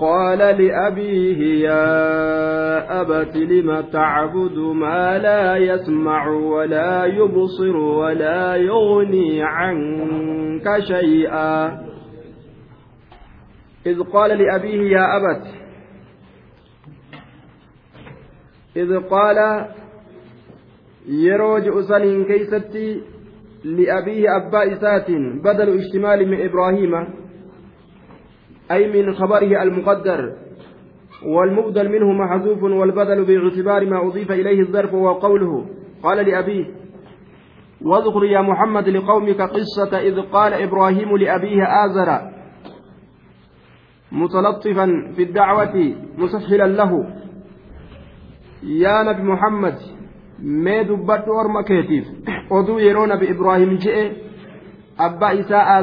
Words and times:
قال 0.00 0.38
لأبيه 0.38 1.64
يا 1.68 3.00
أبت 3.00 3.36
لم 3.36 3.80
تعبد 3.80 4.58
ما 4.58 5.18
لا 5.18 5.56
يسمع 5.56 6.28
ولا 6.28 7.04
يبصر 7.04 7.76
ولا 7.76 8.56
يغني 8.56 9.42
عنك 9.42 10.78
شيئا؟ 10.78 11.80
إذ 13.86 14.02
قال 14.02 14.38
لأبيه 14.38 14.90
يا 14.96 15.16
أبت 15.16 15.46
إذ 18.76 18.98
قال 18.98 19.66
يروج 21.08 21.68
أسنين 21.68 22.24
كيستي 22.24 23.02
لأبيه 23.64 24.36
أبا 24.36 24.72
إسات 24.72 25.10
بدل 25.44 25.78
اشتمال 25.78 26.28
من 26.28 26.40
إبراهيم. 26.48 27.19
أي 28.70 29.02
من 29.02 29.14
خبره 29.14 29.62
المقدر 29.62 30.32
والمبدل 31.26 31.88
منه 31.88 32.12
محذوف 32.12 32.62
والبدل 32.62 33.24
باعتبار 33.24 33.86
ما 33.86 34.08
أضيف 34.08 34.32
إليه 34.32 34.60
الظرف 34.60 34.94
وقوله 34.94 35.66
قال 36.02 36.26
لأبيه 36.28 36.66
واذكر 37.82 38.24
يا 38.24 38.40
محمد 38.40 38.88
لقومك 38.88 39.40
قصة 39.40 39.98
إذ 39.98 40.20
قال 40.20 40.54
إبراهيم 40.54 41.16
لأبيه 41.16 41.62
آزر 41.84 42.30
متلطفا 44.12 45.12
في 45.16 45.22
الدعوة 45.22 45.94
مسهلا 46.18 46.66
له. 46.66 47.06
يا 48.62 49.02
نبي 49.02 49.22
محمد 49.22 49.74
mee 50.42 50.84
dubbadhu 50.88 51.32
orma 51.36 51.62
keetiif 51.62 52.06
oduu 52.50 52.78
yeroo 52.80 53.06
nabi 53.06 53.26
ibraahim 53.26 53.78
je'e 53.78 54.04
abbaa 54.98 55.32
isaa 55.32 55.82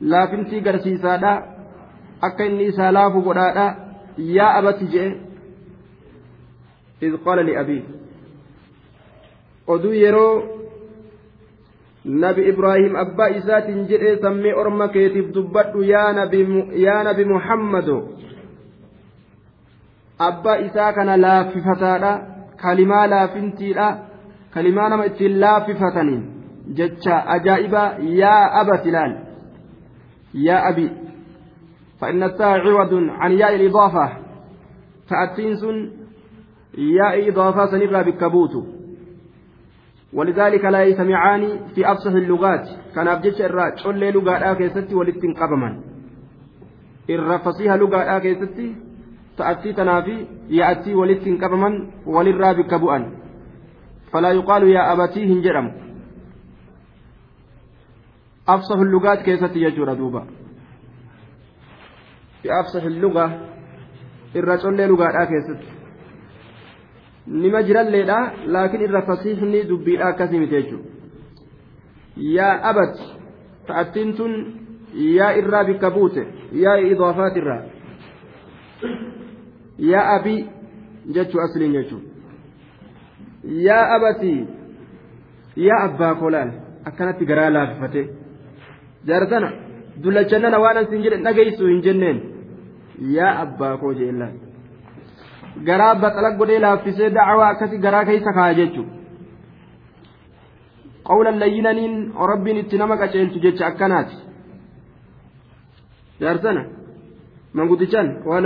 laafintii 0.00 0.60
garsiisaadha. 0.60 1.32
Akka 2.22 2.44
inni 2.44 2.64
isaa 2.72 2.92
laafu 2.92 3.22
godhaadha. 3.22 3.66
Yaa 4.36 4.54
abati 4.58 4.86
je'e 4.94 5.30
iz 7.00 7.14
qaala 7.24 7.42
liabii 7.48 7.82
oduu 9.74 9.92
yeroo 10.04 10.32
nabi 12.24 12.42
ibraahim 12.52 12.96
abbaa 13.04 13.28
isaatiin 13.38 13.86
jedhee 13.90 14.16
sammee 14.24 14.54
orma 14.62 14.88
keetiif 14.96 15.30
dubbadhu 15.36 15.84
yaa 15.92 16.10
nabi 17.08 17.24
muhammado 17.32 17.96
abbaa 20.28 20.58
isaa 20.66 20.92
kana 20.98 21.16
laaffifataadha 21.24 22.12
kalimaa 22.62 23.06
laafintiidha 23.14 23.88
kalimaa 24.54 24.88
nama 24.92 25.08
ittiin 25.10 25.40
laafifataniin 25.40 26.22
jecha 26.78 27.24
ajaa'ibaa 27.36 27.88
yaa 28.22 28.44
abati 28.60 28.90
laal. 28.96 29.12
Yaa 30.34 30.64
abi 30.72 30.90
فإن 32.00 32.22
التاء 32.22 32.64
عوض 32.64 32.94
عن 32.94 33.32
ياء 33.32 33.54
الإضافة 33.54 34.12
تأتين 35.08 35.56
سن 35.56 35.90
ياء 36.78 37.28
إضافة 37.28 37.66
سنرى 37.66 38.04
بالكبوت. 38.04 38.54
ولذلك 40.12 40.64
لا 40.64 40.82
يسمعان 40.84 41.42
في 41.74 41.92
أفصح 41.92 42.10
اللغات. 42.10 42.68
كان 42.94 43.08
أبجيش 43.08 43.40
الراج 43.40 43.72
قل 43.84 44.00
لغة 44.00 44.32
آكيستي 44.32 44.94
ولتنقبما 44.94 45.80
إر 47.10 47.38
فصيح 47.38 47.72
لغة 47.74 48.16
آكيستي 48.16 48.74
ta'attii 49.40 49.72
tanaa 49.74 50.02
fi 50.02 50.14
yaa'attii 50.48 50.94
walitti 50.94 51.30
hin 51.30 51.38
qabaman 51.38 51.76
walirraa 52.06 52.54
bikka 52.54 52.78
bu'an 52.78 53.04
falaa 54.12 54.32
yuqaalu 54.36 54.68
أفصح 58.54 58.76
اللغات 58.76 59.22
كيف 59.22 59.44
تجور 59.44 59.94
دوبا 59.94 60.26
في 62.42 62.48
أفصح 62.60 62.82
اللغة 62.82 63.26
الرسول 64.36 64.76
لغة 64.76 65.24
كيست 65.24 65.60
نما 67.28 67.60
جرى 67.60 67.80
الليلة 67.80 68.18
لكن 68.46 68.80
الرفصيحني 68.84 69.62
دبي 69.62 70.02
أكاسم 70.08 70.44
تجو 70.44 70.78
يا 72.16 72.70
أبت 72.70 72.96
تأتنتن 73.68 74.32
يا 74.94 75.28
إرى 75.38 75.60
بكبوت 75.72 76.16
يا 76.52 76.92
إضافات 76.92 77.36
الرا 77.36 77.58
يا 79.78 80.00
أبي 80.16 80.36
جتشو 81.14 81.38
أسلم 81.44 81.72
جتشو 81.76 81.98
يا 83.44 83.80
أبتي 83.96 84.46
يا 85.56 85.76
أبا 85.84 86.14
فلان 86.14 86.70
akkanatti 86.84 87.26
garaa 87.26 87.50
laaffate 87.50 88.02
jaarsana 89.08 89.50
dullachannana 90.02 90.62
waan 90.64 90.80
asin 90.82 91.02
jedhe 91.04 91.18
dhageessu 91.26 91.66
hin 91.72 91.82
jenneen 91.86 92.18
yaa 93.16 93.34
abbaa 93.44 93.74
koo 93.82 93.92
jeellaan 94.00 94.34
garaa 95.68 95.94
baxala 96.02 96.30
godhee 96.40 96.60
laaffisee 96.64 97.10
dacwaa 97.18 97.52
akkasi 97.52 97.84
garaa 97.86 98.04
keessa 98.10 98.36
kaa'a 98.38 98.58
jechuudha 98.60 98.94
qawlan 101.08 101.40
layyinaniin 101.44 101.94
rabbiin 102.32 102.60
itti 102.64 102.82
nama 102.82 103.00
qaceelchu 103.02 103.38
jecha 103.46 103.66
akkanaati 103.70 104.16
jaarsana. 106.20 106.62
mangudichaan 107.54 108.08
waan 108.26 108.42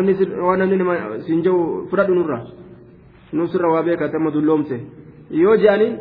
namni 0.58 0.76
nama 0.76 0.94
siin 1.26 1.42
jiru 1.44 1.86
fudhadhu 1.90 2.14
nurra 2.18 2.38
nusirra 3.32 3.68
waa 3.74 3.82
beekate 3.86 4.16
amma 4.16 4.30
dulloomse 4.36 4.76
yoo 5.42 5.56
je'aniin 5.62 5.94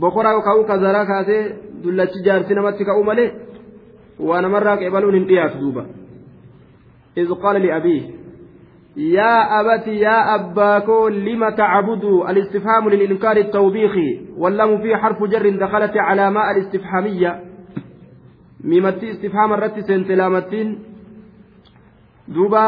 bokoraa 0.00 0.40
ka'uu 0.46 0.64
kazaraa 0.70 1.06
kaasee 1.10 1.42
dullachi 1.82 2.24
jaarsi 2.26 2.54
namatti 2.58 2.88
ka'uu 2.88 3.04
malee 3.08 3.28
waa 4.18 4.40
namarraa 4.40 4.76
qeebaluun 4.76 5.14
hin 5.14 5.26
dhiyaatu 5.26 5.58
duuba 5.58 5.84
إذ 7.18 7.34
قال 7.34 7.62
لأبيه 7.62 8.02
يا 8.96 9.60
أبت 9.60 9.86
يا 9.86 10.34
أباكو 10.34 11.08
لم 11.08 11.48
تعبد 11.50 12.04
الاستفهام 12.04 12.88
للإنكار 12.88 13.36
التوبيخي 13.36 14.20
واللام 14.38 14.82
في 14.82 14.96
حرف 14.96 15.22
جر 15.22 15.50
دخلت 15.50 15.96
على 15.96 16.30
ماء 16.30 16.50
الاستفهامية. 16.50 17.40
ميمتي 18.64 19.10
استفهام 19.10 19.52
الرت 19.52 19.80
سنتلامتين. 19.80 20.78
دوبا 22.28 22.66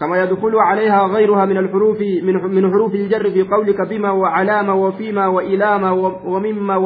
كما 0.00 0.22
يدخل 0.22 0.54
عليها 0.56 1.06
غيرها 1.06 1.44
من 1.44 1.56
الحروف 1.56 2.00
من 2.44 2.70
حروف 2.72 2.94
الجر 2.94 3.30
في 3.30 3.42
قولك 3.42 3.88
بما 3.88 4.10
وعلام 4.10 4.68
وفيما 4.68 5.26
وإلام 5.26 5.82
ومما 6.24 6.76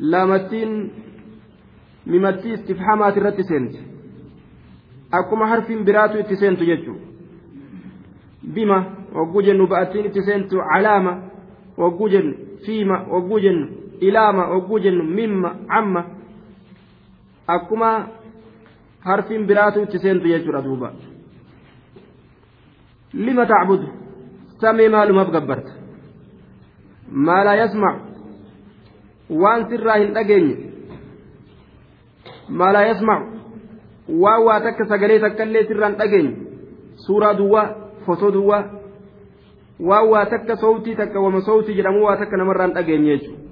laamattiin 0.00 0.92
mimattii 2.06 2.52
istifhamaati 2.52 3.18
irratti 3.20 3.44
seenti 3.44 3.78
akkuma 5.12 5.46
harfiin 5.46 5.84
biraatu 5.84 6.18
itti 6.18 6.36
seentu 6.36 6.64
jechuudha. 6.64 7.06
Bima 8.54 8.78
wagguu 9.14 9.42
jennu 9.42 9.66
ba'attiin 9.66 10.06
itti 10.06 10.22
seentu 10.22 10.56
calaama 10.72 11.12
wagguu 11.78 12.08
jennu 12.08 12.34
fiima 12.66 12.96
wagguu 13.12 13.38
jennu 13.40 13.66
ilaama 14.00 14.46
wagguu 14.48 14.78
jennu 14.78 15.04
mimma 15.04 15.50
amma. 15.68 16.04
Akkuma 17.46 18.08
harfiin 19.00 19.46
biraatu 19.46 19.82
itti 19.82 19.98
seentu 19.98 20.28
jechuudha 20.28 20.62
duuba. 20.62 20.92
Lima 23.14 23.46
tacbudu 23.46 23.88
samee 24.60 24.88
maalumaaf 24.88 25.30
gabbarta? 25.30 25.72
Maa 27.10 27.44
laa 27.44 27.54
yasmacu 27.56 28.13
waan 29.42 29.68
sirraa 29.70 29.98
hin 30.02 30.14
dhageenye 30.14 30.54
maa 32.60 32.72
laa 32.76 32.86
yasmacu 32.86 33.26
waan 34.24 34.42
waa 34.48 34.60
takka 34.66 34.84
sagalee 34.92 35.18
takkaillee 35.26 35.64
sirraa 35.70 35.88
hin 35.92 35.98
dhageenye 36.02 36.32
suuraa 37.06 37.34
duwwaa 37.40 37.66
fotoo 38.06 38.30
duwwaa 38.36 38.62
waan 39.90 40.08
waa 40.14 40.24
takka 40.34 40.56
sowtii 40.64 40.96
takka 41.02 41.20
wama 41.26 41.40
sowtii 41.50 41.74
jedhamu 41.78 42.04
waa 42.06 42.16
takka 42.22 42.36
namarraa 42.42 42.66
hin 42.66 42.74
dhageenye 42.78 43.16
jechuudha 43.18 43.42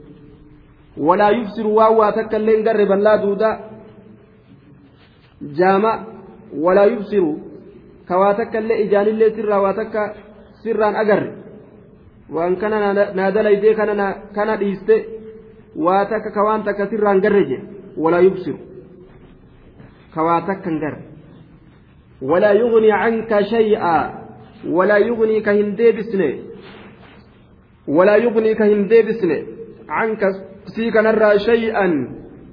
walaa 1.09 1.31
yubsiru 1.39 1.77
waan 1.77 1.97
waa 2.01 2.13
takka 2.19 2.37
illee 2.43 2.57
hin 2.57 2.65
garre 2.69 2.87
bal'aa 2.93 3.17
duudaa 3.23 3.55
jaama 5.61 5.93
walaa 6.67 6.85
yubsiru 6.93 7.33
ka 8.09 8.19
waa 8.25 8.35
takka 8.43 8.59
illee 8.65 8.83
ijaanillee 8.85 9.31
sirraa 9.39 9.61
waa 9.67 9.73
takka 9.81 10.03
sirraan 10.63 10.97
agarre 11.05 11.33
waan 12.37 12.57
kana 12.57 12.95
naa 12.95 14.13
kana 14.35 14.57
dhiiste 14.63 14.97
waa 15.86 16.06
takka 16.12 16.32
ka 16.32 16.44
waan 16.48 16.64
takka 16.64 16.88
sirraan 16.92 17.22
garre 17.26 17.44
je 17.50 17.58
walaa 17.98 18.22
yubsiru 18.28 18.58
ka 20.14 20.24
waa 20.24 20.42
takka 20.50 20.70
hin 20.70 20.80
garre 20.80 21.02
walaa 22.32 22.54
yugnii 22.62 22.92
canka 23.04 23.44
shay'a 23.54 23.96
walaa 24.78 25.00
yugnii 25.08 25.42
ka 25.48 25.52
hin 25.60 25.76
deebisne 25.78 26.30
walaa 27.88 28.18
yugnii 28.26 28.56
ka 28.56 28.66
hin 28.74 28.86
deebisne 28.90 29.38
canka 29.88 30.34
sii 30.76 30.92
kanarraa 30.92 31.38
shay'an 31.48 31.98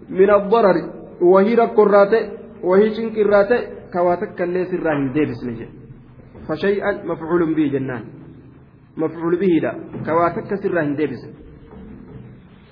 min 0.09 0.31
addarari 0.39 0.83
wahii 1.21 1.61
rakkorraa 1.65 2.07
ta'e 2.15 2.25
وهي 2.65 2.95
شنكرات 2.97 3.51
كواتك 3.93 4.43
اللي 4.43 4.65
سرا 4.65 5.13
ديبس 5.15 5.45
نجي 5.45 5.69
فشيئا 6.49 6.91
مفعول 7.05 7.55
به 7.55 7.67
جنان 7.75 8.05
مفعول 8.97 9.37
به 9.37 9.53
لا 9.63 9.73
كواتك 10.07 10.51
سرا 10.63 10.83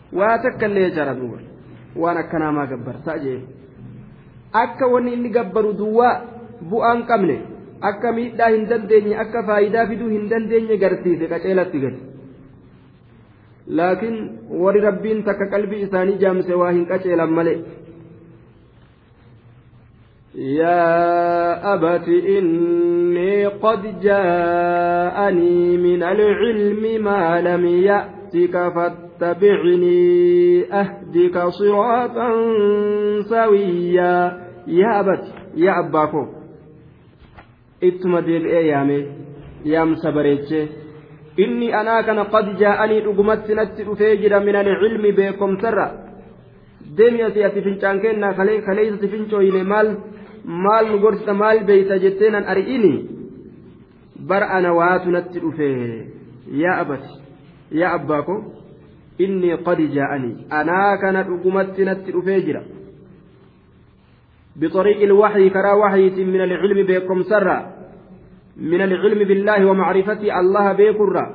ديبس 0.06 0.18
واتك 0.18 0.64
اللي 0.64 0.90
جرى 0.90 1.14
دوبا 1.14 1.38
وانا 1.96 2.22
كنا 2.22 2.50
ما 2.50 2.64
قبر 2.70 2.94
تاجي 3.06 3.40
akka 4.52 4.86
wanni 4.86 5.12
inni 5.16 5.30
gabbaru 5.32 5.72
duwwaa 5.72 6.20
bu'aan 6.70 7.06
qabne 7.08 7.36
akka 7.80 8.12
miidhaa 8.12 8.52
hin 8.54 8.66
dandeenye 8.68 9.14
akka 9.16 9.42
faayidaa 9.48 9.86
fiduu 9.90 10.08
hin 10.08 10.28
dandeenye 10.32 10.76
garsiise 10.82 11.30
qaceelatti 11.30 11.80
gadi 11.84 12.00
laakiin 13.78 14.18
warri 14.64 14.80
rabbiin 14.88 15.24
takka 15.28 15.48
qalbii 15.54 15.80
isaanii 15.86 16.18
jaamse 16.24 16.52
waa 16.54 16.74
hin 16.76 16.84
qaceelan 16.90 17.32
malee. 17.38 17.60
يا 20.34 21.74
أبت 21.74 22.08
إني 22.08 23.46
قد 23.46 24.00
جاءني 24.00 25.76
من 25.76 26.02
العلم 26.02 27.04
ما 27.04 27.40
لم 27.40 27.64
يأتك 27.66 28.52
فاتبعني 28.52 29.05
أهدك 30.72 31.36
صراطا 31.48 32.28
سويا 33.22 34.14
يا 34.66 35.00
أبت 35.00 35.24
يا 35.56 35.72
أباكو 35.80 36.42
ittuma 37.82 38.22
deebi'ee 38.22 38.66
yaame 38.70 38.96
yaamsa 39.72 40.12
bareeche 40.16 40.60
inni 41.44 41.72
anaa 41.80 42.02
kana 42.06 42.24
qad 42.34 42.46
jaa'anii 42.60 43.00
dhugumatti 43.06 43.56
natti 43.58 43.86
dhufee 43.86 44.16
jira 44.22 44.38
min 44.46 44.56
alcilmi 44.60 45.10
beekomsarra 45.18 45.86
deemi 46.96 47.22
ati 47.28 47.44
ati 47.48 47.64
fincaan 47.66 48.00
kennaa 48.04 48.34
kaleeysa 48.38 49.00
si 49.00 49.08
fincooyine 49.14 49.62
maal 49.72 49.88
maal 50.64 50.86
nu 50.92 50.98
gorsita 51.04 51.34
maal 51.42 51.64
beeyta 51.68 51.98
jettee 52.04 52.30
nan 52.30 52.44
ari'ini 52.52 52.94
bar 54.28 54.42
ana 54.56 54.70
waatu 54.78 55.10
natti 55.10 55.40
dhufe 55.44 55.68
yaa 56.62 56.76
abati 56.82 57.12
yaa 57.80 57.94
abbaa 57.98 58.22
ko 58.28 58.34
inni 59.25 59.57
qad 59.67 59.79
jaa'anii 59.95 60.35
anaa 60.59 60.97
kana 61.03 61.23
dhugumatti 61.29 61.85
natti 61.89 62.11
dhufee 62.17 62.41
jira 62.49 62.63
بطريق 64.61 65.01
الوحي 65.01 65.49
كرا 65.49 65.73
وحي 65.73 66.09
من 66.09 66.41
العلم 66.41 66.79
بكم 66.89 67.23
سرا 67.23 67.57
من 68.57 68.81
العلم 68.81 69.19
بالله 69.29 69.65
ومعرفة 69.69 70.21
الله 70.39 70.65
بكرة 70.73 71.25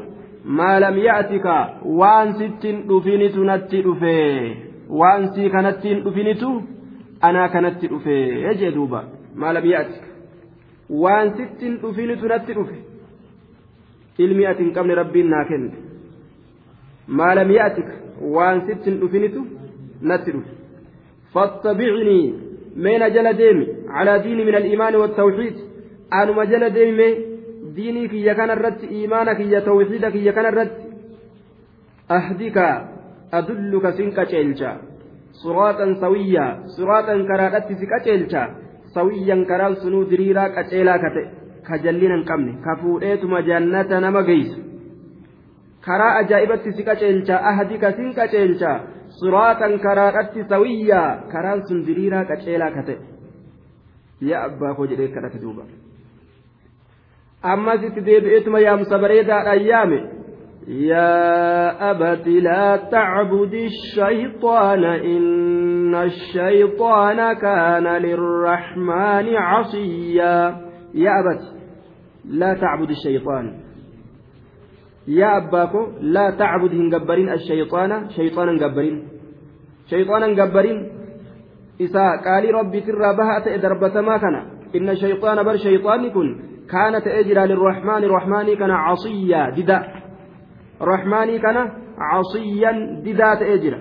ما 0.45 0.81
لم 0.81 0.97
يأتك 0.99 1.47
وان 1.87 2.29
ست 2.39 2.65
دفنت 2.91 3.37
نت 3.51 3.73
وان 4.91 5.21
سي 5.35 5.49
كانت 5.49 5.87
دفنت 6.07 6.43
anaa 7.23 7.49
kanatti 7.49 7.89
dhufe 7.91 8.15
jee 8.61 8.71
duuba 8.77 9.01
maalam 9.43 9.67
yaati 9.73 10.01
waan 11.03 11.29
sittin 11.37 11.77
dhufinitu 11.83 12.31
natti 12.33 12.57
dhufe 12.57 12.79
ilmi 14.25 14.47
ati 14.53 14.65
hin 14.65 14.73
qabne 14.79 14.97
rabbiin 15.01 15.31
naa 15.35 15.45
kenne 15.51 15.71
natti 20.11 20.33
dhufe 20.35 20.53
fattabicnii 21.35 22.35
meena 22.85 23.11
jala 23.17 23.33
deemi 23.41 23.67
calaa 23.91 24.19
diini 24.25 24.45
min 24.49 24.55
aliimaani 24.61 25.03
waltawxiid 25.03 25.57
anuma 26.21 26.47
jala 26.53 26.71
deemi 26.77 26.97
mee 27.01 27.13
diinii 27.77 28.09
kiyya 28.13 28.35
kana 28.35 28.57
irratti 28.59 28.87
iimaana 28.97 29.35
kiyya 29.41 29.61
tawxiida 29.69 30.11
kiyya 30.15 30.33
kana 30.39 30.53
irratti 30.55 30.85
ahdika 32.19 32.67
adulluka 33.41 33.93
sin 33.99 34.11
qaceelcha 34.19 34.73
suraatan 35.43 35.95
sawiyyaa 36.03 36.51
suraatan 36.77 37.25
karaadhatti 37.31 37.79
si 37.81 37.87
qaceelcha 37.95 38.43
sawiyyan 38.97 39.47
karaan 39.53 39.77
sunuu 39.85 40.05
diriiraa 40.11 40.51
qaceelaa 40.59 40.99
ka 41.05 41.15
ta'e 41.15 41.31
ka 41.69 41.79
jallina 41.85 42.19
hin 42.19 42.29
qabne 42.31 42.53
ka 42.67 42.77
fuudheetuma 42.83 43.43
jannata 43.49 44.01
nama 44.07 44.23
geessu 44.29 44.61
karaa 45.87 46.13
ajaa'ibatti 46.23 46.73
si 46.77 46.83
qaceelcha 46.89 47.37
ahadi 47.51 47.77
ka 47.83 47.89
sin 47.99 48.09
qaceelcha 48.19 48.73
suraatan 49.21 49.79
karaadhatti 49.85 50.41
sawiyyaa 50.53 51.11
karaan 51.33 51.61
sun 51.69 51.79
diriiraa 51.87 52.25
qaceelaa 52.31 52.71
ka 52.77 52.83
ta'e 52.89 52.99
yaa 54.31 54.43
abbaa 54.49 54.75
koo 54.79 54.87
jedhee 54.95 55.11
kadhate 55.17 55.39
duuba 55.45 55.65
ammas 57.55 57.81
itti 57.91 58.01
deebi'eetuma 58.09 58.59
yaamsa 58.67 58.95
bareedaadhaan 59.05 59.65
yaame 59.71 60.01
يا 60.67 61.91
أبت 61.91 62.27
لا 62.29 62.77
تعبد 62.77 63.55
الشيطان 63.55 64.85
إن 64.85 65.95
الشيطان 65.95 67.33
كان 67.33 67.87
للرحمن 68.03 69.37
عصيا 69.37 70.57
يا 70.95 71.11
أبت 71.21 71.43
لا 72.25 72.55
تعبد 72.55 72.91
الشيطان 72.91 73.62
يا 75.09 75.37
أباكو 75.37 75.87
لا 76.01 76.31
تعبد 76.31 76.73
هنجبرين 76.75 77.29
الشيطان 77.33 78.11
شيطانا 78.17 78.53
جبرين 78.63 79.09
شيطانا 79.91 80.27
جبرين 80.39 80.79
إذا 81.81 82.07
قال 82.27 82.55
ربي 82.55 82.81
ترى 82.81 83.17
بها 83.17 84.01
ما 84.01 84.17
كان 84.23 84.37
إن 84.77 84.89
الشيطان 84.91 85.43
بر 85.43 85.57
شيطان 85.57 86.11
كن 86.11 86.29
كانت 86.71 87.07
أجرى 87.07 87.47
للرحمن 87.47 88.05
الرحمن 88.05 88.55
كان 88.55 88.71
عصيا 88.71 89.51
ددا 89.57 89.79
casiyyan 91.99 93.05
didaa 93.05 93.37
ta'ee 93.41 93.59
jira 93.65 93.79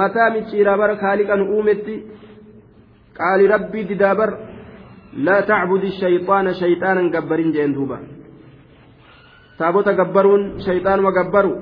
mataa 0.00 0.30
micciiraa 0.36 0.78
bara 0.78 0.96
kaaliqan 1.04 1.42
uumetti 1.54 1.94
qaali 3.18 3.48
rabbii 3.54 3.88
didaa 3.90 4.14
bar 4.20 4.30
laa 5.28 5.40
tacbudi 5.50 5.90
shayxaana 6.00 6.54
shayxaanan 6.60 7.10
gabbarin 7.14 7.52
jeen 7.56 7.74
duuba 7.76 7.98
taabota 9.58 9.94
gabbaruun 10.00 10.60
shayxaanuma 10.66 11.12
gabbaru 11.18 11.52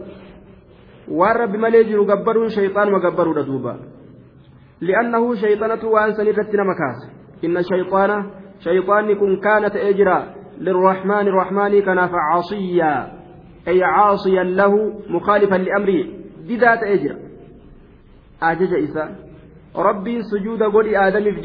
waan 1.09 1.37
rabbi 1.43 1.59
malee 1.59 1.85
jiru 1.91 2.07
gabbaruun 2.13 2.55
shayxaanuma 2.57 3.01
gabbaruudha 3.07 3.43
duuba 3.51 3.75
li'annahu 4.81 5.37
shayxanatu 5.43 5.93
waan 5.95 6.15
san 6.17 6.27
irratti 6.27 6.57
nama 6.57 6.75
kaasa 6.83 7.07
inna 7.43 7.67
shayxaana 7.71 8.17
shayxaanni 8.65 9.19
kun 9.21 9.41
kaana 9.41 9.71
ta'ee 9.75 9.93
jira 10.01 10.17
lirrahmaani 10.67 11.37
rahmaanii 11.41 11.83
kanaaf 11.83 12.13
casiyyaa 12.31 13.25
أي 13.69 13.85
عاصيا 13.85 14.43
له 14.45 15.03
مخالفا 15.09 15.55
لأمره 15.55 16.05
ديدات 16.47 16.83
أجر 16.83 17.17
أجج 18.43 18.75
إساء 18.75 19.17
ربي 19.77 20.23
سجود 20.23 20.63
قولي 20.63 21.09
آدم 21.09 21.25
في 21.25 21.41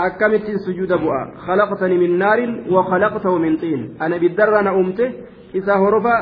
جنان 0.00 0.06
أكمت 0.06 0.56
سجود 0.66 0.92
بؤا 0.92 1.22
خلقتني 1.46 1.98
من 1.98 2.18
نار 2.18 2.40
وخلقته 2.70 3.38
من 3.38 3.56
طين 3.56 3.94
أنا 4.02 4.16
بالدر 4.16 4.60
أنا 4.60 4.70
أمته 4.70 5.12
إسا 5.56 5.74
هرفا 5.74 6.16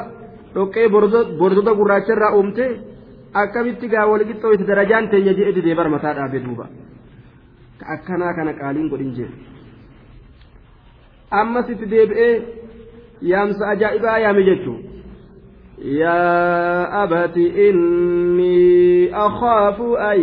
dhoqqee 0.55 0.88
bordota 1.41 1.73
gurraacharraa 1.75 2.37
uumte 2.37 2.64
akkamitti 3.43 3.88
gaa 3.88 4.06
walqixxoo 4.06 4.52
itti 4.55 4.69
darajaan 4.69 5.08
teenya 5.11 5.35
jedhe 5.38 5.62
deebar 5.67 5.88
mataa 5.94 6.14
dhaabe 6.14 6.38
duuba 6.44 6.67
akkanaa 7.94 8.32
kana 8.37 8.52
qaaliin 8.61 8.88
godhin 8.93 9.12
jee 9.17 9.31
ammas 11.41 11.67
itti 11.74 11.91
deebi'ee 11.94 12.34
yaamsa 13.32 13.69
ajaa'ibaa 13.74 14.19
yaame 14.19 14.43
jechuun. 14.51 14.94
يا 15.84 17.05
أبت 17.05 17.36
إني 17.36 19.17
أخاف 19.17 19.82
أن 19.82 20.20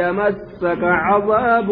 يمسك 0.00 0.82
عذاب 0.82 1.70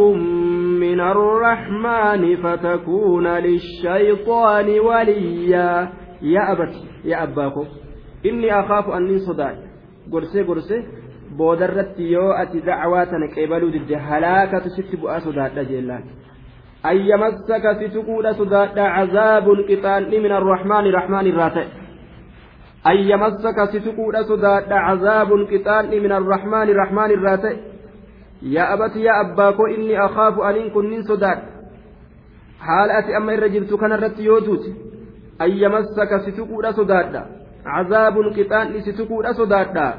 من 0.88 1.00
الرحمن 1.00 2.36
فتكون 2.44 3.28
للشيطان 3.28 4.80
وليا. 4.80 5.90
يا 6.22 6.52
أبت 6.52 6.74
يا 7.06 7.24
أباكو 7.24 7.64
إني 8.26 8.60
أخاف 8.60 8.90
أني 8.90 9.18
صداي 9.20 9.56
قرسي 10.12 10.44
قرسي 10.44 10.84
بودرت 11.38 12.00
يو 12.00 12.32
أتي 12.32 12.60
دعواتنا 12.60 13.28
كيبالو 13.36 13.70
ضد 13.70 13.92
هلاكة 14.10 14.66
ست 14.76 14.96
بؤا 14.96 15.20
صداء 15.20 15.64
جيلان. 15.64 16.04
أن 16.86 16.98
يمسك 16.98 17.66
ستقول 17.80 18.36
سداد 18.36 18.80
عذاب 18.80 19.48
قطان 19.70 20.04
من 20.24 20.32
الرحمن 20.32 20.86
الرحمن 20.90 21.28
الراتع. 21.28 21.66
أن 22.88 22.98
يمسك 23.12 23.58
ستقول 23.74 24.16
سداد 24.26 24.72
عذاب 24.72 25.30
قطان 25.52 25.86
من 26.04 26.12
الرحمن 26.12 26.68
يا 28.42 28.74
أبت 28.74 28.96
يا 28.96 29.22
أباكو 29.22 29.66
إني 29.66 30.06
أخاف 30.06 30.40
أن 30.40 30.70
كن 30.70 31.02
سداد 31.02 31.40
حال 32.60 32.90
أتي 32.92 33.18
أما 33.18 33.34
الرجل 33.34 33.78
كان 33.78 33.92
الرت 33.92 34.20
يوتوت. 34.20 34.66
أن 35.42 35.52
يمسك 35.52 36.12
ستقول 36.26 36.74
سداد 36.74 37.26
عذاب 37.66 38.16
قطان 38.38 38.82
ستقول 38.82 39.36
سداد 39.36 39.94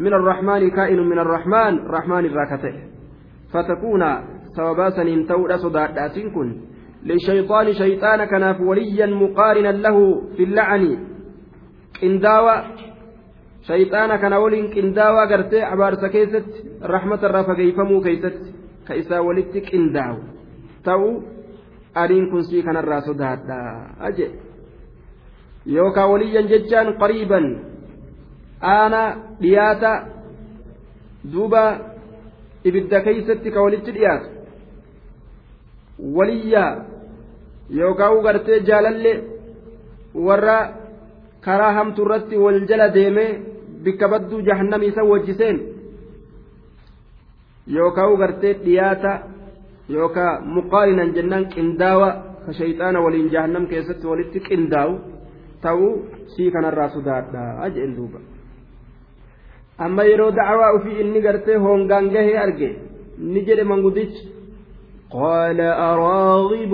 من 0.00 0.12
الرحمن 0.12 0.70
كائن 0.70 0.98
من 0.98 1.18
الرحمن. 1.18 1.72
رحمن 1.86 2.24
الراكتة. 2.24 2.74
فتكون 3.52 4.02
sababaa 4.54 4.90
saniin 4.90 5.26
ta'uudha 5.26 5.58
sodaadhaatiin 5.58 6.32
kun 6.32 6.50
lishayxaani 7.10 7.72
shayxaana 7.74 8.26
kanaaf 8.26 8.60
waliyyan 8.68 9.14
muqaarinan 9.22 9.82
lahu 9.82 10.02
fi 10.36 10.46
lacani 10.46 10.98
qindaawa 11.98 12.54
shayxaana 13.68 14.18
kana 14.22 14.36
waliin 14.44 14.70
qindaawaa 14.74 15.26
gartee 15.32 15.62
abaarsa 15.72 16.08
keessatti 16.14 16.58
rahmatarraa 16.94 17.44
fageeyfamuu 17.50 18.00
keeysatti 18.06 18.48
ka 18.86 18.92
isaa 19.02 19.22
walitti 19.28 19.60
qindaawu 19.70 20.20
ta'u 20.88 21.08
adiin 22.02 22.26
kun 22.30 22.42
sii 22.48 22.62
kanarraa 22.66 23.00
sodaadha 23.08 23.58
aje 24.08 24.26
yookaan 25.76 26.10
waliyyan 26.12 26.46
jechaan 26.52 26.88
qariiban 27.02 27.46
aana 28.74 29.02
dhiyaata 29.42 29.92
duuba 31.32 31.64
ibidda 32.70 32.98
keeysatti 33.06 33.48
ka 33.54 33.60
walitti 33.66 33.90
dhiyaatu 33.96 34.28
waliyyaa 36.16 36.70
yookaan 37.80 38.22
gartee 38.28 38.60
jaalalle 38.68 39.12
warra 40.26 40.58
karaa 41.46 41.72
hamtu 41.78 42.02
irratti 42.04 42.36
wal 42.44 42.60
jala 42.70 42.88
deemee 42.96 43.30
bikka 43.84 44.08
badduu 44.08 44.40
jahannamii 44.48 44.90
isa 44.92 45.04
wajjiseen 45.12 45.58
yookaan 47.76 48.16
gartee 48.22 48.54
dhiyaata 48.64 49.12
yookaan 49.96 50.46
muqaarinan 50.56 51.14
jennaan 51.16 51.48
qindaawa 51.54 52.08
ka 52.46 52.52
shayxaana 52.60 53.00
waliin 53.04 53.30
jahannam 53.34 53.66
keessatti 53.72 54.06
walitti 54.12 54.40
qindaa'u 54.48 54.92
ta'uu 55.64 55.90
sii 56.36 56.50
kanarraa 56.54 56.88
sodaadhaa 56.96 57.68
jedhen 57.74 57.96
duuba. 57.96 58.18
amma 59.78 60.02
yeroo 60.10 60.30
dacwaa 60.38 60.74
ufii 60.76 61.00
inni 61.00 61.20
gartee 61.26 61.56
hongaan 61.56 62.10
gahee 62.14 62.38
arge 62.44 62.70
ni 63.18 63.40
jedhe 63.48 63.64
mangudichi 63.72 64.34
قال 65.14 65.60
أراغب 65.60 66.72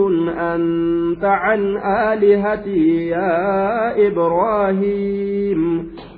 أنت 0.52 1.24
عن 1.24 1.76
آلهتي 1.76 3.08
يا 3.08 3.36
إبراهيم 4.08 5.60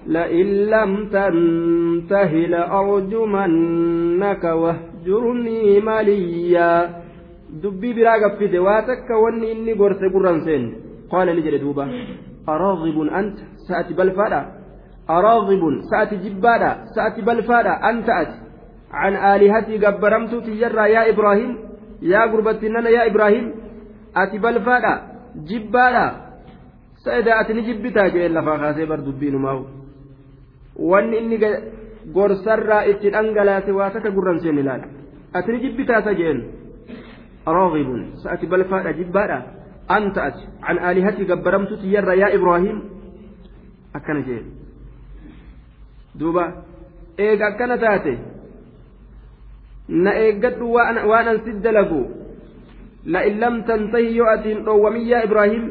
لئن 0.07 0.47
لم 0.47 1.09
تنته 1.15 2.33
لأرجمنك 2.53 4.45
واهجرني 4.45 5.81
مليا. 5.81 7.03
دبي 7.63 7.93
برا 7.93 8.15
قفته 8.23 8.59
واتك 8.59 9.09
واني 9.23 9.53
إني 9.53 9.73
قرت 9.73 10.03
قرنسين 10.15 10.63
قال 11.11 11.29
لجل 11.37 11.59
دوبا. 11.59 11.85
أراغب 12.49 12.99
أنت؟ 13.01 13.39
سأتي 13.69 13.95
بالفرع 13.95 14.43
أراغب 15.11 15.63
سأتي 15.91 16.17
جبادا. 16.17 16.71
سأتي 16.97 17.21
بالفادا 17.23 17.73
أنت 17.91 18.09
أتي. 18.09 18.39
عن 18.91 19.13
آلهتي 19.33 19.75
قبرمت 19.85 20.33
تجرى. 20.35 20.85
يا 20.97 21.03
إبراهيم. 21.11 21.53
يا 22.03 22.23
قربتنا 22.33 22.89
يا 22.89 23.07
إبراهيم. 23.07 23.47
أتي 24.17 24.39
بالفادا 24.39 24.93
جبادا. 25.49 26.07
سيدا 27.05 27.41
أتي 27.41 27.53
نجبتا 27.53 28.09
جئل 28.09 28.35
لفاقاسي 28.35 28.85
بردبين 28.91 29.37
ماهو. 29.37 29.82
Wanni 30.91 31.17
inni 31.23 31.39
gorsarraa 32.15 32.85
itti 32.93 33.11
dhangalaase 33.15 33.71
waa 33.79 33.91
takka 33.95 34.11
gurranseen 34.11 34.59
ilaala 34.59 34.87
ati 35.33 35.53
ni 35.53 35.61
jibbitaasa 35.65 36.15
jeen 36.21 36.41
raghibun 37.47 38.03
sa'ati 38.23 38.47
balfaadha 38.47 38.93
jibbaadha 38.99 39.39
anta 39.97 40.25
ati 40.31 40.45
an 40.63 40.79
aalihati 40.79 41.29
gabbaramtuti 41.31 41.93
yarra 41.95 42.15
yaa 42.23 42.35
ibraahim 42.39 42.83
akkana 43.95 44.23
jeen 44.29 44.45
duuba 46.19 46.45
eega 47.19 47.47
akkana 47.53 47.79
taate 47.79 48.15
na 49.89 50.15
eeggadhu 50.25 50.73
waan 50.73 50.99
an 51.29 51.39
si 51.45 51.53
dalagu 51.63 52.03
la'in 53.07 53.39
lam 53.39 53.63
tantahi 53.71 54.17
yoo 54.17 54.29
atiin 54.35 54.65
dhoowwamin 54.65 55.07
yaa 55.07 55.25
ibraahim 55.31 55.65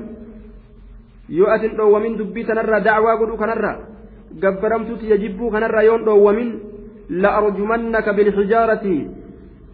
yoo 1.30 1.48
atin 1.48 1.78
dhoowwamin 1.78 2.18
dubbii 2.18 2.44
tanarraa 2.44 2.84
dacwaa 2.88 3.18
godhu 3.18 3.38
kanarraa 3.38 3.91
gabbaramtuuti 4.40 5.10
yajibbuu 5.12 5.52
kanarraa 5.52 5.84
yoon 5.84 6.06
dhoowwamin 6.06 6.50
la'arjumannaka 7.10 8.14
bilxijaarati 8.14 9.22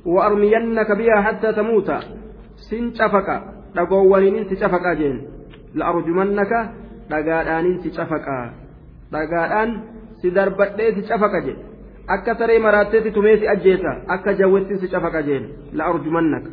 وأرمينك 0.07 0.91
بها 0.91 1.21
حتى 1.21 1.53
تموت 1.53 1.89
سن 2.71 2.93
شفقا 2.95 3.37
dhagoowwaniin 3.75 4.47
si 4.49 4.55
cafaqaa 4.55 4.95
jeen 4.95 5.17
la'arjumannaka 5.75 6.59
dhagaadhaaniin 7.11 7.83
si 7.83 7.89
cafaqaa 7.91 8.45
dhagaadhaan 9.11 9.69
si 10.21 10.31
darbadhee 10.31 10.95
si 10.95 11.01
cafaqa 11.09 11.41
jedhe 11.45 11.61
akka 12.07 12.35
saree 12.39 12.59
maraatteetti 12.59 13.11
tumee 13.11 13.37
si 13.37 13.47
ajjeesa 13.53 13.91
akka 14.15 14.33
jawwetti 14.39 14.79
si 14.81 14.87
cafaqa 14.87 15.21
jeen 15.27 15.43
la'arjumannaka 15.77 16.49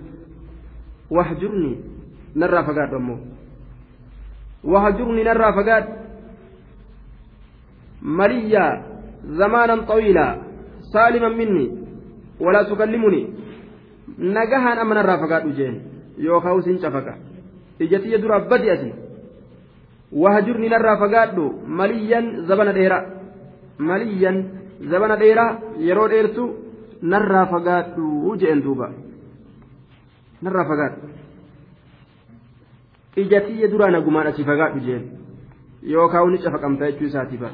wahjurni 1.17 1.73
narraa 2.35 2.65
fagaadhu 2.69 2.97
ammoo 3.01 3.21
wahjurni 4.75 5.25
narraa 5.25 5.53
fagaadhu 5.59 5.93
مليا 8.04 8.66
زمانا 9.26 9.76
طويلا 9.82 10.28
سالما 10.94 11.30
مني 11.30 11.66
ولا 12.40 12.64
تكلمني 12.64 13.28
نجاها 14.20 14.82
أمن 14.82 14.98
الرافقات 14.98 15.46
جين 15.58 15.76
يوكاو 16.18 16.62
سنشفقا 16.62 17.16
إجتي 17.82 18.12
يدرى 18.12 18.40
بديأتي 18.40 18.94
وهجرني 20.12 20.76
الرافقات 20.76 21.38
مليا 21.80 22.22
زبنا 22.48 22.72
ديرا 22.72 23.00
مليا 23.80 24.32
زبنا 24.92 25.16
ديرا 25.16 25.46
يرو 25.78 26.08
ديرتو 26.08 26.46
الرافقات 27.04 27.96
جين 28.42 28.62
دوبا 28.62 28.88
الرافقات 30.44 30.94
إجتي 33.18 33.54
يدرى 33.62 33.86
نقمان 33.92 34.28
أسفقات 34.28 34.74
جين 34.86 35.04
يوكاو 35.84 36.30
نشفقا 36.30 36.70
جيتشو 36.80 37.08
ساتفا 37.16 37.50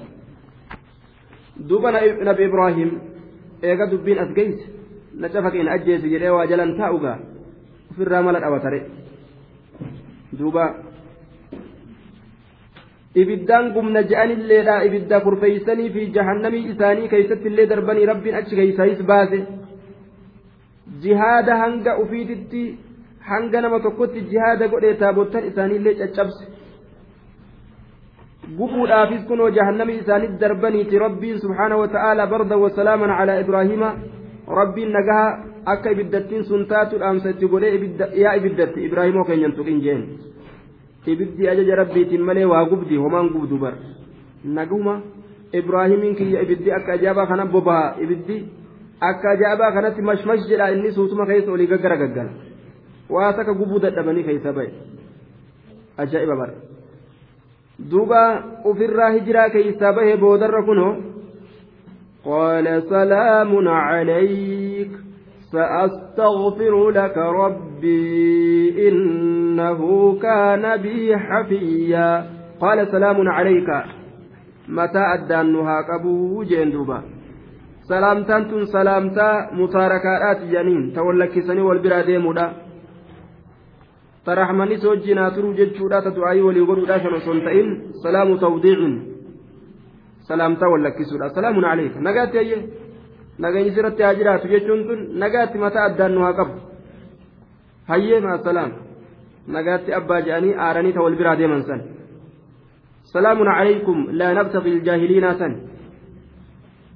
duuba 1.69 1.89
nabi 2.29 2.43
ibraahim 2.51 2.91
eega 3.63 3.87
dubbiin 3.93 4.19
as 4.25 4.31
geeyse 4.39 4.65
na 5.21 5.29
cafaqeen 5.29 5.69
ajjeese 5.75 6.07
jedhee 6.15 6.33
waa 6.37 6.47
jalan 6.53 6.77
taa'ugaa 6.81 7.19
ofirraa 7.91 8.23
mala 8.27 8.41
dhabatare 8.45 8.81
duuba 10.39 10.65
ibiddaan 13.23 13.73
gumna 13.75 14.03
je'anilleedha 14.11 14.75
ibidda 14.89 15.17
kurfeeysanii 15.25 15.91
fi 15.95 16.03
jahannamii 16.17 16.65
isaanii 16.73 17.09
keeysatti 17.13 17.49
illee 17.51 17.67
darbanii 17.73 18.07
rabbiin 18.13 18.37
achi 18.41 18.55
keeysayis 18.59 19.01
baase. 19.11 19.41
Jihaada 21.03 21.55
hanga 21.63 21.93
ufiititti 22.03 22.63
hanga 23.31 23.61
nama 23.61 23.79
tokkotti 23.87 24.21
jihaada 24.31 24.67
godhee 24.73 24.95
taabottan 25.03 25.45
isaaniillee 25.51 25.95
caccabse 26.01 26.45
gufuudhaafis 28.59 29.23
kunoo 29.29 29.51
jahannamii 29.51 29.99
isaanitti 30.03 30.41
darbaniiti 30.41 30.99
rabbiin 30.99 31.41
subhaana 31.41 31.77
wata'aalaa 31.83 32.27
barda 32.33 32.57
wasalaaman 32.65 33.13
calaa 33.19 33.39
ibraahiima 33.45 33.91
rabbiin 34.61 34.93
nagaha 34.97 35.27
akka 35.73 35.91
ibiddattiin 35.95 36.45
sun 36.45 36.67
taatu 36.67 36.99
dhaamsa 37.03 37.31
itti 37.35 37.49
godhee 37.53 37.73
yaa 38.23 38.35
ibiddatti 38.41 38.85
ibraahimoo 38.89 39.25
keenyan 39.25 39.53
tuqin 39.59 39.81
jeen 39.85 40.03
ibiddi 41.07 41.49
ajaja 41.53 41.77
rabbiitiin 41.83 42.25
malee 42.31 42.47
waa 42.53 42.65
gubdi 42.73 42.97
homaan 43.05 43.29
gubdu 43.35 43.59
bar 43.59 43.75
naguma 44.45 44.95
ibraahimiin 45.63 46.17
kiyya 46.17 46.43
ibiddi 46.47 46.73
akka 46.79 46.93
ajaa'ibaa 46.99 47.27
kana 47.27 47.47
bobaha 47.55 47.95
ibiddi 48.07 48.37
akka 49.11 49.31
ajaa'ibaa 49.35 49.73
kanatti 49.77 50.03
mashmash 50.11 50.49
jedha 50.51 50.71
inni 50.75 50.93
suutuma 50.99 51.27
keessa 51.31 51.53
olii 51.53 51.71
gaggara 51.75 51.97
gaggala 52.03 52.33
waa 53.11 53.33
takka 53.39 53.55
gubuu 53.63 53.81
dadhabanii 53.87 54.27
keessa 54.29 54.53
bahe 54.59 54.71
ajaa'iba 56.03 56.37
bara. 56.43 56.55
Duuba 57.91 58.43
ufirraa 58.65 59.11
hijiraa 59.11 59.51
keeysaa 59.51 59.93
bahe 59.93 60.17
boodarra 60.17 60.63
kuno 60.63 60.89
قال 62.25 62.83
سلام 62.83 63.69
عليك 63.69 64.91
سأستغفر 65.53 66.91
لك 66.91 67.17
ربي 67.19 68.89
إنه 68.89 69.81
كان 70.23 70.77
بي 70.77 71.17
حفيا 71.17 72.27
قال 72.61 72.79
سلام 72.93 73.29
عليك 73.29 73.69
متى 74.69 74.99
أدانها 75.15 75.77
قبو 75.89 76.43
جندوبا 76.43 77.03
سلامتان 77.89 78.51
تن 78.51 78.65
سلامتا 78.65 79.51
متاركات 79.53 80.41
جنين 80.53 80.93
تولكسني 80.93 81.61
والبرا 81.61 82.01
ديمودا 82.03 82.53
ترحمني 84.27 84.77
سوجنا 84.83 85.29
ترو 85.35 85.53
جتشودا 85.59 86.01
تدعي 86.05 86.41
ولي 86.47 86.61
ودودا 86.61 86.97
شنو 87.03 87.19
سنتين 87.27 87.69
سلام 88.05 88.29
توضيع. 88.37 88.81
سلامتا 90.29 90.67
ولكسودا 90.73 91.29
سلام 91.39 91.57
عليك. 91.65 91.95
نغاتي 92.07 92.39
أيه؟ 92.39 92.61
نغاني 93.43 93.71
سرتي 93.75 94.03
اجرات 94.11 94.47
جتشون 94.53 94.81
تن. 94.87 95.01
نغاتي 95.23 95.59
متى 95.63 95.79
ادانها 95.87 96.31
قب 96.39 96.51
هيا 97.91 98.21
مع 98.25 98.35
السلام. 98.35 98.71
نغاتي 99.55 99.97
أبا 99.97 100.21
جاني 100.27 100.51
آراني 100.67 100.93
تول 100.93 101.15
برا 101.19 101.35
ديمن 101.35 101.63
سن. 101.69 101.81
سلام 103.15 103.39
عليكم. 103.59 103.97
لا 104.19 104.29
نبتغي 104.37 104.71
الجاهلين 104.77 105.29
سن. 105.41 105.55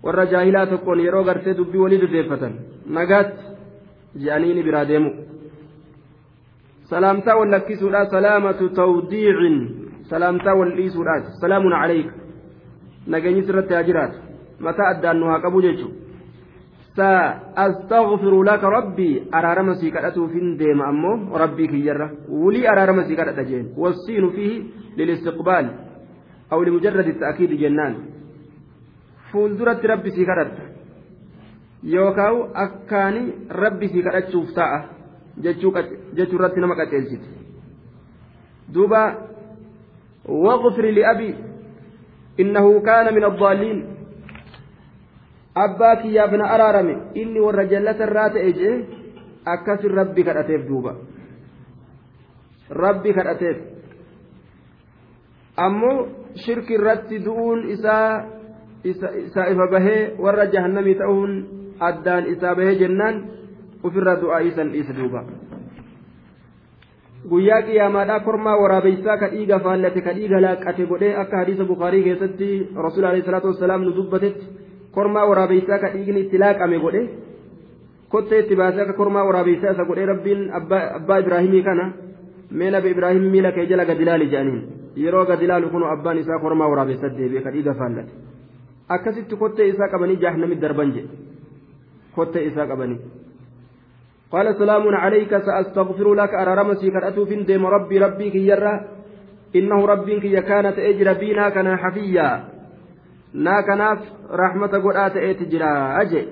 warra 0.04 0.26
jaahilaa 0.32 0.66
tokkoon 0.66 1.00
yeroo 1.00 1.24
gartee 1.24 1.54
dubbii 1.58 1.80
walii 1.82 1.98
dudeeffatan 2.00 2.54
nagaatti 2.96 3.44
je'anii 4.22 4.54
ni 4.56 4.62
biraa 4.66 4.84
deemu 4.90 5.10
سلامتا 6.84 7.34
ولكسودا 7.34 8.04
سلامة 8.04 8.60
توديع 8.76 9.36
سلامتا 10.10 10.52
والإيسودا 10.52 11.16
سلام 11.40 11.64
عليك. 11.72 12.10
نجني 13.08 13.42
سرت 13.42 13.72
أجرات 13.72 14.12
متى 14.60 14.82
أدانها 14.90 15.38
قبو 15.38 15.60
جيشو. 15.60 15.88
سأستغفر 16.96 18.42
لك 18.42 18.64
ربي. 18.64 19.10
أرارم 19.34 19.74
سيكالة 19.74 20.26
فين 20.26 20.56
ديم 20.56 20.82
أمو. 20.82 21.36
ربي 21.36 21.66
كيرة 21.66 22.10
ولي 22.28 22.68
أرارم 22.68 23.02
سيكالة 23.08 23.42
جين. 23.42 23.66
والسين 23.76 24.30
فيه 24.30 24.62
للاستقبال. 24.98 25.66
أو 26.52 26.62
لمجرد 26.62 27.06
التأكيد 27.08 27.50
جنان. 27.60 27.94
فولدرت 29.32 29.86
ربي 29.86 30.10
سيكالة 30.10 30.52
يوكاو 31.82 32.36
أكاني 32.54 33.24
ربي 33.50 33.88
سيكالة 33.88 34.30
شوف 34.30 34.48
ساعة. 34.50 34.80
Jechuu 35.42 35.72
irratti 36.36 36.60
nama 36.60 36.76
qaceelchiti 36.76 37.28
duuba 38.74 39.02
waqfir 40.24 40.92
liabi 40.92 41.34
innahu 42.38 42.80
kaana 42.82 43.12
min 43.12 43.24
addaalliin. 43.24 43.80
Abbaa 45.54 45.96
kiyyaaf 46.02 46.32
na 46.32 46.50
araarame 46.50 46.94
inni 47.14 47.40
warra 47.40 47.64
jallata 47.70 48.04
irraa 48.04 48.30
ta'e 48.30 48.52
jee 48.52 48.74
akkasin 49.46 49.94
rabbi 49.94 50.24
kadhateef 50.24 50.66
duuba. 50.66 50.96
Rabbi 52.70 53.14
kadhateef. 53.14 53.58
Ammoo 55.56 56.08
shirki 56.34 56.74
irratti 56.74 57.22
du'uun 57.22 57.70
isaa 57.70 58.26
isaa 58.84 59.46
ifa 59.52 59.70
bahee 59.70 60.16
warra 60.18 60.50
jahannamii 60.50 60.98
ta'uun 60.98 61.32
addaan 61.78 62.26
isaa 62.34 62.54
bahee 62.58 62.74
jennaan 62.82 63.22
ofirra 63.88 64.14
du'aa 64.22 64.40
isan 64.50 64.68
dhiisa 64.74 64.92
duuba 64.98 65.20
guyyaa 67.30 67.62
qiyyaamaadhaa 67.66 68.20
kormaa 68.26 68.56
waraabeysaa 68.62 69.16
ka 69.22 69.28
dhiiga 69.34 69.58
faallate 69.66 70.00
ka 70.06 70.12
dhiiga 70.16 70.38
laaqate 70.46 70.86
godhee 70.92 71.12
akka 71.22 71.36
hadiisa 71.42 71.64
bukaarii 71.70 72.02
keessatti 72.06 72.48
rasuul 72.86 73.06
alayhi 73.10 73.26
salaatu 73.28 73.48
wassalaam 73.52 73.82
nu 73.86 73.92
dubbatetti 73.98 74.44
kormaa 74.96 75.26
waraabeysaa 75.30 75.78
ka 75.84 75.88
dhiigni 75.94 76.20
itti 76.26 76.38
laaqame 76.44 76.78
godhe 76.84 77.02
kottee 78.14 78.40
itti 78.44 78.54
baasee 78.60 78.82
akka 78.84 78.96
kormaa 79.00 79.24
waraabeysaa 79.30 79.72
isa 79.76 79.88
godhee 79.90 80.06
rabbiin 80.12 80.42
abbaa 80.60 81.18
ibraahimii 81.24 81.62
kana 81.70 81.86
mee 82.60 82.70
nabi 82.76 82.88
ibraahim 82.96 83.24
miila 83.36 83.52
kee 83.56 83.66
jala 83.72 83.84
gadi 83.90 84.04
laali 84.10 84.26
jedhaniin 84.34 84.62
yeroo 85.06 85.24
gadi 85.32 85.46
laalu 85.52 85.68
kun 85.74 85.84
abbaan 85.96 86.18
isaa 86.26 86.38
kormaa 86.46 86.68
waraabeysaa 86.74 87.14
deebi'e 87.18 87.42
ka 87.46 87.50
dhiiga 87.56 87.74
faallate 87.80 88.12
akkasitti 88.96 89.36
kottee 89.42 89.66
isaa 89.72 89.88
qabanii 89.94 90.20
jaahannamit 90.24 90.60
darban 90.64 90.92
jedhe 90.96 91.08
kottee 92.16 92.44
isaa 92.52 92.66
qabanii 92.72 93.00
قال 94.34 94.54
سلام 94.58 94.88
عليك 94.88 95.30
سأستغفر 95.30 96.14
لك 96.14 96.34
أرارم 96.34 96.74
سيكرأتو 96.74 97.24
فين 97.24 97.44
ديم 97.44 97.66
ربي 97.66 97.98
ربي 97.98 98.30
كي 98.30 98.46
يرى. 98.46 98.80
إنه 99.56 99.86
ربي 99.86 100.20
كي 100.20 100.40
كانت 100.42 100.78
أجر 100.78 101.12
بينا 101.12 101.48
كان 101.48 101.76
حفيا. 101.76 102.44
نا 103.34 103.60
كناف 103.60 103.98
رحمة 104.30 104.72
قرآت 104.84 105.16
أتجرى 105.16 105.72
أجي. 106.02 106.28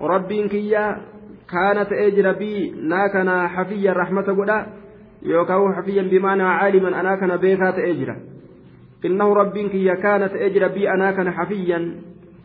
ربي 0.00 0.48
كي 0.48 0.76
كانت 1.48 1.92
أجر 1.92 2.32
بي. 2.32 2.70
نا 2.70 3.08
كان 3.08 3.48
حفيا 3.48 3.92
رحمة 3.92 4.22
قرآت 4.22 4.66
يوكاو 5.22 5.72
حفيا 5.72 6.02
بمعنى 6.02 6.42
عالما. 6.42 7.00
أنا 7.00 7.16
كان 7.16 7.36
بيكات 7.36 7.78
أجرى 7.78 8.16
إنه 9.04 9.34
ربي 9.34 9.68
كي 9.68 9.88
كانت 10.02 10.32
أجر 10.32 10.68
بي. 10.68 10.90
أنا 10.90 11.12
كان 11.12 11.30
حفيا. 11.30 11.96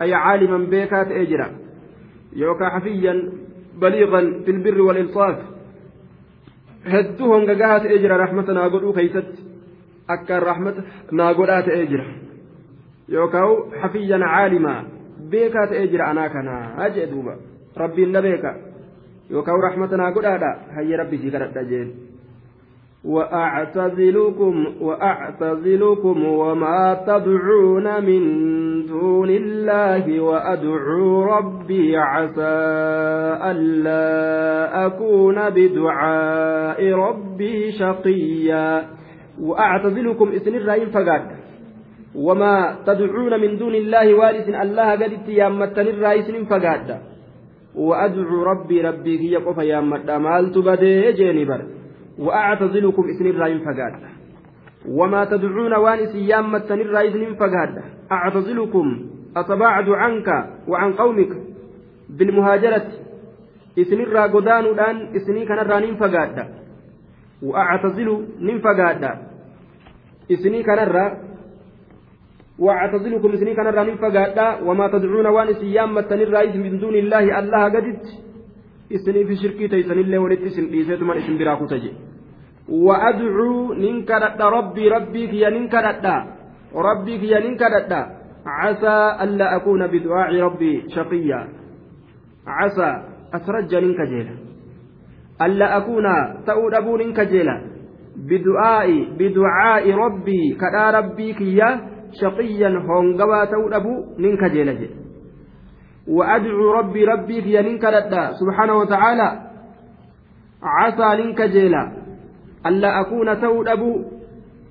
أي 0.02 0.14
عالما 0.14 0.58
بيكات 0.58 1.12
أجرى 1.12 1.48
يوكا 2.36 2.70
حفيا. 2.70 3.39
بليغا 3.82 4.22
في 4.46 4.52
البر 4.52 4.82
والإنصاف. 4.82 5.38
هدوهم 6.86 7.46
قاقات 7.48 7.86
إجرا 7.86 8.18
رحمة 8.18 8.48
ناقلوا 8.54 8.94
كيست. 8.94 9.34
أكا 10.10 10.40
رحمة 10.40 10.76
ناقلات 11.12 11.68
إجرا. 11.70 12.06
يوكاو 13.10 13.72
حفيا 13.72 14.18
عالما. 14.18 14.86
بيكات 15.32 15.72
إجرا 15.72 16.12
أنا 16.12 16.28
كنا 16.28 16.86
أجئ 16.86 17.06
دوبا. 17.06 17.36
ربي 17.78 18.06
نبيكا 18.06 18.56
يوكاو 19.30 19.56
رحمة 19.56 19.96
ناقلات 19.96 20.42
هيا 20.76 20.98
ربي 20.98 21.18
سيكرت 21.18 21.58
جين 21.58 22.09
وأعتزلكم 23.06 24.66
وأعتزلكم 24.82 26.26
وما 26.26 27.02
تدعون 27.08 28.04
من 28.04 28.22
دون 28.86 29.30
الله 29.30 30.22
وأدعو 30.22 31.24
ربي 31.24 31.98
عسى 31.98 32.58
ألا 33.52 34.86
أكون 34.86 35.50
بدعاء 35.50 36.94
ربي 36.94 37.72
شقيا. 37.72 39.00
وأعتزلكم 39.42 40.32
إسن 40.32 40.56
الرأي 40.56 40.86
فقاد 40.86 41.22
وما 42.16 42.76
تدعون 42.86 43.42
من 43.42 43.58
دون 43.58 43.76
الله 43.76 44.14
وارث 44.14 44.50
الله 44.50 44.92
قد 44.92 45.30
يامتن 45.30 45.88
الرئيس 45.88 46.32
فقاد 46.32 47.00
وأدعو 47.76 48.44
ربي 48.44 48.82
ربي 48.82 49.20
هي 49.20 49.36
قف 49.36 49.58
يامت 49.58 50.10
مالت 50.12 50.58
بدي 50.58 51.12
جيني 51.12 51.46
وأعتزلكم 52.20 53.04
إسن 53.10 53.26
الراين 53.26 53.60
فقاد 53.60 53.94
وما 54.88 55.26
تدعون 55.26 55.74
وان 55.74 56.06
سيام 56.12 56.52
متن 56.52 56.80
الراين 56.82 57.36
فقاد 57.36 57.74
أعتزلكم 58.12 58.86
أتباعد 59.38 59.90
عنك 59.90 60.28
وعن 60.68 60.94
قومك 60.94 61.32
بالمهاجرة. 62.10 62.88
إسن 63.80 64.00
الرا 64.02 64.24
قدان 64.36 64.66
الآن 64.66 65.16
إسني 65.16 65.46
كان 65.46 65.60
الرانين 65.60 65.96
فقاد 65.96 66.38
وأعتزل 67.44 68.28
نين 68.40 68.60
فقاد 68.60 69.04
إسني 70.32 70.64
كان 70.64 70.80
الرا 70.80 71.06
وأعتزلكم 72.60 73.30
إسني 73.32 73.56
كان 73.56 73.68
الرانين 73.68 73.98
فقاد 73.98 74.40
وما 74.68 74.88
تدعون 74.88 75.28
وان 75.28 75.54
سيام 75.54 75.96
متن 75.96 76.20
الراين 76.22 76.62
من 76.64 76.80
دون 76.80 76.96
الله 76.96 77.40
الله 77.40 77.64
قدت. 77.64 78.06
إسني 78.93 79.25
في 79.25 79.35
شركي 79.37 79.69
تيسن 79.69 79.99
الله 79.99 80.19
ولت 80.19 80.41
إسن 80.41 80.65
إيسيت 80.75 81.03
من 81.03 81.17
إسن 81.17 81.39
براكو 81.39 81.67
تجي 81.67 81.93
وأدعو 82.69 83.73
ننكرت 83.73 84.41
ربي 84.41 84.89
ربي 84.89 85.23
كي 85.27 85.45
ننكرت 85.55 86.07
ربي 86.75 87.15
كي 87.19 87.35
ننكرت 87.45 87.93
عسى 88.47 88.97
ألا 89.23 89.57
أكون 89.57 89.87
بدعاء 89.87 90.31
ربي 90.41 90.73
شقيا 90.97 91.41
عسى 92.47 92.91
أسرج 93.35 93.75
ننكجيلا 93.75 94.35
ألا 95.43 95.77
أكون 95.77 96.07
تؤد 96.47 96.75
أبو 96.75 96.97
ننكجيلا 96.97 97.57
بدعاء 98.17 98.89
بدعاء 99.19 99.85
ربي 99.91 100.43
كدا 100.61 100.91
ربي 100.99 101.33
كيا 101.33 101.69
شقيا 102.21 102.69
هونغوا 102.69 103.45
تؤد 103.45 103.73
أبو 103.73 103.93
ننكجيلا 104.19 104.73
جي 104.73 104.89
وأدعو 106.10 106.72
ربي 106.72 107.06
ربي 107.06 107.42
في 107.42 107.62
ننكرد 107.62 108.14
سبحانه 108.40 108.76
وتعالى 108.78 109.50
عسى 110.64 111.24
ننكجيلا 111.24 111.92
ألا 112.66 113.02
أكون 113.02 113.42
تودب 113.42 114.06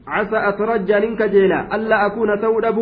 عسى 0.07 0.39
أترجى 0.49 0.95
ننكجيلا 1.07 1.75
ألا 1.75 2.07
أكون 2.07 2.41
تودب 2.41 2.79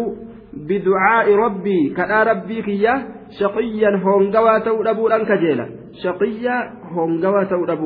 بدعاء 0.57 1.35
ربي. 1.35 1.95
كأ 1.97 2.23
ربي 2.23 2.62
كيا 2.62 2.95
شقيا 3.40 3.90
هونغوا 4.05 4.59
تودب 4.59 4.99
لنكجيلا 5.05 5.66
شقيا 6.05 6.57
هونغوا 6.92 7.45
تودب 7.45 7.83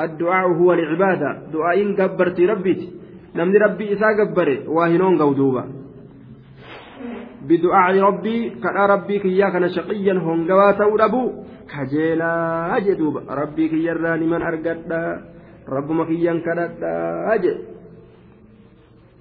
الدعاء 0.00 0.46
هو 0.60 0.72
العبادة. 0.72 1.30
دعاء 1.52 1.78
قبرت 1.98 2.40
ربي. 2.40 2.88
نمني 3.36 3.58
ربي 3.58 3.92
إسا 3.92 4.06
قبره 4.18 4.68
واهنون 4.68 5.18
قودوبا 5.22 5.79
بدعاء 7.48 7.98
ربي 8.00 8.50
كان 8.50 8.76
ربي 8.76 9.18
كيا 9.18 9.48
كان 9.50 9.68
شقيا 9.68 10.12
هونغوا 10.12 10.72
تودبو 10.72 11.32
كجيلا 11.70 12.32
أجدوب 12.76 13.16
ربي 13.30 13.68
كيا 13.68 13.92
راني 13.92 14.26
من 14.26 14.42
أرقد 14.42 14.92
رب 15.68 15.90
ما 15.90 16.04
كيا 16.04 16.32
كدد 16.46 16.82
أجد. 17.34 17.58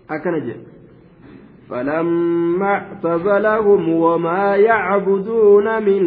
أكنج 0.09 0.55
فلما 1.69 2.67
اعتزلهم 2.67 3.89
وما 3.89 4.55
يعبدون 4.55 5.83
من 5.83 6.01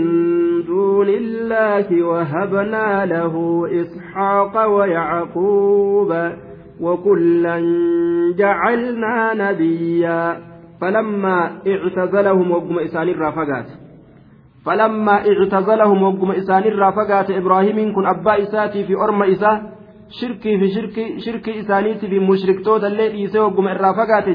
دون 0.64 1.08
الله 1.08 2.02
وهبنا 2.02 3.06
له 3.06 3.66
إسحاق 3.72 4.66
ويعقوب 4.66 6.32
وكلا 6.80 7.60
جعلنا 8.36 9.34
نبيا 9.34 10.51
فلما 10.82 11.62
اعتزلهم 11.66 12.50
وقم 12.50 12.78
إسان 12.78 13.08
الرافقات. 13.08 13.66
فلما 14.66 15.12
اعتزلهم 15.12 16.02
وقم 16.02 16.30
إسان 16.30 16.62
الرافقات 16.62 17.30
إبراهيم 17.30 17.94
كن 17.94 18.06
أبا 18.06 18.42
إساتي 18.42 18.84
في 18.84 18.94
أرم 18.96 19.22
إسا 19.22 19.62
شركي 20.10 20.58
في 20.58 20.68
شركي 20.68 21.18
شركي 21.18 21.60
إسانيتي 21.60 22.08
في 22.08 22.18
مشركتوت 22.18 22.84
اللي 22.84 23.10
إيسا 23.10 23.40
وقم 23.40 23.68
الرافقات. 23.68 24.26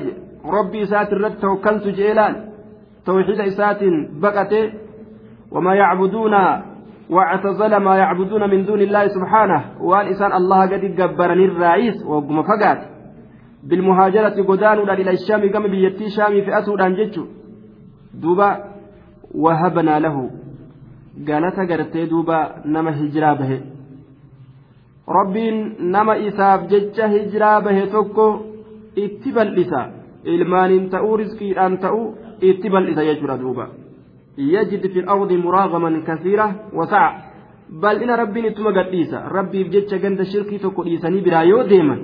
ربي 0.46 0.84
إسات 0.84 1.14
الرد 1.14 1.36
توكلت 1.36 1.88
جيلان. 1.88 2.34
توحيد 3.06 3.40
إسات 3.40 3.80
بقته 4.22 4.74
وما 5.52 5.76
يعبدون 5.76 6.34
واعتزل 7.10 7.78
ما 7.78 7.98
يعبدون 7.98 8.50
من 8.50 8.66
دون 8.66 8.82
الله 8.82 9.08
سبحانه. 9.08 9.62
وان 9.82 10.08
إسان 10.08 10.32
الله 10.34 10.62
قد 10.62 10.84
جبرني 10.96 11.46
الرئيس 11.46 12.06
وقم 12.06 12.44
فقات. 12.44 12.97
بالمهاجرة 13.68 14.38
قدانودhaan 14.50 15.00
إلى 15.02 15.12
الشام 15.12 15.42
كما 15.52 15.68
بيتي 15.68 16.10
شامي 16.10 16.42
في 16.42 16.60
أسودان 16.60 16.96
جتشو 16.96 17.24
دوبا 18.14 18.50
وهبنا 19.44 20.00
له 20.00 20.18
قالت 21.28 21.58
قرتي 21.72 22.06
دوبا 22.06 22.40
نما 22.66 22.92
هجرا 23.00 23.34
به 23.34 23.52
rabbiin 25.08 25.58
nama 25.80 26.18
isaaf 26.28 26.68
jecha 26.72 27.08
hijiraa 27.08 27.62
bahe 27.66 27.84
tokko 27.92 28.26
itti 29.04 29.32
bal'isa 29.38 29.82
ilmaaniin 30.34 30.90
ta'uu 30.94 31.18
riskiidhaan 31.22 31.78
ta'uu 31.84 32.06
itti 32.50 32.70
bal'isa 32.74 33.06
jechuudha 33.10 33.38
duuba 33.44 33.66
yajid 34.54 34.84
fi 34.94 35.06
ardi 35.16 35.38
muraagaman 35.46 35.96
kasiira 36.10 36.48
wasaca 36.80 37.16
bal'ina 37.84 38.20
rabbiin 38.22 38.50
ittuma 38.50 38.76
gadhiisa 38.80 39.24
rabbiif 39.38 39.72
jecha 39.76 39.98
ganda 40.04 40.26
shirkii 40.32 40.60
tokko 40.66 40.86
dhiisanii 40.88 41.26
biraa 41.28 41.46
yoo 41.52 41.64
deeman 41.72 42.00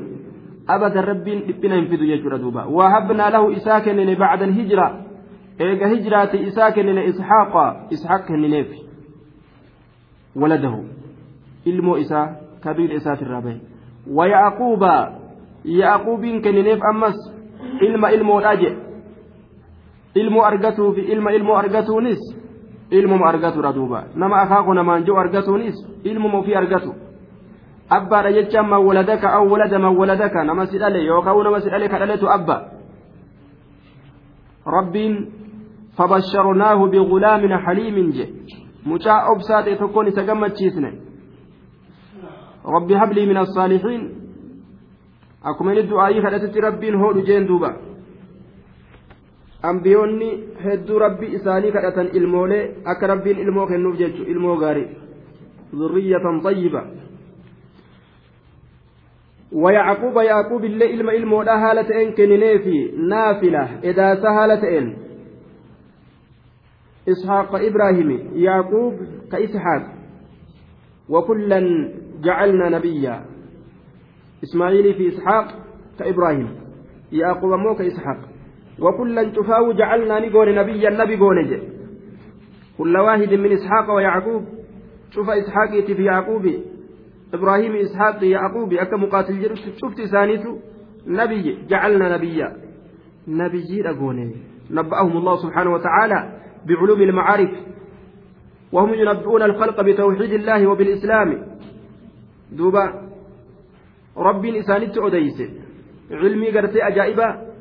abadan 0.68 1.06
rabbiin 1.06 1.42
dhiphina 1.48 1.76
hin 1.76 1.88
fidu 1.88 2.06
jechuudha 2.06 2.38
duuba 2.38 2.66
wahabnaa 2.66 3.30
lahu 3.30 3.52
isaa 3.52 3.82
kennine 3.82 4.16
bacda 4.16 4.46
alhijra 4.46 4.88
eega 5.60 5.88
hijraati 5.88 6.38
isaa 6.38 6.72
kennine 6.72 7.06
isxaaqa 7.06 7.66
isxaaq 7.90 8.28
kennineef 8.28 8.68
waladahu 10.36 10.84
ilmoo 11.66 11.98
isaa 11.98 12.28
kabiila 12.64 12.94
isaatirraa 13.02 13.42
bahe 13.42 13.58
wayaaquuba 14.20 14.94
yaaquubiin 15.82 16.42
kennineef 16.42 16.80
ammas 16.92 17.18
ilma 17.88 18.12
ilmoodha 18.12 18.56
jedhe 18.56 18.78
ilmoo 20.16 20.44
argatuufi 20.52 21.02
ilma 21.02 21.32
ilmoo 21.32 21.56
argatuunis 21.56 22.44
ilmuma 22.92 23.30
argatudha 23.30 23.74
duuba 23.74 24.04
nama 24.16 24.42
akaako 24.42 24.74
namaan 24.74 25.04
jiru 25.04 25.18
argatuunis 25.18 25.76
ilmuma 26.04 26.38
ofii 26.38 26.56
argatu 26.56 26.94
abbaadha 27.90 28.32
jecha 28.34 28.64
man 28.64 28.86
waladaka 28.86 29.34
aw 29.34 29.44
walada 29.50 29.80
man 29.80 29.98
waladaka 29.98 30.44
nama 30.44 30.66
si 30.68 30.78
dhale 30.78 31.04
yookaan 31.06 31.44
nama 31.44 31.62
si 31.62 31.70
dhale 31.70 31.90
ka 31.90 32.00
dhaletu 32.00 32.30
abba 32.30 32.58
rabbiin 34.66 35.16
fabasharnaahu 35.98 36.90
bigulaamin 36.90 37.52
haliimin 37.66 38.12
je 38.12 38.26
mucaa 38.86 39.28
obsaa 39.32 39.64
ta'e 39.64 39.76
tokkoon 39.76 40.08
isa 40.08 40.24
gammachiisne 40.24 40.92
rabbi 42.76 42.94
hablii 42.94 43.26
min 43.28 43.38
assaalixiin 43.38 44.04
akkuma 45.44 45.74
inni 45.74 45.90
du'aayii 45.90 46.22
kadhatetti 46.22 46.62
rabbiin 46.62 47.00
hoodhu 47.00 47.26
jeen 47.28 47.48
duuba 47.48 47.74
ambiyoonni 49.64 50.30
hedduu 50.66 51.00
rabbi 51.00 51.26
isaanii 51.38 51.72
kadhatan 51.72 52.10
ilmoolee 52.20 52.64
akka 52.86 53.08
rabbiin 53.08 53.40
ilmoo 53.46 53.68
kennuuf 53.68 53.98
jechu 53.98 54.24
ilmoo 54.34 54.56
gaarii 54.64 54.88
zurriyyatan 55.78 56.42
xayyiba 56.46 56.82
ويعقوب 59.54 60.18
يعقوب 60.18 60.66
اللي 60.66 60.94
إلما 60.94 61.12
إلمو 61.12 61.42
لا 61.42 61.72
هالة 61.72 62.02
إن 62.02 62.12
كنيني 62.12 62.60
في 62.60 62.92
نافلة. 63.10 63.80
إذا 63.84 64.16
سهلة 64.16 64.78
إن. 64.78 64.98
إسحاق 67.10 67.56
إبراهيم 67.56 68.32
يعقوب 68.36 68.94
كإسحاق. 69.32 69.84
وكلا 71.10 71.90
جعلنا 72.24 72.70
نبيا. 72.70 73.26
إسماعيل 74.44 74.94
في 74.94 75.08
إسحاق 75.08 75.48
كإبراهيم. 76.00 76.50
يعقوب 77.12 77.54
مو 77.54 77.76
كإسحاق. 77.76 78.20
وكلا 78.80 79.24
تفاو 79.24 79.72
جعلنا 79.72 80.20
نقول 80.20 80.56
نبيا 80.56 80.90
نبي 80.90 81.16
قونج 81.16 81.62
كل 82.78 82.98
واحد 82.98 83.34
من 83.34 83.52
إسحاق 83.52 83.96
ويعقوب. 83.96 84.44
شوف 85.12 85.30
إسحاق 85.30 85.86
في 85.86 86.04
يعقوب. 86.04 86.46
إبراهيم 87.34 87.76
إسحاق 87.76 88.24
يعقوب 88.24 88.74
أكا 88.74 88.98
مقاتل 88.98 89.42
جرس 89.42 89.70
شفت 89.82 90.02
ثانيته 90.12 90.60
نبي 91.08 91.66
جعلنا 91.70 92.18
نبيا. 92.18 92.58
نبي 93.28 93.82
رقوني. 93.82 94.36
نبأهم 94.72 95.18
الله 95.18 95.36
سبحانه 95.38 95.74
وتعالى 95.74 96.40
بعلوم 96.66 97.02
المعارف. 97.02 97.52
وهم 98.72 98.94
ينبئون 98.94 99.42
الخلق 99.44 99.82
بتوحيد 99.82 100.34
الله 100.34 100.68
وبالإسلام. 100.68 101.58
دوبا 102.52 103.10
رب 104.18 104.46
إسانت 104.46 104.98
أديس 104.98 105.42
علمي 106.12 106.52
قرتي 106.52 106.88
أجائبا. 106.88 107.54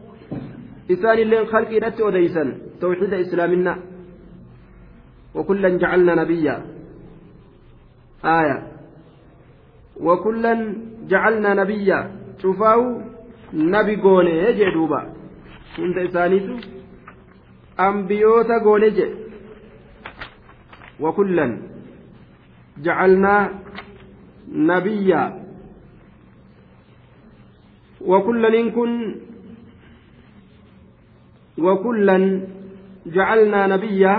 إسان 0.90 1.18
اللين 1.18 1.46
خلقي 1.46 1.78
رت 1.78 2.00
أديسا 2.00 2.58
توحيد 2.80 3.14
إسلامنا. 3.14 3.78
وكلا 5.34 5.68
جعلنا 5.68 6.14
نبيا. 6.14 6.66
آية. 8.24 8.71
وكلا 10.00 10.76
جعلنا 11.08 11.54
نبيا. 11.54 12.10
شوفاو 12.42 13.00
نبي 13.54 13.96
قوني 13.96 14.30
يجي 14.30 14.70
دوبا. 14.70 15.00
هند 15.78 15.98
إسانيتو؟ 15.98 16.56
أنبيوتا 17.80 18.58
قوني 18.64 18.90
جي. 18.90 19.06
وكلا 21.00 21.58
جعلنا 22.78 23.34
نبيا. 24.52 25.22
وكلا 28.00 28.48
إن 28.48 28.70
كن 28.70 29.14
وكلا 31.58 32.40
جعلنا 33.06 33.66
نبيا. 33.66 34.14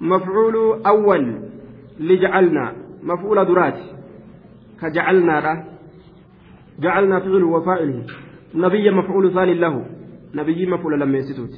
مفعول 0.00 0.82
أول 0.86 1.24
لجعلنا. 2.00 2.81
مفعول 3.02 3.44
درات 3.44 3.78
كجعلنا 4.80 5.40
جعلنا 6.80 7.20
فعل 7.20 7.42
وفاعله. 7.42 8.06
نبي 8.54 8.90
مفعول 8.90 9.34
ثاني 9.34 9.54
له 9.54 9.86
نبي 10.34 10.66
مفعول 10.66 11.00
لما 11.00 11.18
يستوت. 11.18 11.54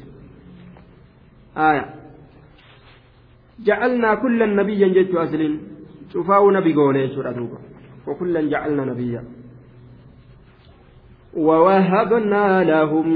آية. 1.56 1.94
جعلنا 3.64 4.14
كل 4.14 4.56
نبيا 4.56 4.88
جدت 4.88 5.14
أسلين 5.14 5.60
شفاو 6.12 6.50
نبي 6.50 6.74
قولي 6.74 7.08
سورة 7.08 7.48
وكلا 8.06 8.40
جعلنا 8.40 8.84
نبيا. 8.84 9.24
ووهبنا 11.36 12.64
لهم 12.64 13.08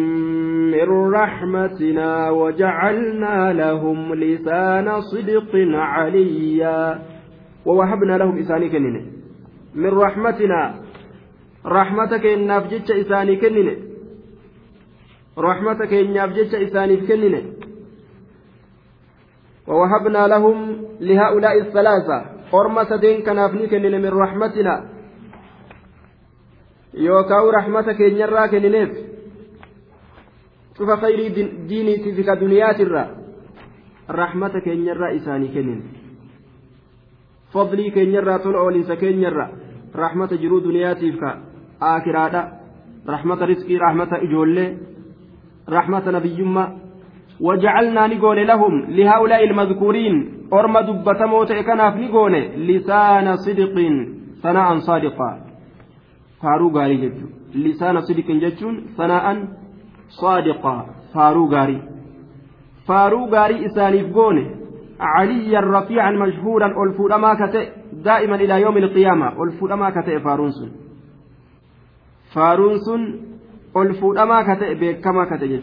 من 0.70 0.88
رحمتنا 1.14 2.30
وجعلنا 2.30 3.52
لهم 3.52 4.14
لسان 4.14 5.00
صدق 5.00 5.52
عليا. 5.74 7.02
ووهبنا 7.68 8.14
لهم 8.20 8.34
إساني 8.42 8.68
كنين. 8.72 8.96
من 9.82 9.92
رحمتنا 10.04 10.60
رحمتك 11.66 12.24
إناف 12.26 12.62
جتش 12.72 12.90
إساني 13.02 13.34
كنين. 13.42 13.68
رحمتك 15.38 15.92
إناف 16.02 16.30
جتش 16.36 16.52
إساني 16.54 16.96
كنين. 17.08 17.34
ووهبنا 19.68 20.22
لهم 20.32 20.56
لهؤلاء 21.00 21.54
الثلاثة. 21.64 22.18
حرمة 22.50 22.90
دين 23.04 23.16
كنافني 23.26 23.64
كنين 23.72 23.94
من 24.04 24.12
رحمتنا. 24.24 24.74
yookaan 26.98 27.52
rahmata 27.52 27.94
keenyarraa 27.94 28.48
kennineef 28.48 28.90
cufa 30.76 30.96
khayrii 30.96 31.30
diiniitiif 31.68 32.26
ka 32.26 32.40
duniyaatirra 32.40 33.02
rahmata 34.08 34.60
keenyarraa 34.60 35.10
isaanii 35.20 35.52
kennin 35.54 35.97
fadlii 37.53 37.91
keenyarraa 37.95 38.39
tola 38.39 38.59
ooliinsa 38.65 38.95
keenyarra 38.95 39.45
rahmata 40.03 40.37
jiruu 40.37 40.61
duniyaatiif 40.67 41.15
ka 41.23 41.29
aakiraadha 41.91 42.41
rahmata 43.13 43.45
riskii 43.51 43.77
rahmata 43.85 44.21
ijoollee 44.27 44.69
rahmata 45.77 46.11
nabiyyummaa 46.17 46.69
وجعلنا 47.47 48.07
نقول 48.07 48.47
لهم 48.47 48.73
لهؤلاء 48.97 49.43
المذكورين 49.49 50.15
أرمى 50.53 50.81
دبتمو 50.87 51.43
تأكناف 51.43 51.95
نقول 52.03 52.33
لسان 52.69 53.27
صدق 53.45 53.75
ثناء 54.43 54.77
صادقا 54.87 55.31
faaruu 56.41 56.69
gaarii 56.75 56.97
jechuudha 57.03 57.35
lisaana 57.63 58.01
sidiqin 58.07 58.39
jechuun 58.43 58.75
sana'an 58.97 59.37
saadiqaa 60.19 60.81
faaruu 61.13 61.47
gaarii 61.53 61.81
faaruu 62.87 63.27
gaarii 63.33 63.65
isaaniif 63.67 64.07
goone 64.17 64.43
عليا 65.00 65.60
رفيعا 65.60 66.10
مشهورا 66.10 66.66
الفودما 66.84 67.34
كتئ 67.34 67.68
دائما 67.92 68.36
إلى 68.36 68.60
يوم 68.60 68.76
القيامة. 68.76 69.42
الفودما 69.42 69.90
كتئ 69.90 70.18
فارونسون. 70.20 70.70
فارونسون 72.34 73.20
الفودما 73.76 74.54
كتئ 74.54 74.74
بكما 74.74 75.24
كتئ 75.24 75.60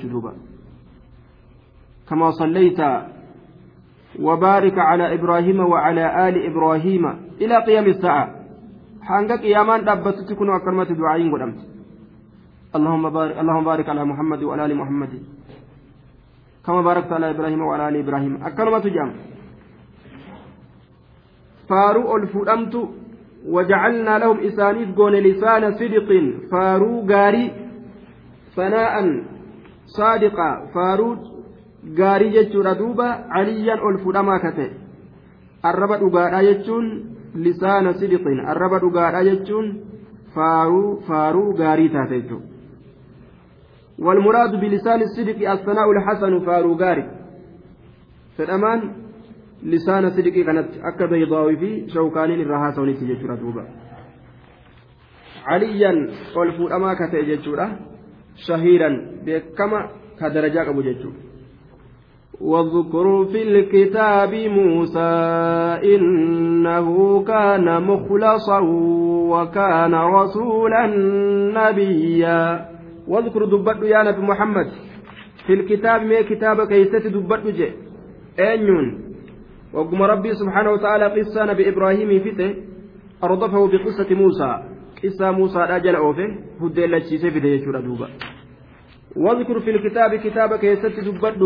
كما 2.10 2.32
صليت 2.32 2.80
وبارك 4.20 4.80
على 4.80 5.14
إبراهيم 5.14 5.60
وعلى 5.60 6.30
آل 6.30 6.36
إبراهيم 6.52 7.06
إلى 7.42 7.56
قيام 7.58 7.86
الساعة. 7.86 8.46
hanga 9.06 9.38
qiyaamaan 9.38 9.86
dhaabbatutti 9.86 10.36
kun 10.36 10.50
akkanumatti 10.50 10.98
du'aayin 10.98 11.32
godhamte 11.32 11.64
اللهم 12.76 13.10
بارك 13.10 13.38
اللهم 13.38 13.64
بارك 13.64 13.90
على 13.90 14.04
محمد 14.06 14.44
وعلى 14.44 14.66
آل 14.66 14.76
محمد. 14.78 15.14
كما 16.67 16.81
باركت 16.83 17.13
على 17.13 17.31
ابراهيم 17.31 17.61
وعلى 17.63 17.89
ال 17.89 17.97
ابراهيم 17.97 18.45
اكرمت 18.49 18.87
جام 18.87 19.11
فارو 21.69 22.17
الفؤمت 22.17 22.75
وجعلنا 23.55 24.19
لهم 24.19 24.39
اسانيف 24.49 24.89
قون 24.99 25.15
لسان 25.27 25.63
صدق 25.81 26.09
فارو 26.51 27.07
غاري 27.11 27.45
ثناء 28.57 28.95
صادقا 29.99 30.51
فارو 30.75 31.09
غاري 31.99 32.29
جتشورا 32.35 32.73
دوبا 32.73 33.09
عليا 33.37 33.75
الفؤما 33.91 34.37
كته 34.45 34.71
الربا 35.71 35.97
دوغا 35.97 36.43
جتشون 36.49 36.87
lisaana 37.35 37.95
sidiqin 37.95 38.41
arraba 38.53 38.81
dhugaadha 38.81 39.25
jechuun 39.25 39.67
faaruu 40.35 41.03
faaruu 41.09 41.53
gaarii 41.61 41.89
taate 41.97 42.21
jechuudha 42.21 42.54
والمراد 44.00 44.52
بلسان 44.52 45.02
الصدق 45.02 45.52
الثناء 45.52 45.92
الحسن 45.92 46.40
فارو 46.46 46.74
غاري 46.76 47.06
فالأمان 48.38 49.06
kanatti 50.46 50.80
akka 50.84 51.08
baydaawii 51.08 51.58
fi 51.58 51.70
shawkaaniin 51.94 52.42
irraa 52.42 52.60
haasawanitti 52.60 53.06
jechuudha 53.06 53.38
duuba 53.42 53.64
caliyyan 55.46 56.00
ol 56.36 56.52
fuudhamaa 56.58 56.96
ka 56.96 57.08
ta'e 57.12 57.26
jechuudha 57.26 57.70
shahiiran 58.48 58.96
beekama 59.26 59.80
ka 60.20 60.30
darajaa 60.30 60.66
qabu 60.66 60.84
jechuudha 60.84 61.26
واذكر 62.42 63.26
في 63.26 63.42
الكتاب 63.44 64.36
موسى 64.36 65.00
إنه 65.96 66.88
كان 67.24 67.84
مخلصا 67.84 68.60
وكان 69.32 69.94
رسولا 69.96 70.88
نبيا 71.56 72.75
واذكر 73.08 73.46
دبت 73.46 73.84
يا 73.84 74.04
نبي 74.04 74.22
محمد. 74.22 74.68
في 75.48 75.54
الكتاب 75.54 76.02
ما 76.04 76.22
كتاب 76.22 76.68
كيست 76.68 77.08
دبت 77.08 77.48
جي. 77.48 77.70
أنيون 78.40 78.88
وقم 79.74 80.02
ربي 80.02 80.32
سبحانه 80.34 80.72
وتعالى 80.72 81.06
قصة 81.16 81.46
نبي 81.46 81.70
إبراهيم 81.70 82.10
فته 82.26 82.50
أرضفه 83.24 83.68
بقصة 83.68 84.10
موسى. 84.16 84.52
قصة 85.04 85.32
موسى 85.32 85.60
أجل 85.60 85.96
أوفه. 85.96 86.28
هدى 86.62 86.86
لتشيسي 86.86 87.32
في 87.32 87.40
ديشورة 87.40 87.80
دوبا. 87.80 88.08
واذكر 89.16 89.60
في 89.60 89.70
الكتاب 89.70 90.16
كتاب 90.16 90.56
كيست 90.56 90.86
دبت 91.08 91.42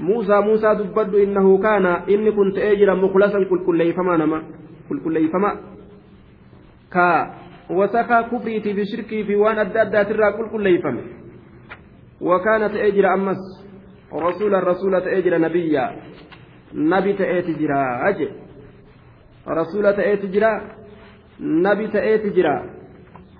muusaa 0.00 0.42
muusaa 0.42 0.74
dubbadhu 0.74 1.18
innahu 1.18 1.58
kaana 1.58 2.02
inni 2.06 2.32
kun 2.32 2.52
ta'ee 2.52 2.76
jira 2.76 2.94
mukhlasan 2.96 3.46
qulqulleeyfamaa 3.48 4.16
nama 4.16 4.42
qulqulleeyfama 4.88 5.50
ka 6.94 7.06
fi 9.26 9.34
waan 9.36 9.58
adda 9.58 9.80
addaatirraa 9.82 10.32
qulqulleeyfame 10.38 11.02
wakaana 12.20 12.68
ta'ee 12.68 12.92
jira 12.92 13.12
ammas 13.12 13.38
rasuulan 14.26 14.62
rasuula 14.62 15.00
ta'ee 15.00 15.22
jira 15.22 15.38
nabiyya 15.38 15.92
nabi 16.74 17.14
ta'eeti 17.14 17.54
jira 17.58 17.80
aje 18.08 18.28
rasuula 19.46 19.92
ta'eeti 19.92 20.28
jira 20.28 20.50
nabi 21.40 21.88
ta'eeti 21.88 22.30
jira 22.30 22.54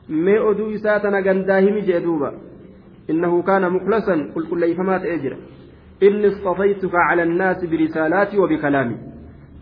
mee 0.09 0.39
oduu 0.39 0.71
isaa 0.71 1.01
tana 1.01 1.23
gandaa 1.23 1.61
himi 1.61 1.83
jee 1.83 2.01
duuba 2.01 2.33
innahu 3.09 3.43
kaana 3.43 3.71
mukhlasan 3.71 4.31
qulqulleeyfamaa 4.35 4.99
ta'ee 5.05 5.19
jira 5.25 5.37
inni 6.01 6.29
istafaytuka 6.29 6.99
cala 7.09 7.23
annaasi 7.23 7.67
birisaalaatii 7.67 8.39
wabikalaami 8.39 8.97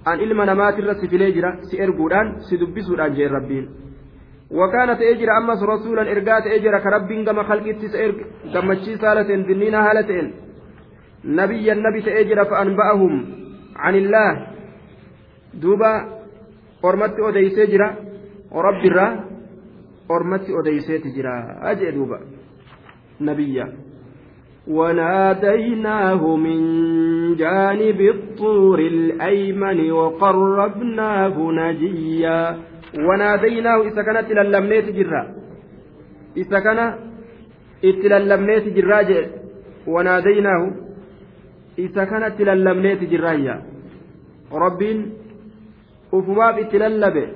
an 0.04 0.20
ilma 0.20 0.46
namaatirra 0.46 0.94
si 1.00 1.08
filee 1.08 1.32
jira 1.32 1.56
si 1.70 1.80
erguudhaan 1.86 2.34
si 2.48 2.58
dubbisuudhaan 2.60 3.14
jeen 3.18 3.32
rabbiin 3.36 3.68
ka 6.80 6.90
rabbiin 6.90 7.24
gama 7.24 7.44
kalqitti 7.44 7.86
isa 7.86 7.98
erge 7.98 8.24
gammachiisaa 8.52 9.08
haala 9.08 9.24
ta'en 9.24 9.46
dinniina 9.48 9.82
haala 9.82 10.02
ta'en 10.02 10.32
nabiyyan 11.24 11.82
nabi 11.82 12.02
ta'ee 12.02 12.24
jira 12.24 12.44
fa 12.46 12.60
anba'ahum 12.64 13.14
can 13.82 13.94
illaah 13.94 14.34
duuba 15.62 15.90
ormatti 16.82 17.22
odeysee 17.22 17.66
jira 17.72 17.88
rabbirraa 18.68 19.12
ormatti 20.08 20.54
odeyseeti 20.60 21.14
jira 21.16 21.34
ajee 21.72 21.92
duuba 21.92 22.20
nabiyya 23.20 23.66
وناديناه 24.68 26.36
من 26.36 26.60
جانب 27.36 28.00
الطور 28.00 28.78
الأيمن 28.78 29.90
وقربناه 29.90 31.36
نجيا 31.52 32.58
وناديناه 32.98 33.82
إذا 33.82 34.02
كانت 34.02 34.30
للمنيت 34.30 34.88
جرا. 34.90 35.34
إذا 36.36 36.58
كان 36.60 36.98
إتللمنيت 37.84 38.68
جراجة 38.68 39.30
وناديناه 39.86 40.72
إذا 41.78 42.04
كانت 42.04 42.40
للمنيت 42.40 43.04
جرايا 43.10 43.62
رب 44.52 44.82
أفماب 46.14 46.58
إتللبه 46.58 47.26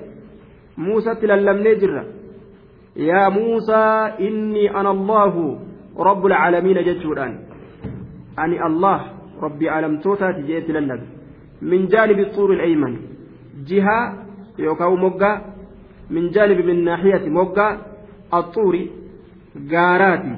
موسى 0.79 1.15
تللمني 1.15 1.75
جرا. 1.75 2.05
يا 2.97 3.29
موسى 3.29 3.83
إني 4.21 4.71
أنا 4.71 4.91
الله 4.91 5.59
رب 5.99 6.27
العالمين 6.27 6.79
جتشوران. 6.85 7.39
أني 8.39 8.67
الله 8.67 9.01
ربي 9.43 9.69
عالم 9.69 9.99
توتا 9.99 10.33
تجيت 10.33 10.71
من 11.63 11.87
جانب 11.87 12.19
يوكاو 14.59 14.97
مقا 14.97 15.55
من 16.11 16.31
جانب 16.31 16.65
من 16.67 16.85
ناحية 16.85 17.29
مقا 17.29 17.69
الطور 18.35 18.87
غاراتي 19.73 20.37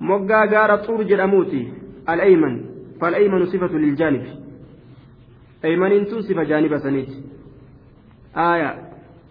مقا 0.00 0.44
غار 0.52 0.74
الطور 0.74 1.02
جراموتي 1.02 1.72
الأيمن 2.08 2.54
فالأيمن 3.00 3.46
صفة 3.46 3.72
للجانب 3.78 4.24
أيمن 5.64 6.04
صفة 6.04 6.42
جانب 6.42 6.78
سنيت 6.78 7.08
آية 8.36 8.70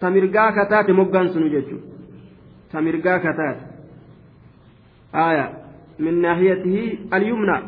تمرقا 0.00 0.50
كتات 0.50 0.90
مقا 0.90 1.26
سنو 1.26 1.48
جتشو 1.48 1.76
تمرقا 2.72 3.18
كتات 3.18 3.58
آية 5.14 5.46
من 5.98 6.20
ناحيته 6.20 6.98
اليمنى 7.14 7.58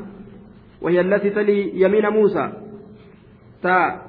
وهي 0.83 1.01
التي 1.01 1.31
تلي 1.31 1.81
يمين 1.81 2.09
موسى 2.09 2.53
تا 3.63 4.04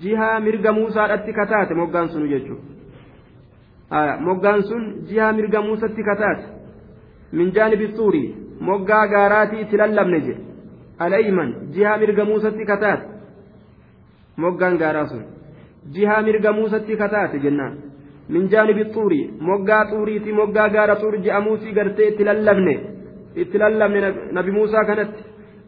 jihaa 0.00 0.40
mirga 0.40 0.72
muusaadhaatti 0.72 1.32
kataate 1.32 1.74
moggaan 1.74 2.08
sunu 2.08 2.26
jechuudha 2.28 2.72
moggaan 4.20 4.62
sun 4.68 4.84
jihaa 5.08 5.32
mirga 5.32 5.62
muusatti 5.62 6.02
kataate. 6.02 6.44
Minjaani 7.32 7.76
bituuri 7.76 8.22
moggaa 8.60 9.06
gaaraatii 9.12 9.60
itti 9.64 9.76
lallabne 9.76 10.20
jedhe 10.20 10.42
alayman 10.98 11.50
jihaa 11.74 11.96
mirga 11.98 12.24
muusatti 12.24 12.64
kataate. 12.70 13.06
Moggaan 14.36 14.76
gaaraa 14.78 15.06
sun 15.06 15.24
jihaa 15.94 16.22
mirga 16.22 16.52
muusatti 16.52 16.96
kataate 16.96 17.38
jennaan. 17.44 17.74
Minjaani 18.28 18.74
bituuri 18.74 19.20
moggaa 19.40 19.84
xuuriitii 19.90 20.32
moggaa 20.40 20.68
gaara 20.68 20.96
xuur 20.96 21.14
ji'a 21.24 21.40
muusii 21.40 21.72
gartee 21.72 22.08
itti 22.08 22.24
lallabne. 22.24 22.74
Itti 23.36 23.58
lallabne 23.58 24.14
nabi 24.32 24.50
muusaa 24.50 24.84
kanatti. 24.84 25.22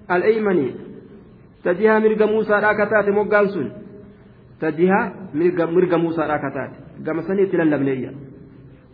Alaymanii 0.08 0.72
ta 1.62 1.74
jihaa 1.74 2.00
mirga 2.00 2.26
muusaadhaa 2.26 2.74
kataate 2.74 3.10
moggaan 3.10 3.48
sun. 3.48 3.72
Mirga 5.32 5.98
muusaadhaa 5.98 6.38
kataate 6.38 6.76
gama 7.06 7.22
sanii 7.22 7.42
itti 7.42 7.56
lallabneeyya 7.56 8.12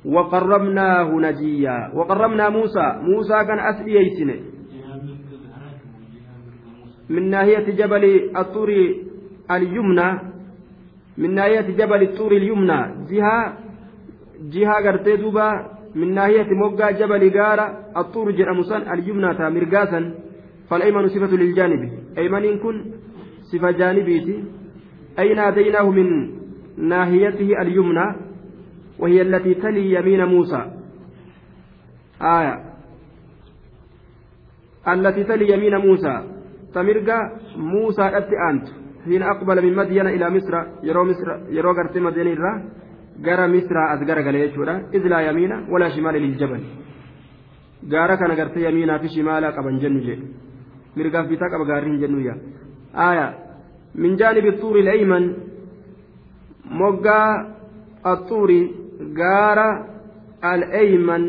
وقربناه 0.05 1.11
نجيا 1.13 1.91
وقربنا 1.95 2.49
موسى 2.49 2.87
موسى 3.03 3.45
كان 3.45 3.59
أسلي 3.59 4.07
يسنه 4.07 4.37
من 7.11 7.31
ناحية 7.31 7.67
جبل 7.71 8.05
الطور 8.37 8.71
اليمنى 9.51 10.11
من 11.19 11.35
ناحية 11.35 11.61
جبل 11.61 12.03
الطور 12.03 12.33
اليمنى 12.33 12.81
جهة 13.11 13.57
جهة 14.53 14.75
قرتي 14.85 15.17
دوبا 15.17 15.49
من 15.95 16.15
ناحية 16.15 16.49
موقع 16.63 16.91
جبل 16.91 17.23
غارة 17.39 17.67
الطور 17.97 18.31
جرمسان 18.31 18.83
اليمنى 18.93 19.35
تامرقاسا 19.35 20.15
فالأيمن 20.71 21.09
صفة 21.09 21.37
للجانب 21.37 21.83
أيمن 22.19 22.59
كن 22.59 22.77
صفة 23.53 23.71
جانبيتي 23.71 24.45
أي 25.19 25.35
ناديناه 25.35 25.91
من 25.91 26.31
ناحيته 26.89 27.63
اليمنى 27.63 28.17
وهي 28.99 29.23
التي 29.23 29.55
تلي 29.55 29.93
يمين 29.95 30.25
موسى. 30.25 30.63
آية. 32.23 32.65
التي 34.89 35.25
تلي 35.25 35.53
يمين 35.53 35.77
موسى. 35.77 36.23
تمرقى 36.75 37.19
موسى 37.57 38.03
أتي 38.03 38.37
أنت. 38.51 38.67
حين 39.05 39.23
أقبل 39.23 39.63
من 39.67 39.77
مدين 39.77 40.07
إلى 40.07 40.31
مصر 40.31 40.55
يرو 40.83 41.05
مصر 41.05 41.29
يرو 41.49 41.73
قرت 41.73 41.99
مدين 41.99 42.27
الرا 42.27 42.53
قرى 43.25 43.47
مصر 43.49 43.77
أزقر 43.95 44.19
قال 44.23 44.35
يجورا 44.35 44.75
إذ 44.95 45.03
لا 45.09 45.21
يمين 45.21 45.53
ولا 45.53 45.89
شمال 45.89 46.15
للجبل. 46.15 46.61
قارا 47.93 48.15
كان 48.15 48.31
قرت 48.41 48.57
يمينا 48.57 48.99
في 48.99 49.09
شمال 49.09 49.45
قبن 49.45 49.79
جنجي. 49.79 50.19
مرقا 50.97 51.23
في 51.23 51.37
تاك 51.37 51.53
أبقارين 51.55 52.01
جنويا. 52.01 52.35
آية. 52.95 53.50
من 53.95 54.17
جانب 54.17 54.47
الطور 54.47 54.79
الأيمن 54.79 55.35
مقا 56.71 57.25
الطور 58.07 58.51
قارا 59.19 59.87
الأيمن. 60.45 61.23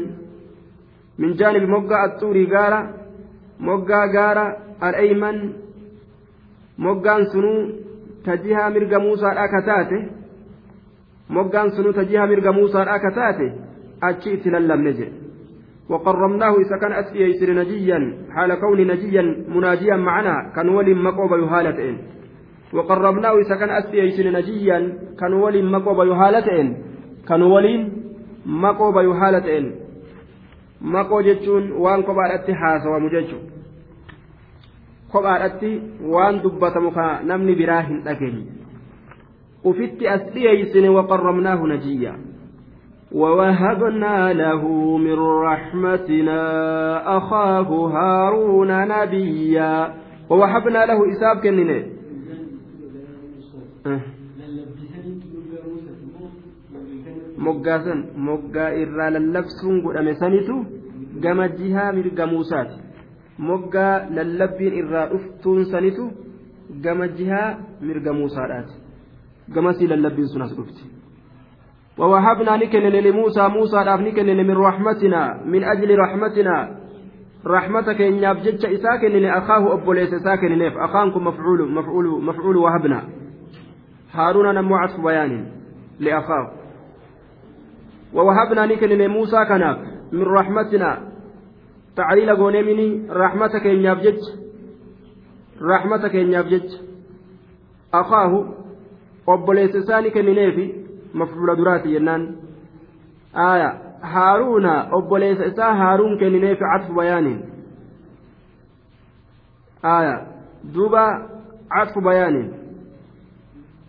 من 1.20 1.34
جانب 1.34 1.70
مقا 1.70 2.06
الطور 2.06 2.38
قارا 2.54 2.94
مقا 3.60 4.02
قارا 4.16 4.58
الأيمن. 4.84 5.38
mirga 8.74 9.00
muusaadhaa 9.00 9.48
ka 9.48 9.62
taate 9.62 9.98
moggaan 11.30 11.70
sunuu 11.76 11.94
tajihaa 11.94 12.28
mirga 12.28 12.52
muusaadhaa 12.52 13.00
ka 13.00 13.12
taate 13.12 13.48
achi 14.02 14.34
itti 14.34 14.50
lallabne 14.50 14.94
jedhe 14.94 15.22
وقرمناه 15.92 16.56
إذا 16.64 16.78
كان 16.78 16.92
يسر 17.14 17.50
نجيا 17.54 18.00
حال 18.32 18.52
كون 18.60 18.80
نجيا 18.88 19.24
مناجيا 19.56 19.96
معنا 19.96 20.52
كان 20.56 20.70
ولي 20.70 20.94
مقوب 20.94 21.32
يهالتين. 21.44 21.98
وقربناه 22.74 23.34
أسفي 23.80 23.98
يسر 23.98 24.32
نجيا 24.32 24.98
كان 25.20 25.34
ولي 25.34 25.62
مقوب 25.62 26.00
يهالتين 26.08 26.68
كان 27.28 27.42
ولي 27.42 27.92
مقوب 28.46 28.96
يهالتين 28.98 29.76
مقو 30.82 31.22
جتشون 31.22 31.72
وان 31.72 32.02
قبال 32.02 32.32
اتحاس 32.32 32.86
ومجتشون 32.86 33.52
kophaadhatti 35.12 35.82
waan 36.08 36.40
dubbatamu 36.40 36.92
ka 36.96 37.20
namni 37.28 37.56
biraa 37.60 37.82
hin 37.88 38.00
dhageenye 38.04 38.46
ufitti 39.64 40.08
as 40.08 40.22
dhiyeeysine 40.34 40.90
waqarramnaahu 40.90 41.68
najiyya 41.68 42.16
ووهبنا 43.12 44.34
له 44.34 44.64
من 44.98 45.20
رحمتنا 45.20 46.42
أخاه 47.18 47.68
هارون 47.68 48.88
نبيا. 48.88 49.94
ووهبنا 50.30 50.86
له 50.86 51.12
إساب 51.12 51.38
كنني 51.44 51.91
moggaasan 57.48 58.00
moggaa 58.28 58.70
irraa 58.84 59.10
lallabsuun 59.16 59.82
godhame 59.86 60.14
sanitu 60.22 60.56
gama 61.24 61.48
jihaa 61.60 61.92
mirga 61.98 62.28
muusaati 62.34 62.78
moggaa 63.50 63.94
lallabbiin 64.18 64.74
irraa 64.82 65.06
dhuftuun 65.14 65.66
sanitu 65.74 66.12
gama 66.84 67.08
jihaa 67.20 67.50
mirga 67.82 68.14
muusaadhaati 68.14 68.76
gamasii 69.54 69.88
lallabbiin 69.94 70.28
sun 70.34 70.42
as 70.48 70.56
dhufti 70.58 70.86
ووهبنا 71.98 72.56
نكن 72.58 72.80
لموسى 72.80 73.48
موسى 73.48 73.78
راف 73.78 74.00
نكن 74.00 74.26
من 74.48 74.58
رحمتنا 74.58 75.22
من 75.46 75.64
أجل 75.64 76.00
رحمتنا 76.00 76.56
رحمتك 77.46 78.02
إن 78.02 78.14
يبجج 78.24 78.66
إساكن 78.66 79.12
لأخاه 79.12 79.74
أبو 79.74 79.94
ليس 79.94 80.16
ساكن 80.16 80.52
نيف 80.58 80.78
أخانكم 80.78 81.28
مفعول 81.28 81.72
مفعول 81.72 82.24
مفعول 82.24 82.58
وهبنا 82.58 83.00
هارون 84.14 84.56
نمو 84.56 84.76
عطف 84.76 85.00
بيان 85.00 85.52
لأخاه 86.00 86.52
ووهبنا 88.14 88.66
نكن 88.66 88.90
لموسى 88.90 89.46
كناف 89.46 89.78
من 90.12 90.24
رحمتنا 90.24 91.12
تعليل 91.96 92.32
غونيمني 92.32 93.08
رحمتك 93.10 93.68
إن 93.68 93.86
يبجج 93.86 94.20
رحمتك 95.62 96.16
إن 96.16 96.34
يبجج 96.34 96.70
أخاه 97.94 98.46
أبو 99.28 99.52
ليس 99.52 99.78
ساكن 99.78 100.26
نيفي 100.26 100.82
mafcuula 101.14 101.56
duraati 101.56 101.92
jennaan 101.92 102.28
aya 103.34 103.70
haaruuna 104.02 104.88
obboleessa 104.92 105.46
isaa 105.46 105.74
haaruun 105.76 106.18
kennineefi 106.20 106.64
catfu 106.64 106.94
bayaaniin 106.94 107.42
aya 109.84 110.16
duuba 110.76 111.04
catfu 111.70 112.02
bayaaniin 112.02 112.54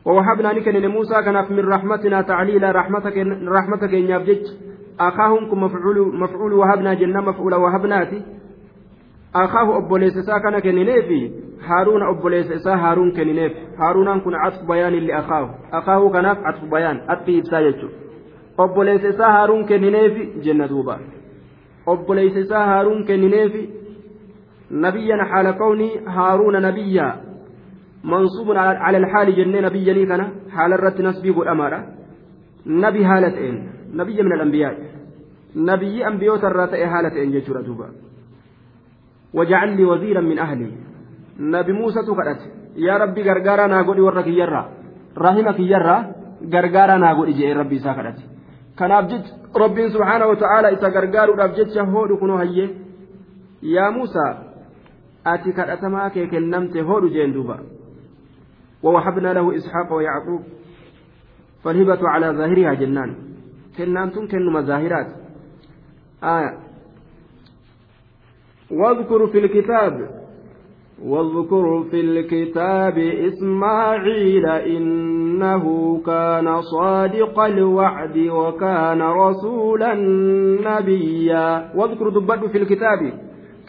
ووهبنا 0.04 0.52
نكن 0.52 0.86
موسى 0.86 1.22
كان 1.22 1.34
من 1.50 1.68
رحمتنا 1.68 2.22
تعليلا 2.22 2.70
رحمتك 2.70 3.16
رحمتك 3.48 3.94
إن 3.94 4.10
يبجج 4.10 4.46
أخاهم 5.00 5.64
مفعول 5.64 6.18
مفعول 6.20 6.52
وهبنا 6.52 6.94
جنة 6.94 7.20
مفعول 7.20 7.54
وهبناتي 7.54 8.22
أخاه 9.34 9.78
أبو 9.78 9.96
ليس 9.96 10.14
كان 10.42 10.58
كنينيفي 10.58 11.30
هارون 11.64 12.02
أبو 12.02 12.28
ليس 12.28 12.66
هارون 12.66 13.12
كنينيف 13.12 13.52
هارون 13.78 14.20
كن 14.20 14.34
عطف 14.34 14.64
بيان 14.68 14.92
لأخاه 14.92 15.54
أخاه. 15.72 16.12
كان 16.12 16.26
عطف 16.26 16.64
بيان. 16.64 17.00
أتقي 17.10 17.38
إبسايته 17.38 17.88
أبو 18.58 18.82
ليس 18.82 19.20
هارون 19.20 19.64
كنينيفي 19.64 20.40
جنة 20.40 20.66
دوبا. 20.66 20.98
أبو 21.88 22.14
ليس 22.14 22.52
هارون 22.52 23.04
كنينيفي 23.04 23.68
نبيا 24.70 25.24
حال 25.24 25.50
كوني 25.50 25.90
هارون 26.06 26.62
نبيا. 26.62 27.31
منصوب 28.04 28.50
على 28.56 28.96
الحال 28.96 29.36
جنة 29.36 29.60
نبيا 29.60 30.04
كان 30.04 30.22
حال 30.50 30.72
الرت 30.72 31.00
نسبي 31.00 31.30
الأمارة 31.30 31.86
نبي 32.66 33.04
هالتين 33.04 33.72
نبي 33.94 34.22
من 34.22 34.32
الأنبياء. 34.32 34.78
نبي 35.56 36.06
أنبيوت 36.06 36.44
الرت 36.44 36.74
هالتين 36.74 37.30
جيشورة 37.30 37.60
دوبا 37.60 37.88
وجعل 39.34 39.76
لي 39.76 39.84
وزيرا 39.84 40.20
من 40.20 40.38
أهلي. 40.38 40.70
نبي 41.40 41.72
موسى 41.72 42.00
تقرأت 42.06 42.40
يا 42.76 42.96
ربي 42.96 43.22
غرغارا 43.22 43.66
ناغودي 43.66 44.00
ورك 44.00 44.26
يرى. 44.26 44.62
رحمك 45.18 45.60
يرى. 45.60 45.98
غرغارا 46.52 46.96
ناغودي 46.96 47.32
جي 47.32 47.52
ربي 47.52 47.78
ساكرت 47.78 48.18
كان 48.78 48.90
أبجد 48.90 49.24
ربي 49.56 49.88
سبحانه 49.88 50.26
وتعالى 50.26 50.68
إذا 50.68 50.88
غرغارو 50.88 51.34
أبجد 51.34 51.68
شهود 51.74 52.10
كنو 52.20 52.36
هيه 52.36 52.70
يا 53.62 53.90
موسى 53.90 54.26
أتي 55.26 55.52
كرأتما 55.52 56.08
كي 56.08 56.26
كنمت 56.26 56.76
هود 56.76 57.04
جين 57.12 57.32
دوبا. 57.32 57.56
ووهبنا 58.82 59.32
له 59.32 59.56
إسحاق 59.56 59.92
ويعقوب 59.92 60.42
فالهبة 61.64 62.08
على 62.08 62.26
ظاهرها 62.26 62.74
جنان. 62.74 63.14
كنانتم 63.78 64.28
كنما 64.28 64.60
ظاهرات. 64.60 65.06
آية. 66.24 66.58
واذكر 68.70 69.26
في 69.26 69.38
الكتاب 69.38 70.22
واذكر 71.02 71.84
في 71.90 72.00
الكتاب 72.00 72.98
إسماعيل 72.98 74.46
إنه 74.46 75.64
كان 76.06 76.62
صادق 76.62 77.40
الوعد 77.40 78.16
وكان 78.18 79.02
رسولا 79.02 79.94
نبيا. 80.68 81.72
واذكر 81.76 82.08
دبت 82.08 82.44
في 82.44 82.58
الكتاب. 82.58 83.00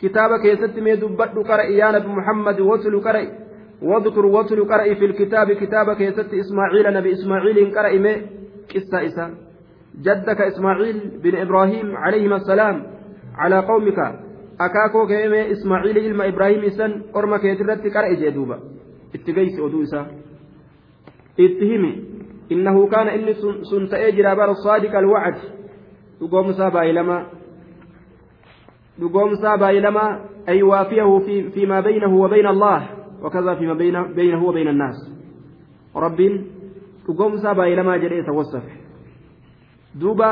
كتابك 0.02 0.46
يستمي 0.46 0.96
دبت 0.96 1.48
قرأ 1.48 1.64
يا 1.64 1.92
نبي 1.92 2.08
محمد 2.08 2.60
وتل 2.60 3.00
قرأ 3.00 3.43
واذكر 3.84 4.26
وتل 4.26 4.60
قرأ 4.72 4.94
في 4.94 5.06
الكتاب 5.06 5.52
كتابك 5.52 6.02
يست 6.02 6.34
إسماعيل 6.34 6.94
نبي 6.94 7.14
إسماعيل 7.14 7.76
قرأ 7.76 7.94
مي 8.06 8.14
قصة 8.76 9.06
إسا 9.06 9.26
جدك 10.06 10.42
إسماعيل 10.42 11.20
بن 11.24 11.36
إبراهيم 11.36 11.96
عليهما 11.98 12.36
السلام 12.36 12.84
على 13.36 13.60
قومك 13.60 14.00
ilma 14.60 16.26
ibraahim 16.28 16.64
isan 16.64 17.04
orma 17.14 17.40
keetirratti 17.40 17.90
qara 17.90 18.08
ijee 18.14 18.32
duuba 18.32 18.58
itti 19.14 19.34
geysi 19.34 19.62
oduu 19.62 19.82
isaa 19.82 20.06
itti 21.38 21.66
himi 21.66 21.92
innahu 22.50 22.88
kaana 22.88 23.16
inni 23.18 23.34
sun 23.70 23.88
ta'ee 23.90 24.12
jira 24.12 24.36
bara 24.36 24.56
saadiqa 24.56 24.98
alwacd 24.98 25.42
dhugoomsaa 26.20 26.72
baay'ilamaa 26.72 27.22
dhugoomsaa 29.00 29.58
baay'ilamaa 29.58 30.12
ay 30.48 30.62
waafiyahu 30.62 31.22
fiimaa 31.54 31.82
baynahu 31.82 32.22
wa 32.22 32.30
bayna 32.30 32.50
allah 32.50 33.03
وكذا 33.23 33.55
فيما 33.55 33.75
بين 33.75 33.97
بينه 34.19 34.45
وبين 34.45 34.69
الناس 34.69 34.99
رب 35.97 36.21
dhugoom 37.09 37.35
isaa 37.35 37.55
baay'ilamaa 37.59 37.99
jedhee 38.03 38.21
isa 38.23 38.33
wasafe 38.39 38.73
duuba 40.01 40.29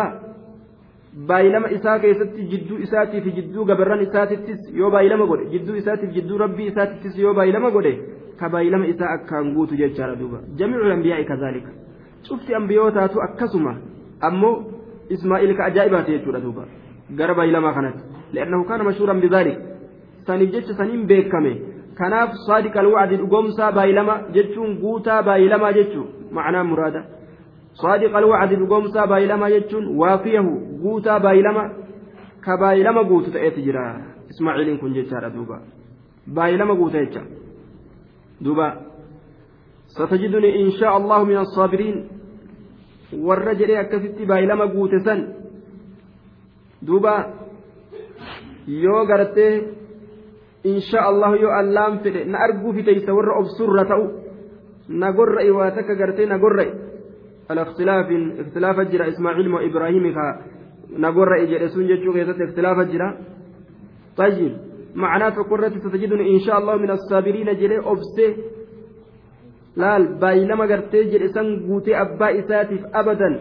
baay'ilama 1.28 1.68
isaa 1.76 1.98
keessatti 1.98 2.42
jidduu 2.50 2.78
isaatii 2.86 3.20
fi 3.26 3.30
jidduu 3.36 3.64
gabarran 3.70 4.02
isaatittis 4.06 4.60
yoo 4.80 4.90
baay'ilama 4.94 5.26
godhe 5.30 5.46
jidduu 5.52 5.76
isaatiif 5.82 6.10
jidduu 6.16 6.38
rabbii 6.44 6.66
isaatittis 6.72 7.18
yoo 7.24 7.32
baay'ilama 7.38 7.70
godhe 7.76 7.92
ka 8.40 8.50
baay'ilama 8.54 8.90
isaa 8.92 9.12
akkaan 9.18 9.54
guutu 9.54 9.78
jechaadha 9.82 10.18
duuba 10.22 10.40
jamiicu 10.58 10.90
ambiyaa'i 10.96 11.24
kazaalika 11.30 11.70
cufti 12.28 12.58
ambiyootaatu 12.60 13.22
akkasuma 13.28 13.72
ammoo 14.30 14.54
ismaa'il 15.16 15.56
ka 15.56 15.70
ajaa'ibaati 15.70 16.18
jechuudha 16.18 16.40
duuba 16.46 16.68
gara 17.22 17.34
baay'ilamaa 17.40 17.74
kanatti 17.78 18.02
li'annahu 18.34 18.68
kaana 18.72 18.88
mashhuuran 18.90 19.24
bidaalik 19.24 19.58
saniif 20.26 20.52
jecha 20.58 20.78
saniin 20.82 21.08
beekame 21.12 21.52
kanaaf 21.99 22.29
saadiqa 22.47 22.79
alwacdi 22.83 23.15
dhugomsaa 23.21 23.71
baay'ilama 23.77 24.15
jechuun 24.35 24.71
guutaa 24.83 25.21
baay'ilamaa 25.27 25.73
jechuun 25.79 26.07
macnaa 26.37 26.63
muraada. 26.71 27.01
Saadiqa 27.81 28.17
alwacdi 28.21 28.55
dhugomsaa 28.61 29.07
baay'ilamaa 29.11 29.49
jechuun 29.55 29.85
waafiyahu 30.01 30.53
guutaa 30.83 31.19
baay'ilama 31.25 31.63
ka 32.45 32.57
baay'ilama 32.63 33.01
guutu 33.09 33.29
ta'eeti 33.35 33.61
jira. 33.67 33.83
Ismaaciiliin 34.31 34.79
kun 34.79 34.93
jechaadha 34.97 35.29
duuba. 35.35 35.57
Baay'ilama 36.35 36.73
guuta 36.79 36.97
jecha. 37.03 37.21
Duuba. 38.43 38.67
Satajiduni 39.97 40.49
inshaa 40.63 40.95
allahu 40.99 41.25
min 41.29 41.37
assaabiriin 41.43 41.97
warra 43.27 43.53
jedhee 43.59 43.79
akkasitti 43.83 44.25
baay'ilama 44.31 44.65
guute 44.75 44.99
san 45.05 45.19
duuba 46.87 47.13
yoo 48.83 49.05
gartee 49.05 49.53
yoo 50.63 51.51
allaan 51.51 51.99
fedhe 52.03 52.25
na 52.25 52.37
arguu 52.45 52.73
fiteysa 52.73 53.13
warra 53.13 53.39
obsurra 53.41 53.85
ta'u 53.85 54.05
na 54.89 55.11
gorra'i 55.11 55.51
waa 55.51 55.71
takka 55.71 55.95
gartee 55.95 56.25
na 56.25 56.37
gorra'i 56.37 56.91
على 57.51 57.61
اختلاف 57.61 58.07
اختلاف 58.39 58.79
جرى 58.79 59.07
إسماعيل 59.07 59.47
وإبراهيم 59.53 60.05
نقر 61.03 61.29
إجر 61.43 61.67
سون 61.67 61.87
جتشو 61.87 62.11
اختلاف 62.47 62.77
جرى 62.91 63.09
طيب 64.17 64.53
معناه 64.95 65.35
قرة 65.51 65.73
ستجدني 65.83 66.25
إن 66.35 66.39
شاء 66.39 66.57
الله 66.59 66.75
من 66.77 66.91
الصابرين 66.91 67.47
baay'ilama 70.21 70.65
gartee 70.67 71.03
jedhe 71.11 71.27
san 71.35 71.47
guutee 71.67 71.95
abbaa 71.95 72.31
isaatiif 72.39 72.83
abadan 72.99 73.35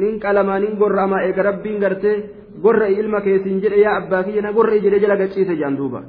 nin 0.00 0.20
qalamaa 0.24 0.58
nin 0.62 0.76
gorra'ama 0.80 1.18
eega 1.26 1.42
rabbiin 1.48 1.80
gartee 1.84 2.16
gorra 2.64 2.86
ilma 3.00 3.20
keetiin 3.26 3.58
jedhe 3.64 3.80
yaa 3.84 3.96
abbaa 4.00 4.22
kiyya 4.26 4.42
na 4.42 4.52
gorra 4.58 4.78
jedhe 4.84 5.00
jala 5.02 5.16
gachiise 5.22 5.54
jedhan 5.58 5.76
duuba 5.80 6.00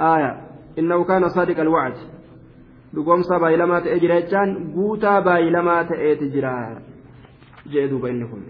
aya 0.00 0.30
innahu 0.76 1.04
kaana 1.04 1.28
saadiqa 1.28 1.62
alwacd 1.62 1.98
dhugoomsa 2.94 3.40
baay'ilamaa 3.40 3.80
ta'ee 3.86 3.98
jira 4.04 4.20
jechaan 4.20 4.52
guutaa 4.74 5.22
baay'ilamaa 5.22 5.84
ta'eeti 5.84 6.30
jira 6.34 6.52
jee 7.72 7.88
duuba 7.88 8.08
inni 8.14 8.28
kun 8.34 8.44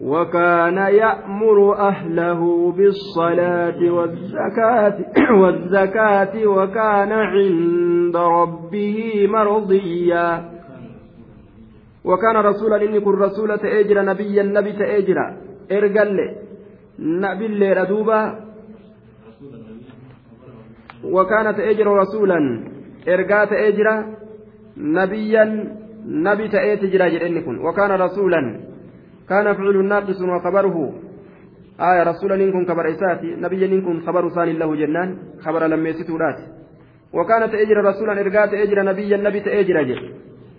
وكان 0.00 0.76
يأمر 0.76 1.76
أهله 1.78 2.72
بالصلاة 2.72 3.90
والزكاة 3.90 4.98
والزكاة 5.40 6.46
وكان 6.46 7.12
عند 7.12 8.16
ربه 8.16 9.26
مرضيا 9.28 10.50
وكان 12.04 12.36
رسولا 12.36 12.82
إني 12.82 13.00
كن 13.00 13.10
رسولة 13.10 13.56
تأجر 13.56 14.02
نبيا 14.02 14.42
نبي 14.42 14.72
تأجر 14.72 15.18
إرقل 15.72 16.18
نبي 16.98 17.46
وكان 21.11 21.55
تأجر 21.55 21.87
رسولا 21.87 22.63
إرقا 23.07 23.45
تأجر 23.45 24.05
نبيا 24.77 25.45
نبي 26.05 26.47
تأجر 26.47 27.41
كن 27.45 27.57
وكان 27.59 27.91
رسولا 27.91 28.59
كان 29.29 29.53
فعل 29.53 29.85
ناقص 29.85 30.21
وخبره. 30.21 30.93
آية 31.79 32.03
رسولا 32.03 32.35
إنكم 32.35 32.65
خبر 32.65 32.89
إساتي 32.89 33.35
نبيا 33.35 33.67
إنكم 33.67 33.99
خبر 33.99 34.29
ثاني 34.29 34.53
له 34.53 34.75
جنان 34.75 35.17
خبر 35.45 35.67
لما 35.67 35.89
يستورات 35.89 36.39
وكانت 37.13 37.53
أجر 37.53 37.77
رسولا 37.83 38.21
إرقات 38.21 38.53
أجر 38.53 38.83
نبيا 38.83 39.17
نبي 39.17 39.39
تأجر 39.39 39.81
أجر 39.81 39.99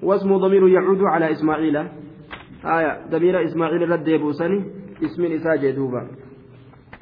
واسم 0.03 0.37
ضمير 0.37 0.69
يعود 0.69 1.03
على 1.03 1.31
إسماعيل. 1.31 1.77
آية 2.65 2.93
ضمير 3.11 3.45
إسماعيل 3.45 3.91
رد 3.91 4.09
يبوسني 4.09 4.65
اسم 5.05 5.25
إساء 5.25 5.57
جدوبا. 5.57 6.03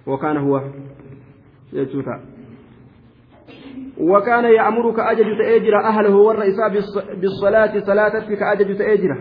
وكان 0.07 0.37
هو 0.37 0.63
يجوتا. 1.73 2.34
وكان 4.01 4.45
يأمرك 4.45 4.99
أجج 4.99 5.39
تأجر 5.39 5.77
أهله 5.85 6.17
والرئيساء 6.17 6.69
بالصلاة 7.21 7.81
صلاتك 7.81 8.39
كأجج 8.39 8.79
تأجره 8.79 9.19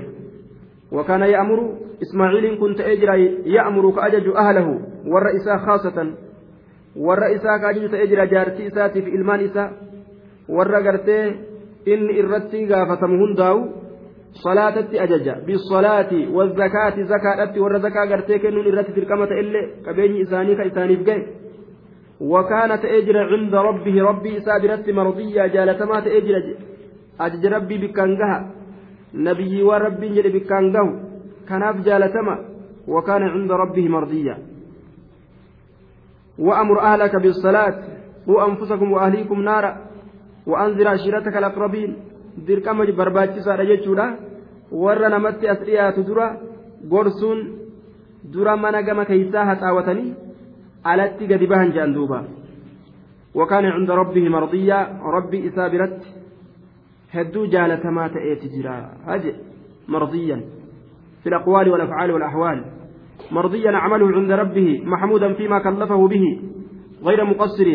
وكان 0.91 1.21
يأمر 1.21 1.73
إسماعيل 2.01 2.59
كنت 2.59 2.81
أجر 2.81 3.09
يأمرك 3.45 3.97
أجج 3.97 4.27
أهله 4.35 4.79
والرئيساء 5.07 5.57
خاصة 5.57 6.13
والرئيساء 6.97 7.57
كأجج 7.57 7.91
تأجر 7.91 8.25
جارتي 8.25 8.67
إساتي 8.67 9.01
في 9.01 9.09
إلمان 9.09 9.39
إساء 9.39 9.73
والرقرتي 10.49 11.53
gaafatamu 12.67 13.17
hundaa'u 13.19 13.59
salaatatti 14.43 14.99
ajaja 14.99 15.35
bisalaati 15.45 16.27
wazakaati 16.33 17.03
zakaadhatti 17.03 17.59
warra 17.59 17.79
zakaa 17.79 18.05
gartee 18.07 18.39
kennuun 18.39 18.67
irratti 18.67 18.95
dirqama 18.95 19.27
ta'ellee 19.27 19.63
qabeenyi 19.85 20.21
isaanii 20.25 20.55
ka 20.55 20.63
isaaniif 20.63 21.03
gahe 21.05 21.42
وكان 22.31 22.71
تأجر 22.81 23.17
عند 23.31 23.55
ربه 23.55 23.95
ربي 24.09 24.39
سابرت 24.39 24.89
مرضية 24.89 25.47
جالتما 25.47 25.99
تأجر 25.99 26.35
أجج 27.19 27.45
ربي 27.45 27.77
بكانجها. 27.77 28.39
نبي 29.13 29.63
وربي 29.63 30.07
جل 30.15 30.27
بكانجه. 30.35 30.87
كناف 31.49 31.75
جالتما 31.87 32.35
وكان 32.87 33.23
عند 33.33 33.51
ربه 33.51 33.85
مرضية. 33.95 34.37
وأمر 36.39 36.77
أهلك 36.79 37.13
بالصلاة 37.15 37.75
وأنفسكم 38.27 38.91
وأهليكم 38.91 39.41
نارا 39.41 39.71
وأنذر 40.47 40.87
عشيرتك 40.87 41.37
الأقربين. 41.37 41.91
dirqama 42.37 42.85
barbaachisaadha 42.85 43.65
jechuudha 43.65 44.05
warra 44.71 45.09
namatti 45.09 45.47
as 45.47 45.59
dhiyaatu 45.59 46.03
dura 46.03 46.37
gorsuun 46.89 47.39
dura 48.33 48.57
mana 48.57 48.81
gama 48.81 49.05
keeysaa 49.05 49.45
haxaawatanii 49.45 50.15
alatti 50.83 51.27
gadi 51.27 51.47
bahan 51.47 51.71
jedhan 51.71 51.93
duuba. 51.93 52.43
وكان 53.35 53.65
عند 53.65 53.91
ربه 53.91 54.29
مرضيا 54.29 54.99
ربي 55.03 55.47
إسابرت 55.47 56.01
هدو 57.11 57.45
جالة 57.45 57.89
ما 57.89 58.07
تأتي 58.07 58.47
جرا 58.61 58.93
هج 59.05 59.35
مرضيا 59.87 60.41
في 61.23 61.29
الأقوال 61.29 61.69
والأفعال 61.69 62.11
والأحوال 62.11 62.65
مرضيا 63.31 63.71
عمله 63.71 64.07
عند 64.15 64.31
ربه 64.31 64.81
محمودا 64.85 65.33
فيما 65.33 65.59
كلفه 65.59 66.07
به 66.07 66.39
غير 67.03 67.25
مقصر 67.25 67.65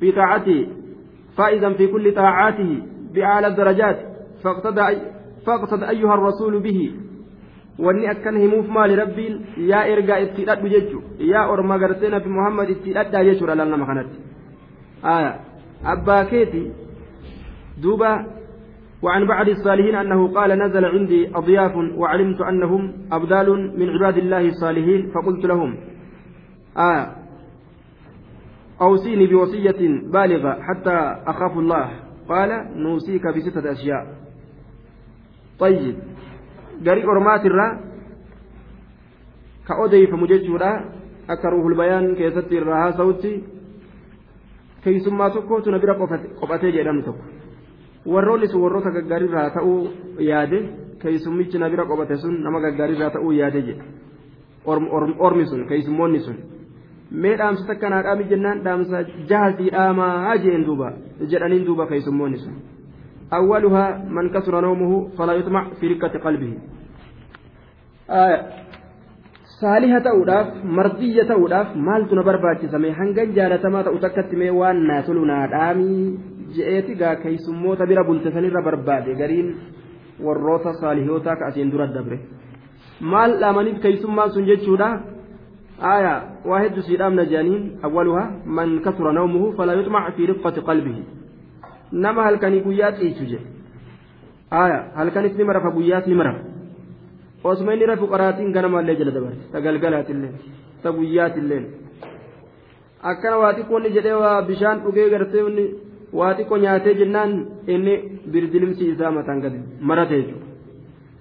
في 0.00 0.12
طاعته 0.12 0.66
فائزا 1.36 1.72
في 1.72 1.86
كل 1.86 2.14
طاعاته 2.14 2.82
بأعلى 3.14 3.46
الدرجات 3.46 3.98
فاقتدى 4.44 5.00
فاقتد 5.46 5.82
أيها 5.82 6.14
الرسول 6.14 6.60
به 6.60 6.94
wanni 7.78 8.08
akkan 8.08 8.40
himuuf 8.40 8.68
maali 8.68 8.96
rabbiin 8.96 9.34
yaa 9.70 9.84
ergaa 9.94 10.20
itti 10.26 10.46
dhadhu 10.48 10.68
jechu 10.68 11.02
yaa 11.32 11.48
orma 11.54 11.78
gartee 11.78 12.10
nabi 12.14 12.28
muhammad 12.38 12.70
itti 12.70 12.94
dhadhaa 12.96 13.24
jechuudha 13.28 13.58
laal 13.58 13.70
nama 13.74 13.86
kanatti 13.86 14.18
abbaa 15.94 16.24
keeti 16.32 16.62
duuba 17.82 18.10
وعن 19.02 19.26
بعض 19.26 19.48
الصالحين 19.48 19.94
أنه 19.94 20.28
قال 20.34 20.58
نزل 20.58 20.84
عندي 20.84 21.36
أضياف 21.36 21.76
وعلمت 21.76 22.40
أنهم 22.40 22.92
أبدال 23.12 23.48
من 23.78 23.88
عباد 23.90 24.16
الله 24.16 24.48
الصالحين 24.48 25.10
فقلت 25.14 25.44
لهم 25.44 25.76
آه 26.76 27.06
أوصيني 28.80 29.26
بوصية 29.26 29.80
بالغة 30.12 30.58
حتى 30.62 30.96
أخاف 31.26 31.58
الله 31.58 31.90
قال 32.28 32.50
نوصيك 32.76 33.22
بستة 33.36 33.72
أشياء 33.72 34.06
طيب 35.58 35.96
garii 36.84 37.06
ormaatirraa 37.06 37.70
ka 39.66 39.74
odeeyfamu 39.84 40.26
jechuudha. 40.26 40.70
Akka 41.28 41.50
ruuhul 41.50 41.74
bayaan 41.74 42.14
keessatti 42.16 42.54
irraa 42.56 42.80
haasa'utti 42.82 43.30
keessummaa 44.84 45.30
tokkotu 45.30 45.70
na 45.70 45.78
bira 45.78 45.94
qophatee 46.40 46.72
jedhamu 46.72 47.02
tokko. 47.02 47.24
Warroonnis 48.06 48.54
warroota 48.54 48.90
gaggaarirraa 48.90 49.50
ta'uu 49.50 49.78
yaade 50.18 50.58
keessummichi 51.02 51.58
na 51.58 51.70
bira 51.70 51.84
qophate 51.84 52.16
sun 52.16 52.42
nama 52.42 52.60
gaggaarirraa 52.60 53.10
ta'uu 53.10 53.32
yaade 53.32 53.62
jedha. 53.62 53.84
Ormi 55.18 55.46
sun 55.46 55.66
keessummoonni 55.66 56.20
sun. 56.20 56.36
Mee 57.10 57.36
dhaamsa 57.38 57.66
takkanaa 57.66 58.02
dhaami 58.02 58.24
jennaan 58.30 58.64
dhaamsa 58.64 59.02
jahasii 59.28 59.70
dhaamaa 59.70 60.36
jeen 60.44 60.66
duuba 60.66 60.92
jedhaniin 61.30 61.66
duuba 61.66 61.86
keessummoonni 61.86 62.38
sun. 62.38 62.54
awwaluhaa 63.37 63.89
man 64.17 64.29
kasura 64.35 64.61
nawmuhu 64.65 64.97
falaa 65.17 65.37
yutmac 65.39 65.67
fi 65.79 65.91
riqqati 65.93 66.19
qalbihi 66.25 66.55
saaliha 69.61 69.99
ta'uudhaaf 70.07 70.47
mardiyya 70.79 71.25
ta'uudhaaf 71.31 71.75
maaltu 71.87 72.15
na 72.19 72.23
barbaachisame 72.29 72.89
hangan 72.99 73.33
jaalatamaa 73.37 73.83
ta'u 73.87 74.01
takkatti 74.05 74.35
mee 74.41 74.51
waan 74.59 74.83
naa 74.89 75.01
tolu 75.07 75.25
naa 75.31 75.45
dhaamii 75.53 76.01
je'eeti 76.57 76.97
gaa 77.01 77.15
keeysummoota 77.23 77.89
bira 77.91 78.03
bulte 78.09 78.33
sanirra 78.35 78.65
barbaade 78.67 79.15
gariin 79.21 79.49
warroota 80.25 80.73
saalihootaa 80.81 81.35
ka 81.39 81.47
asiin 81.53 81.71
dura 81.75 81.87
dabre 81.97 82.19
maal 83.13 83.39
dhaamaniif 83.45 83.81
keeysummaan 83.87 84.33
sun 84.35 84.45
jechuudha 84.51 84.91
آية 85.81 86.45
واحد 86.45 86.79
سيدام 86.79 87.19
نجانين 87.19 87.79
أولها 87.83 88.25
من 88.45 88.79
كثر 88.85 89.11
نومه 89.11 89.51
فلا 89.57 89.73
يطمع 89.73 90.09
في 90.09 90.25
رقة 90.25 90.61
nama 91.92 92.22
halkanii 92.28 92.60
guyyaa 92.66 92.90
dhiichu 92.98 93.24
jedhe 93.32 93.46
aya 94.50 94.78
halkanis 94.94 95.34
ni 95.38 95.44
marafa 95.44 95.70
guyyaas 95.70 96.06
ni 96.06 96.14
marafa. 96.14 96.40
Osuma 97.44 97.74
inni 97.74 97.86
rafu 97.86 98.06
qaraatiin 98.12 98.52
ganamallee 98.52 98.96
jala 98.96 99.10
dabarte 99.16 99.50
ta 99.52 99.60
galgalaatilleen 99.60 100.34
ta 100.82 100.92
guyyaatilleen 100.92 101.64
akkana 103.10 103.36
waa 103.42 103.52
xiqqoonni 103.58 103.94
jedhee 103.96 104.16
waa 104.24 104.42
bishaan 104.48 104.82
dhugee 104.84 105.10
gartee 105.10 105.44
waa 106.12 106.32
xiqqo 106.38 106.56
nyaatee 106.64 106.94
jennaan 107.00 107.32
inni 107.74 107.94
birdilimsi 108.32 108.90
isaa 108.94 109.10
mataan 109.18 109.40
gadi 109.44 109.58
marate 109.80 110.16
jechuudha. 110.22 110.46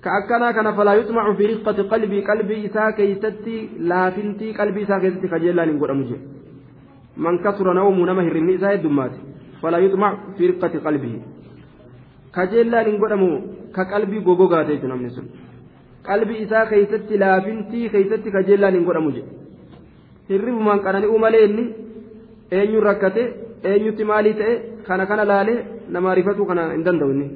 ka 0.03 0.09
akkanaa 0.19 0.53
kana 0.53 0.73
falaa 0.77 0.95
yutmacu 1.01 1.31
fi 1.37 1.47
risqati 1.51 1.83
qalbii 1.91 2.23
qalbii 2.29 2.63
isaa 2.69 2.91
keeysatti 2.97 3.55
laafintii 3.91 4.53
qalbii 4.59 4.83
isaa 4.87 4.99
keessatti 5.03 5.31
kajeellaan 5.33 5.69
hin 5.71 5.79
godhamu 5.83 6.03
jedhe 6.09 6.25
man 7.27 7.39
kasura 7.45 7.73
nawmu 7.77 8.05
nama 8.09 8.25
hirribni 8.27 8.53
isaa 8.59 8.73
heddummaate 8.75 9.17
فلا 9.64 9.78
يطمع 9.78 10.10
في 10.36 10.42
رقة 10.50 10.74
قلبه 10.86 11.14
خجلا 12.36 12.78
نقول 12.88 13.12
أمو 13.12 13.30
كقلبي 13.76 14.18
غوغو 14.26 14.46
غاتي 14.52 14.86
نمني 14.90 15.10
سن 15.16 15.26
قلبي 16.08 16.34
إساء 16.44 16.64
كيستي 16.70 17.14
لافنتي 17.22 17.80
كيستي 17.92 18.28
خجلا 18.34 18.68
نقول 18.70 18.96
أمجي 18.96 19.22
hirribu 20.30 20.60
man 20.68 20.78
qanani 20.84 21.06
umalee 21.16 21.44
inni 21.48 21.64
eenyu 22.58 22.80
rakkate 22.88 23.22
eenyutti 23.70 24.04
maalii 24.10 24.34
ta'e 24.40 24.52
kana 24.86 25.04
kana 25.10 25.24
laalee 25.30 25.58
nama 25.94 26.14
rifatu 26.18 26.46
kana 26.50 26.62
hin 26.74 26.84
danda'u 26.86 27.10
inni 27.14 27.26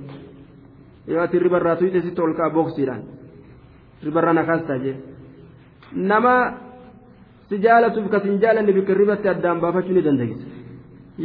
yoo 1.13 1.23
ati 1.25 1.37
ribarraa 1.45 1.77
tuyxe 1.81 2.01
sitti 2.07 2.21
ol 2.27 2.35
ka'a 2.39 2.55
booksiidhaan 2.57 3.03
ribarraa 4.07 4.35
na 4.39 4.45
kaastaa 4.51 4.79
jee 4.85 4.95
nama 6.11 6.35
si 7.49 7.59
jaalatuuf 7.65 8.07
ka 8.13 8.19
sin 8.25 8.39
jaalanne 8.43 8.73
bikka 8.79 8.95
ribatti 9.03 9.29
addaan 9.35 9.59
baafachuu 9.65 9.95
ni 9.97 10.03
dandeessa 10.07 10.47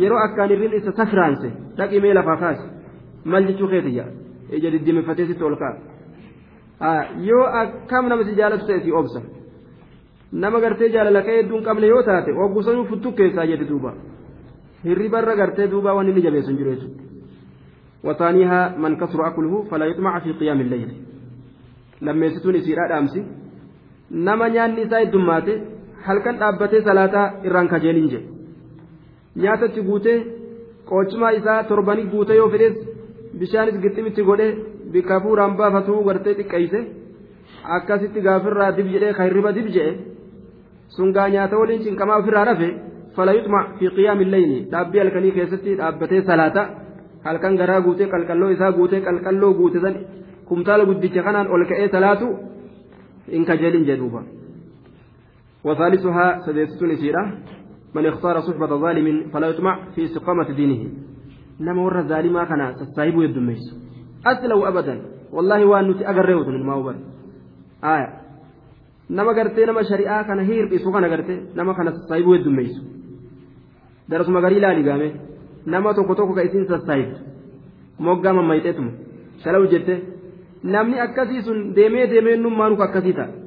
yeroo 0.03 0.18
akkaan 0.26 0.51
irriin 0.55 0.74
isa 0.78 0.92
safraanse 0.99 1.49
dhaqimee 1.78 2.14
lafaa 2.18 2.36
kaase. 2.42 2.66
Mal 3.24 3.45
jechuu 3.49 3.68
keeti 3.72 3.97
yaa 3.99 4.09
ija 4.57 4.68
diddimeffatee 4.74 5.26
sitti 5.26 5.45
ol 5.45 5.57
kaa. 5.62 5.74
Yoo 7.28 7.45
akkam 7.62 8.05
nama 8.09 8.24
si 8.24 8.32
jaalatu 8.40 8.66
ta'e 8.66 8.80
si 8.84 8.90
obsa. 9.01 9.20
Nama 10.32 10.61
gartee 10.61 10.88
jaalala 10.95 11.20
ka'ee 11.26 11.38
hedduun 11.42 11.62
qabne 11.68 11.86
yoo 11.92 12.03
taate 12.03 12.30
oggusanuu 12.45 12.84
futtu 12.90 13.09
keessaa 13.18 13.47
jedhi 13.53 13.66
duuba. 13.70 13.92
Hirri 14.84 15.09
barra 15.09 15.34
gartee 15.40 15.68
duuba 15.70 15.90
waan 15.95 16.09
inni 16.09 16.22
jabeessu 16.26 16.51
hin 16.51 16.59
jireessu 16.59 16.88
wataaniihaa 18.07 18.64
man 18.84 18.97
kasru 19.01 19.22
akuluhu 19.24 19.59
falaa 19.70 19.86
yuxmaca 19.90 20.20
fi 20.24 20.32
qiyaam 20.40 20.61
illeyli 20.64 20.95
lammeessituun 22.07 22.57
isiidhaa 22.59 22.88
dhaamsi 22.92 23.20
nama 24.26 24.49
nyaanni 24.57 24.82
isaa 24.86 25.01
heddummaate 25.05 25.55
halkan 26.09 26.36
dhaabbatee 26.42 26.82
salaataa 26.88 27.26
irraan 27.49 27.68
kajeelin 27.72 28.09
jedhe 28.14 28.28
nyaatatti 29.43 29.82
guutee 29.89 30.17
qoochimaa 30.89 31.32
isaa 31.39 31.63
torbanii 31.69 32.07
guutee 32.13 32.38
yoo 32.41 32.49
fedhes 32.53 32.75
bishaanis 33.39 33.77
gixximitti 33.84 34.21
godhee 34.30 34.51
bikka 34.93 35.15
fuuraan 35.23 35.53
baafatuu 35.59 35.99
gartee 36.07 36.34
xiqqeeyse 36.39 36.80
akkasitti 37.77 38.19
gaafirraa 38.27 38.71
dib 38.77 38.88
jedhee 38.93 39.13
kan 39.17 39.25
hirriba 39.27 39.51
dib 39.57 39.67
jedhe 39.75 39.93
sun 40.95 41.09
gaa 41.17 41.27
nyaata 41.36 41.55
waliin 41.61 41.84
cinqamaa 41.86 42.17
ofirraa 42.21 42.45
rafe 42.49 42.69
fala 43.15 43.32
yuxma 43.38 43.59
fi 43.80 43.86
qiyaami 43.97 44.25
leyli 44.34 44.57
dhaabbii 44.71 45.01
halkanii 45.03 45.34
keessatti 45.38 45.71
dhaabbatee 45.82 46.21
salaata 46.30 46.63
halkan 47.27 47.53
garaa 47.61 47.82
guutee 47.88 48.07
qalqalloo 48.13 48.49
isaa 48.55 48.71
guutee 48.80 49.01
qalqalloo 49.07 49.53
guute 49.59 49.80
san 49.86 49.95
kumtaala 50.49 50.84
guddicha 50.89 51.21
kanaan 51.27 51.47
ol 51.53 51.63
ka'ee 51.71 51.88
salaatu 51.95 52.27
in 53.38 53.43
kajeelin 53.51 53.86
jedhuuba 53.91 54.21
وثالثها 55.67 56.27
سديستون 56.45 56.91
سيرة 57.01 57.23
من 57.95 58.07
اختار 58.07 58.40
صحبة 58.40 58.66
ظالم 58.66 59.30
فلا 59.32 59.47
يطمع 59.47 59.78
في 59.95 60.05
استقامة 60.05 60.49
دينه. 60.53 60.82
نما 61.61 61.82
ورى 61.82 62.03
ظالما 62.03 62.45
كان 62.45 62.74
تستايب 62.80 63.20
يدميس 63.22 63.64
أسلو 64.26 64.66
أبدا. 64.66 65.03
والله 65.32 65.64
وأن 65.64 65.90
نتي 65.90 66.09
أقرره 66.11 66.49
من 66.49 66.66
ما 66.66 66.74
وبر 66.74 66.97
آية. 67.84 68.09
نما 69.11 69.32
قرتي 69.32 69.64
نما 69.64 69.82
شريعة 69.82 70.22
كان 70.28 70.38
هير 70.38 70.68
بيسو 70.68 70.92
كان 70.92 71.05
قرتي 71.05 71.36
نما 71.57 71.72
كان 71.72 71.92
تستايب 71.92 72.26
يدميس 72.34 72.74
درس 74.09 74.28
مغاري 74.28 74.59
لا 74.61 74.70
لقامه 74.78 75.11
نما 75.66 75.92
توكو 75.92 76.14
توكو 76.14 76.34
كايسين 76.34 76.66
تستايب 76.66 77.11
moggaa 77.99 78.32
mammayxeetuma 78.32 78.92
shalaw 79.42 79.66
jette 79.72 79.95
namni 80.62 80.99
akkasii 81.07 81.42
sun 81.42 81.59
deemee 81.76 82.07
deemee 82.11 82.36
nummaanuu 82.36 82.82
akkasii 82.86 83.14
ta'a 83.18 83.43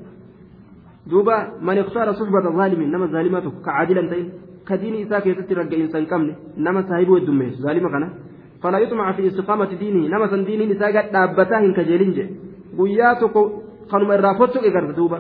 duuba 1.12 1.36
man 1.62 1.78
ikhtaara 1.84 2.14
suhbata 2.20 2.50
zaalimin 2.60 2.90
nama 2.94 3.08
zaalimaa 3.16 3.42
tokko 3.46 3.62
ka 3.68 3.72
caadilan 3.78 4.08
ta'in 4.12 4.28
ka 4.68 4.78
diinii 4.82 5.04
isaa 5.06 5.22
keessatti 5.26 5.60
ragga'insa 5.60 5.98
hin 6.02 6.10
qabne 6.14 6.34
nama 6.66 6.84
saahibuu 6.90 7.20
heddummeessu 7.20 7.62
zaalima 7.68 7.92
kana 7.98 8.10
فلا 8.64 8.80
يطمع 8.80 9.12
في 9.12 9.28
استقامة 9.28 9.72
دينه 9.82 10.08
نما 10.14 10.28
سن 10.28 10.42
دينه 10.46 10.66
نساء 10.66 10.92
دابتا 11.14 11.60
هن 11.60 11.74
كجيلين 11.78 12.12
جي 12.18 12.26
guyyaa 12.78 13.16
tokko 13.22 13.42
kanuma 13.92 14.16
irraa 14.18 14.36
fottoqe 14.40 14.70
garte 14.76 14.94
duuba 15.00 15.18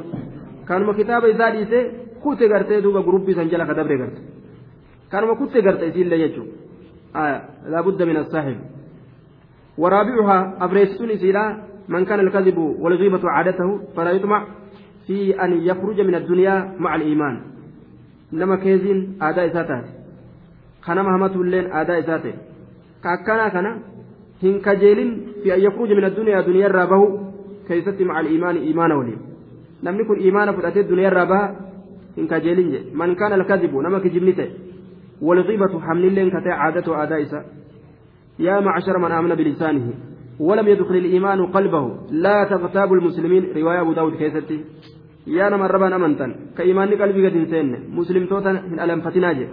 kanuma 0.70 0.94
kitaaba 0.94 1.28
isaa 1.34 1.52
dhiise 1.56 1.80
kutte 2.24 2.50
gartee 2.52 2.82
duuba 2.86 3.02
gurubbii 3.08 3.36
san 3.38 3.50
jala 3.52 3.66
ka 3.70 3.74
dabre 3.74 3.98
garte 4.02 4.20
kanuma 5.12 5.36
kutte 5.42 5.62
garte 5.68 5.84
isiillee 5.90 6.20
jechuudha 6.24 7.24
laabudda 7.74 8.06
min 8.10 8.18
assaaxib 8.24 8.60
ورابعها 9.84 10.38
أبريستون 10.66 11.10
إسيلا 11.10 11.44
من 11.88 12.06
كان 12.06 12.20
الكذب 12.20 12.58
والغيبة 12.58 13.24
عادته 13.30 13.70
فلا 13.96 14.12
يطمع 14.12 14.40
في 15.08 15.44
أن 15.44 15.52
يخرج 15.62 16.02
من 16.02 16.16
الدنيا 16.16 16.76
مع 16.80 16.96
الإيمان. 16.96 17.42
نما 18.34 18.56
كيزين 18.56 19.18
آداء 19.22 19.48
إساتات 19.48 19.86
كان 20.88 20.98
مهمة 20.98 21.36
اللين 21.36 21.66
آداء 21.72 22.00
إساته. 22.00 22.34
كأكنا 23.04 23.48
كان 23.50 23.68
هن 24.44 24.60
كجيل 24.60 25.00
في 25.44 25.56
أن 25.56 25.60
يخرج 25.62 25.92
من 25.92 26.04
الدنيا 26.04 26.42
دنيا 26.42 26.68
رابه 26.68 27.02
كيست 27.68 28.02
مع 28.02 28.20
الإيمان 28.20 28.56
إيمان 28.56 28.92
ولي. 28.92 29.18
نمني 29.84 30.04
كن 30.04 30.18
إيمان 30.20 30.52
فتأتي 30.52 30.80
الدنيا 30.80 31.10
رابها 31.10 31.56
هن 32.18 32.28
كجيل 32.28 32.92
من 32.94 33.16
كان 33.16 33.34
الكذب 33.34 33.76
نما 33.76 34.00
كجبنته 34.00 34.50
والغيبة 35.22 35.80
حمل 35.80 36.06
اللين 36.06 36.30
كتاع 36.30 36.56
عادته 36.64 37.04
آداء 37.04 37.22
يا 38.40 38.60
معشر 38.60 38.98
من 38.98 39.12
آمن 39.12 39.36
بلسانه. 39.36 39.94
ولم 40.40 40.68
يدخل 40.68 40.96
الإيمان 40.96 41.46
قلبه. 41.46 41.98
لا 42.12 42.44
تغتابوا 42.44 42.96
المسلمين. 42.96 43.44
رواية 43.56 43.82
أبو 43.82 43.94
داود 43.94 44.14
كيستي. 44.14 44.60
يا 45.28 45.50
نمر 45.50 45.72
ربان 45.72 45.94
أمنتن 45.94 46.32
كإيمان 46.58 46.90
قلبي 47.02 47.28
قد 47.28 47.36
إنسان 47.36 47.68
مسلم 47.98 48.26
توتا 48.26 48.52
من 48.72 48.80
ألم 48.80 49.02
فتناجي 49.02 49.48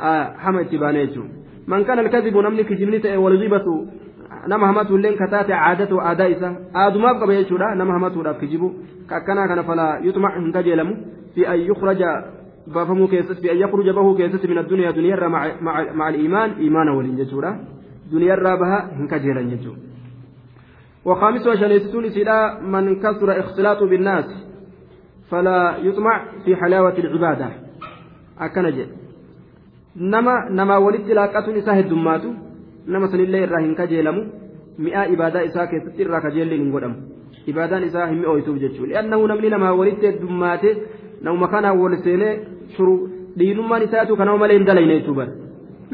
آه 0.00 0.24
حمد 0.42 0.64
تبانيجو 0.70 1.24
من 1.66 1.84
كان 1.84 1.98
الكذب 1.98 2.36
نملك 2.36 2.72
جمنته 2.72 3.18
والغيبة 3.18 3.66
nama 4.46 4.66
hamatu 4.66 4.96
illeen 4.96 5.16
kataate 5.16 5.52
caadatu 5.52 6.00
aadaa 6.00 6.28
isa 6.34 6.48
aadumaaf 6.82 7.18
qaba 7.20 7.34
jechuudha 7.34 7.74
nama 7.74 7.92
hamatuudhaaf 7.92 8.38
kijibu 8.40 8.68
kakkanaa 9.10 9.48
kana 9.48 9.64
falaa 9.64 9.98
yuxmac 10.06 10.34
hin 10.38 10.52
kajeelamu 10.52 10.94
fi 11.34 11.46
an 11.46 11.60
yukraja 11.70 12.10
baafamuu 12.74 13.08
keessatti 13.08 13.42
bi'an 13.42 13.60
yakhruja 13.64 13.92
bahuu 13.98 14.14
keessatti 14.14 14.48
min 14.48 14.62
addunyaa 14.62 14.94
duniyarraa 14.98 15.30
maca 15.68 16.06
aliimaan 16.06 16.56
iimaana 16.62 16.96
waliin 16.96 17.20
jechuudha 17.20 17.54
duniyarraa 18.12 18.56
baha 18.64 18.82
hin 18.98 19.08
kajeelan 19.14 19.50
jechuudha 19.54 19.88
وخامسها 21.04 21.54
شنيستون 21.54 22.10
سلا 22.10 22.60
من 22.60 23.00
كثر 23.00 23.40
اختلاط 23.40 23.82
بالناس 23.82 24.49
فلا 25.29 25.77
يطمع 25.87 26.13
في 26.45 26.55
حلاوة 26.55 26.97
العبادة 27.03 27.47
أكنج 28.39 28.77
نما 30.13 30.35
نما 30.49 30.77
ولد 30.77 31.07
لاقة 31.19 31.45
نساه 31.57 31.79
الدمات 31.79 32.23
نما 32.87 33.07
سن 33.11 33.19
الله 33.19 33.43
الراهن 33.43 33.73
كجيلم 33.79 34.17
مئة 34.79 35.01
إبادة 35.13 35.39
إساء 35.45 35.65
كيست 35.65 35.97
الرا 35.99 36.19
كجيل 36.19 36.49
لنقدم 36.51 36.93
إبادة 37.49 37.75
إساء 37.87 38.05
هم 38.11 38.21
أويتوب 38.25 38.55
جتشو 38.63 38.85
لأنه 38.85 39.19
نمني 39.27 39.49
نما 39.49 39.69
ولد 39.79 40.03
الدمات 40.13 40.63
nama 41.21 41.47
kana 41.47 41.73
wal 41.73 41.95
seenee 42.03 42.39
shuru 42.75 42.93
dhiirummaan 43.37 43.83
isaatu 43.87 44.17
kanama 44.19 44.37
malee 44.43 44.57
hin 44.57 44.65
dalayne 44.69 44.95
jechuudha 44.99 45.25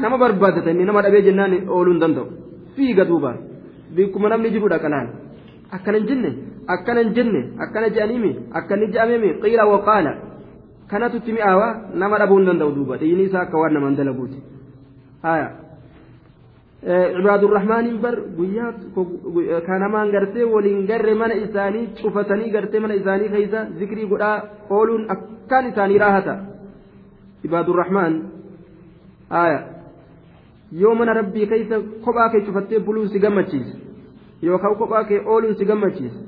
nama 0.02 0.18
barbaadata 0.22 0.70
inni 0.72 0.84
nama 0.88 1.02
dhabee 1.06 1.22
jennaan 1.28 1.54
ooluu 1.76 1.92
hin 1.94 2.00
danda'u 2.04 2.26
fiiga 2.76 3.04
duuba 3.10 3.32
bikkuma 3.96 4.32
namni 4.32 4.50
jirudha 4.54 4.78
qalaan 4.84 5.08
akkana 5.76 5.98
hin 6.00 6.08
jenne 6.10 6.30
akkana 6.75 7.01
hin 7.03 7.13
jenne 7.17 7.41
akkana 7.65 7.89
je'aniimi 7.95 8.31
akkani 8.61 8.85
je'ameemi 8.95 9.29
qiila 9.43 9.65
waqaala 9.73 10.11
kanatu 10.91 11.17
itti 11.21 11.31
mi'aawa 11.37 11.67
nama 12.01 12.15
dhabuu 12.21 12.37
hin 12.39 12.47
danda'u 12.49 12.75
duuba 12.75 12.97
dhiini 13.03 13.23
isaa 13.29 13.41
akka 13.45 13.57
waan 13.61 13.73
nama 13.77 13.87
hin 13.89 13.97
dalaguuti 14.01 14.39
haya 15.27 15.47
cibaadurrahmaaniin 17.17 17.97
bar 18.01 18.15
guyyaa 18.37 19.61
kanamaan 19.67 20.11
gartee 20.11 20.45
waliin 20.53 20.85
garre 20.91 21.13
mana 21.21 21.33
isaanii 21.45 21.87
cufatanii 22.01 22.49
gartee 22.55 22.79
mana 22.79 22.93
isaanii 23.01 23.29
keessa 23.35 23.65
zikrii 23.79 24.05
godhaa 24.11 24.35
ooluun 24.69 25.03
akkaan 25.15 25.65
isaanii 25.71 25.97
raahata 26.03 26.35
cibaadurrahmaan 27.41 28.13
aya 29.41 29.59
yoo 30.81 30.95
mana 30.95 31.13
rabbii 31.19 31.47
keessa 31.53 31.81
kophaa 32.05 32.29
kee 32.29 32.41
cufattee 32.47 32.79
buluun 32.79 33.09
si 33.09 33.19
gammachiisa 33.19 33.75
yookaan 34.49 34.75
kophaa 34.81 35.03
kee 35.11 35.21
ooluun 35.25 35.55
si 35.59 35.65
gammachiisa 35.65 36.19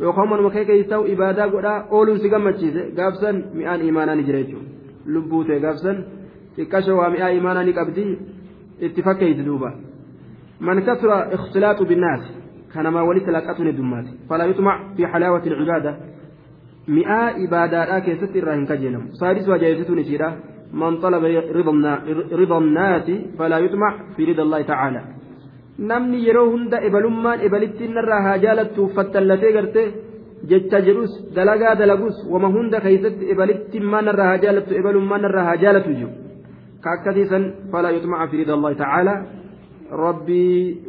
yookaan 0.00 0.28
manuma 0.28 0.50
kee 0.50 0.64
keessa 0.70 0.96
ibaadaa 1.14 1.48
godhaa 1.54 1.78
ooluun 1.90 2.20
si 2.22 2.28
gammachiise 2.34 2.82
gaafsan 2.98 3.36
mi'aan 3.58 3.80
imaanaa 3.90 4.16
ni 4.16 4.24
jira 4.28 4.38
jechuudha 4.42 4.68
lubbuu 5.14 5.44
ta'e 5.44 5.60
gaafsan 5.66 5.96
xiqqasha 6.56 6.94
waa 6.98 7.10
mi'aa 7.14 7.30
imaanaa 7.40 7.64
ni 7.68 7.72
qabdi 7.78 8.04
itti 8.88 9.02
fakkeessi 9.06 9.46
duuba 9.48 9.70
man 10.60 10.82
kasura 10.88 11.16
ikhtilaatu 11.36 11.84
binnaasi 11.92 12.30
kanama 12.74 13.04
walitti 13.08 13.30
laqatuun 13.36 13.68
heddummaati 13.70 14.10
falaa 14.28 14.46
yuxmac 14.52 14.78
fi 14.96 15.02
xalaawati 15.12 15.50
alcibaada 15.50 15.92
mi'aa 16.96 17.28
ibaadaadhaa 17.44 18.00
keessatti 18.06 18.38
irraa 18.38 18.56
hin 18.60 18.66
kajeelamu 18.72 19.06
saadis 19.20 19.48
waa 19.50 19.58
jaayesituun 19.62 19.98
isiidha 20.04 20.28
man 20.82 20.98
talaba 21.04 21.28
rida 22.40 22.56
annaasi 22.62 23.14
falaa 23.38 23.60
yuxmac 23.66 23.94
fi 24.16 24.28
rida 24.30 24.42
allahi 24.46 24.64
tacaala 24.72 25.00
namni 25.78 26.26
yeroo 26.26 26.50
hunda 26.52 26.84
ebalummaan 26.88 27.44
ebalitti 27.46 27.88
narraa 27.96 28.22
haa 28.26 28.36
jaalattu 28.44 28.90
fattallatee 28.98 29.52
gartee 29.56 29.88
jecha 30.50 30.84
jedhus 30.86 31.12
dalagaa 31.36 31.74
dalagus 31.80 32.16
wama 32.34 32.54
hunda 32.58 32.84
keeysatti 32.84 33.32
ebalitti 33.34 33.80
maanarraa 33.94 34.30
haa 34.30 34.44
jaalattu 34.44 34.78
ebalummaan 34.82 35.22
narraa 35.26 35.48
haa 35.48 35.58
jaalatu 35.64 35.98
jiru 35.98 36.14
كأكثيسا 36.86 37.38
فلا 37.72 37.90
يطمع 37.90 38.26
في 38.26 38.42
رضا 38.42 38.54
الله 38.54 38.72
تعالى 38.72 39.14
ربي 39.92 40.46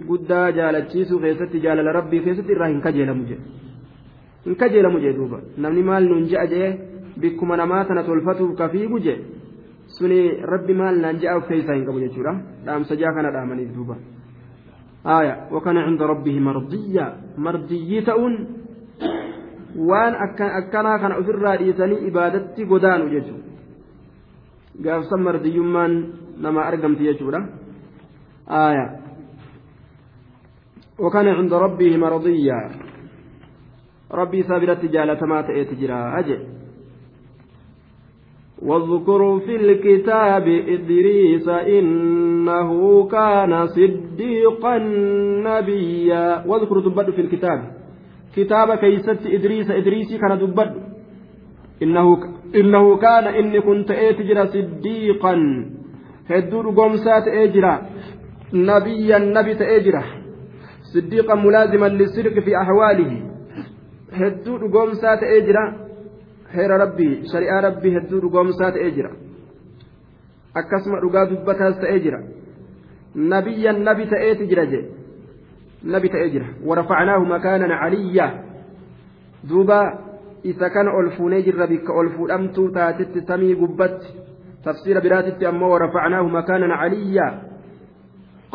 قدا 0.09 0.41
جالتشيسو 0.57 1.15
خيستي 1.23 1.57
جالل 1.65 1.87
ربي 1.99 2.17
خيستي 2.25 2.53
راهن 2.61 2.79
كجيل 2.85 3.09
مجي 3.19 3.37
إن 4.47 4.53
كجيل 4.61 4.85
مجي 4.95 5.11
دوبا 5.17 5.39
نمني 5.63 5.81
مال 5.89 6.03
ننجأ 6.11 6.43
جي 6.51 6.63
بكم 7.21 7.49
نماتنا 7.61 8.01
تلفتو 8.07 8.45
كفي 8.59 8.81
مجي 8.93 9.15
سني 9.95 10.19
ربي 10.51 10.73
مال 10.79 10.95
ننجأ 11.05 11.33
كيسا 11.47 11.73
إنك 11.77 11.89
مجي 11.95 12.09
شورا 12.15 12.33
دام 12.65 12.83
سجاكنا 12.89 13.29
دامني 13.35 13.65
دوبا 13.75 13.95
آية 15.07 15.47
وكان 15.51 15.77
عند 15.77 16.01
ربه 16.01 16.39
مرضيا 16.39 17.07
مرضية 17.37 18.09
waan 19.77 20.15
akkanaa 20.57 20.99
kana 20.99 21.17
ofirraa 21.21 21.57
dhiisanii 21.61 22.07
ibaadatti 22.09 22.65
godaanu 22.65 23.09
jechuudha 23.13 24.81
gaafsan 24.83 25.21
mardiyyummaan 25.27 25.93
nama 26.45 26.65
argamti 26.65 27.05
jechuudha 27.09 27.41
آية 28.49 28.99
وكان 30.99 31.27
عند 31.27 31.53
ربه 31.53 31.97
مرضيا 31.97 32.59
ربي 34.11 34.43
سابرت 34.43 34.85
جالة 34.85 35.25
ما 35.25 35.41
تأتجرا 35.41 36.19
أجل 36.19 36.39
واذكر 38.61 39.39
في 39.39 39.55
الكتاب 39.55 40.47
إدريس 40.47 41.47
إنه 41.47 42.69
كان 43.07 43.67
صديقا 43.67 44.77
نبيا. 45.47 46.43
واذكر 46.47 46.79
دبد 46.79 47.09
في 47.09 47.21
الكتاب. 47.21 47.59
كتاب 48.35 48.75
كيست 48.75 49.25
إدريس 49.25 49.71
إدريسي 49.71 50.17
كان 50.17 50.37
دبد 50.39 50.73
إنه 51.83 52.17
إنه 52.55 52.97
كان 52.97 53.25
إني 53.27 53.61
كنت 53.61 53.91
إتجرا 53.91 54.45
صديقا. 54.45 55.35
هدور 56.29 56.65
قومسات 56.75 57.27
إجرا 57.27 57.81
نبيا 58.53 59.17
نبي 59.17 59.53
تأجرا 59.55 60.03
صديقا 60.93 61.35
ملازما 61.35 61.87
للصدق 61.87 62.39
في 62.39 62.51
أحواله. 62.61 63.11
هدور 64.13 64.61
قومسات 64.73 65.19
خير 66.53 66.69
ربي 66.71 67.23
شريعة 67.33 67.59
ربي 67.59 67.99
قومسات 68.33 68.73
إجرا 68.75 69.11
akkasuma 70.57 70.99
dhugaa 71.01 71.29
dubbataas 71.29 71.77
ta'ee 71.81 71.99
jira 72.01 72.19
nabiyyan 73.15 73.83
nabi 73.87 74.07
ta'eeti 74.13 74.47
jira 74.49 74.65
je 74.71 74.79
nabi 75.83 76.09
ta'ee 76.09 76.29
jira 76.33 76.47
warafacnaahu 76.69 77.25
makaanan 77.33 77.73
caliyyaa 77.81 78.31
duuba 79.49 79.79
isa 80.43 80.69
kana 80.69 80.95
ol 80.99 81.11
fuunee 81.17 81.43
jirra 81.47 81.67
bikka 81.67 81.93
ol 81.93 82.09
fuudhamtuu 82.15 82.69
taatitti 82.77 83.25
samii 83.27 83.55
gubbatti 83.61 84.15
tafsiira 84.63 85.01
biraatitti 85.01 85.45
ammoo 85.45 85.71
warafacnaahu 85.75 86.29
makaanan 86.37 86.73
caliyyaa 86.81 87.31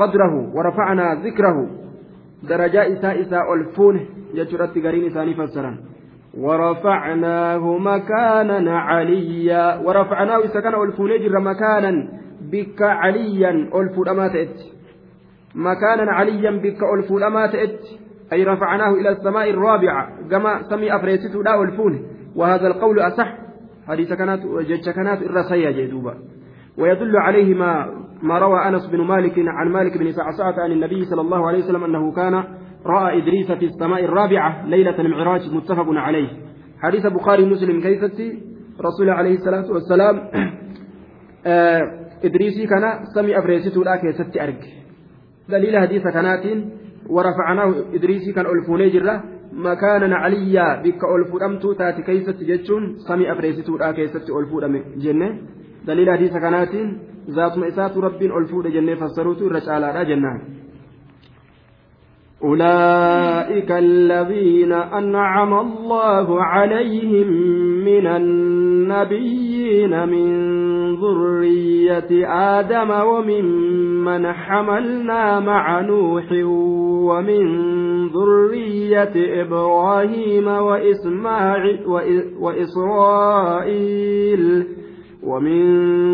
qadrahu 0.00 0.40
warafacnaa 0.56 1.16
zikrahu 1.22 1.64
darajaa 2.48 2.84
isaa 2.96 3.14
isaa 3.24 3.46
ol 3.54 3.64
fuune 3.76 4.06
jechuudhatti 4.34 4.80
gariin 4.80 5.10
isaanii 5.10 5.34
fassaran 5.34 5.78
ورفعناه 6.38 7.78
مكانا 7.78 8.78
عليا. 8.78 9.76
ورفعناه 9.84 10.38
إذا 10.38 10.60
كان 10.60 10.74
ألفوني 10.74 11.18
جر 11.18 11.40
مكانا 11.40 12.08
بك 12.52 12.82
عليا. 12.82 13.50
ألفو 13.50 14.02
الأمات 14.02 14.48
مكانا 15.54 16.12
عليا 16.12 16.50
بك 16.50 16.80
ألفو 16.98 17.18
الأمات 17.18 17.54
أي 18.32 18.44
رفعناه 18.44 18.90
إلى 18.90 19.08
السماء 19.08 19.50
الرابعة. 19.50 20.08
كما 20.30 20.62
سمي 20.62 20.96
أفريسته 20.96 21.42
لا 21.42 21.62
ألفونه 21.62 22.00
وهذا 22.36 22.66
القول 22.66 23.00
أصح. 23.00 23.42
حديث 23.88 24.12
كانت 24.12 24.46
جج 24.46 24.90
كانت 24.90 25.22
الرسية 25.22 25.70
جدوبا 25.70 26.14
ويدل 26.78 27.16
عليه 27.16 27.54
ما 27.54 27.86
ما 28.22 28.38
روى 28.38 28.68
أنس 28.68 28.86
بن 28.86 29.00
مالك 29.00 29.34
عن 29.38 29.68
مالك 29.68 29.98
بن 29.98 30.12
سعسعة 30.12 30.54
عن 30.62 30.72
النبي 30.72 31.04
صلى 31.04 31.20
الله 31.20 31.48
عليه 31.48 31.58
وسلم 31.58 31.84
أنه 31.84 32.12
كان 32.12 32.44
رأى 32.86 33.18
إدريس 33.18 33.52
في 33.52 33.64
السماء 33.64 34.04
الرابعة 34.04 34.66
ليلة 34.66 35.00
المعراج 35.00 35.54
متفق 35.54 35.86
عليه. 35.88 36.28
حديث 36.82 37.06
بخاري 37.06 37.44
مسلم 37.44 37.80
كيفتي 37.80 38.42
رسول 38.80 39.10
عليه 39.10 39.34
الصلاة 39.34 39.72
والسلام 39.72 40.28
آه 41.46 41.80
إدريسي 42.24 42.66
كان 42.66 43.04
سمي 43.14 43.38
أفريسيتو 43.38 43.82
لا 43.82 43.96
كيستي 43.96 44.42
أرك 44.42 44.64
دليل 45.48 45.78
حديث 45.78 46.02
كانت 46.02 46.64
ورفعناه 47.10 47.74
إدريسي 47.94 48.32
كان 48.32 48.46
ألفوني 48.46 48.88
جرة 48.88 49.24
مكانا 49.52 50.16
عليا 50.16 50.82
بك 50.82 51.00
ألفودمتو 51.04 51.72
تاتي 51.72 52.02
كيست 52.02 52.38
جتشون؟ 52.42 52.98
سمي 53.08 53.32
أفريسيتو 53.32 53.76
لا 53.76 53.92
كيستي 53.92 54.32
ألفودم 54.32 54.82
جنة. 54.96 55.38
دليل 55.86 56.10
حديث 56.10 56.32
كانت 56.32 56.72
ذات 57.30 57.58
مئسات 57.58 57.96
رب 57.96 58.22
ألفود 58.22 58.66
جنة 58.66 58.94
فسروتو 58.94 59.48
رجالا 59.48 60.02
جنة. 60.02 60.61
أولئك 62.44 63.72
الذين 63.72 64.72
أنعم 64.72 65.54
الله 65.54 66.42
عليهم 66.42 67.26
من 67.84 68.06
النبيين 68.06 70.08
من 70.08 70.42
ذرية 70.94 72.26
آدم 72.58 72.90
وممن 72.90 74.32
حملنا 74.32 75.40
مع 75.40 75.80
نوح 75.80 76.24
ومن 77.08 77.44
ذرية 78.08 79.42
إبراهيم 79.42 80.46
وإسماعيل 80.48 81.78
وإسرائيل 83.52 84.66
ومن 85.22 85.62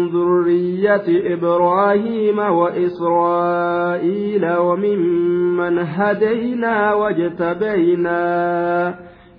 ذرية 0.08 1.34
إبراهيم 1.34 2.38
وإسرائيل 2.38 4.44
وممن 4.56 5.78
هدينا 5.78 6.94
واجتبينا 6.94 8.18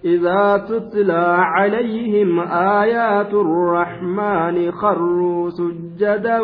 إذا 0.06 0.58
تتلى 0.58 1.36
عليهم 1.40 2.40
آيات 2.82 3.34
الرحمن 3.34 4.72
خروا 4.72 5.50
سجدا 5.50 6.42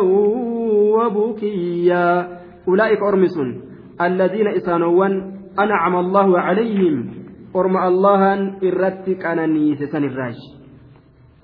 وبكيا. 0.96 2.28
أولئك 2.68 3.02
أرمس 3.02 3.38
الذين 4.00 4.48
إسانوا 4.48 5.06
أنعم 5.58 5.96
الله 5.96 6.38
عليهم. 6.38 7.10
أرم 7.56 7.76
الله 7.76 8.52
إرتك 8.62 9.26
أنا 9.26 9.46
نيسسن 9.46 10.04
الراجي 10.04 10.55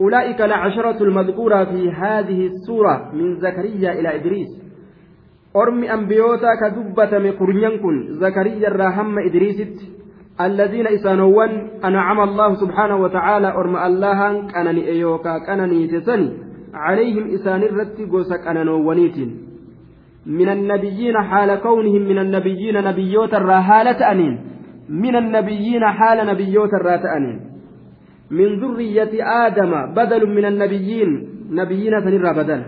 أولئك 0.01 0.40
العشرة 0.40 1.03
المذكورة 1.05 1.64
في 1.64 1.90
هذه 1.90 2.47
السورة 2.47 3.11
من 3.14 3.36
زكريا 3.40 3.93
إلى 3.93 4.14
إدريس. 4.14 4.49
أرمي 5.57 5.93
أنبيوتا 5.95 6.49
كدبة 6.61 7.18
مقرنين 7.18 7.78
كن 7.82 8.07
زكريا 8.20 8.68
الراهم 8.68 9.18
إدريست. 9.18 9.76
الذين 10.40 10.86
إسانوان. 10.86 11.70
أنعم 11.84 12.20
الله 12.20 12.55
سبحانه 12.55 12.97
وتعالى. 12.97 13.49
أرم 13.49 13.76
الله 13.76 14.47
كانني 14.47 14.88
أيوكا. 14.88 15.38
كانني 15.47 15.86
تسني 15.86 16.30
عليهم 16.74 17.34
إسان 17.34 17.62
الرت 17.62 18.01
قوسك 18.11 18.47
أنانوانيت 18.47 19.16
من 20.26 20.49
النبيين 20.49 21.22
حال 21.22 21.61
كونهم. 21.61 22.03
من 22.03 22.18
النبيين 22.18 22.84
نبيوتا 22.84 23.36
الراهالة 23.36 24.11
أنين. 24.12 24.40
من 24.88 25.16
النبيين 25.16 25.84
حال 25.84 26.26
نبيوتا 26.26 26.76
الراتأنين 26.76 27.52
من 28.33 28.61
ذرية 28.61 29.12
آدم 29.47 29.95
بدل 29.95 30.26
من 30.37 30.45
النبيين. 30.45 31.11
نبيين 31.51 32.01
سنرى 32.01 32.33
بدل. 32.35 32.62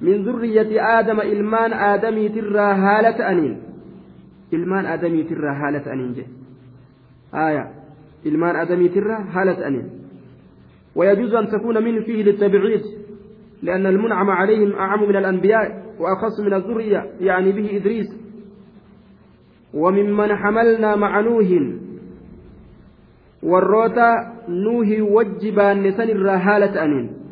من 0.00 0.24
ذرية 0.24 0.70
آدم 0.98 1.20
إلمان 1.20 1.72
آدمي 1.72 2.28
ترى 2.28 2.68
هالة 2.84 3.30
أنين. 3.30 3.62
إلمان 4.52 4.86
آدمي 4.86 5.22
ترى 5.22 5.50
هالة 5.60 5.92
أنين 5.92 6.12
جي. 6.12 6.26
آية. 7.34 7.64
إلمان 8.26 8.56
آدمي 8.56 8.88
ترى 8.88 9.16
هالة 9.34 9.66
أنين. 9.66 9.90
ويجوز 10.96 11.34
أن 11.34 11.48
تكون 11.48 11.84
من 11.84 12.04
فيه 12.04 12.22
للتبعيد 12.22 12.80
لأن 13.62 13.86
المنعم 13.86 14.30
عليهم 14.30 14.72
أعم 14.72 15.08
من 15.08 15.16
الأنبياء 15.16 15.82
وأخص 16.00 16.40
من 16.40 16.54
الذرية 16.54 17.10
يعني 17.20 17.52
به 17.52 17.76
إدريس. 17.76 18.06
وممن 19.74 20.36
حملنا 20.36 20.96
مع 20.96 21.20
نوح. 21.20 21.48
warroota 23.42 24.31
nuuhii 24.48 25.00
wajji 25.00 25.50
baanne 25.52 25.92
san 25.92 26.08
haala 26.44 26.68
ta'aniin 26.68 27.22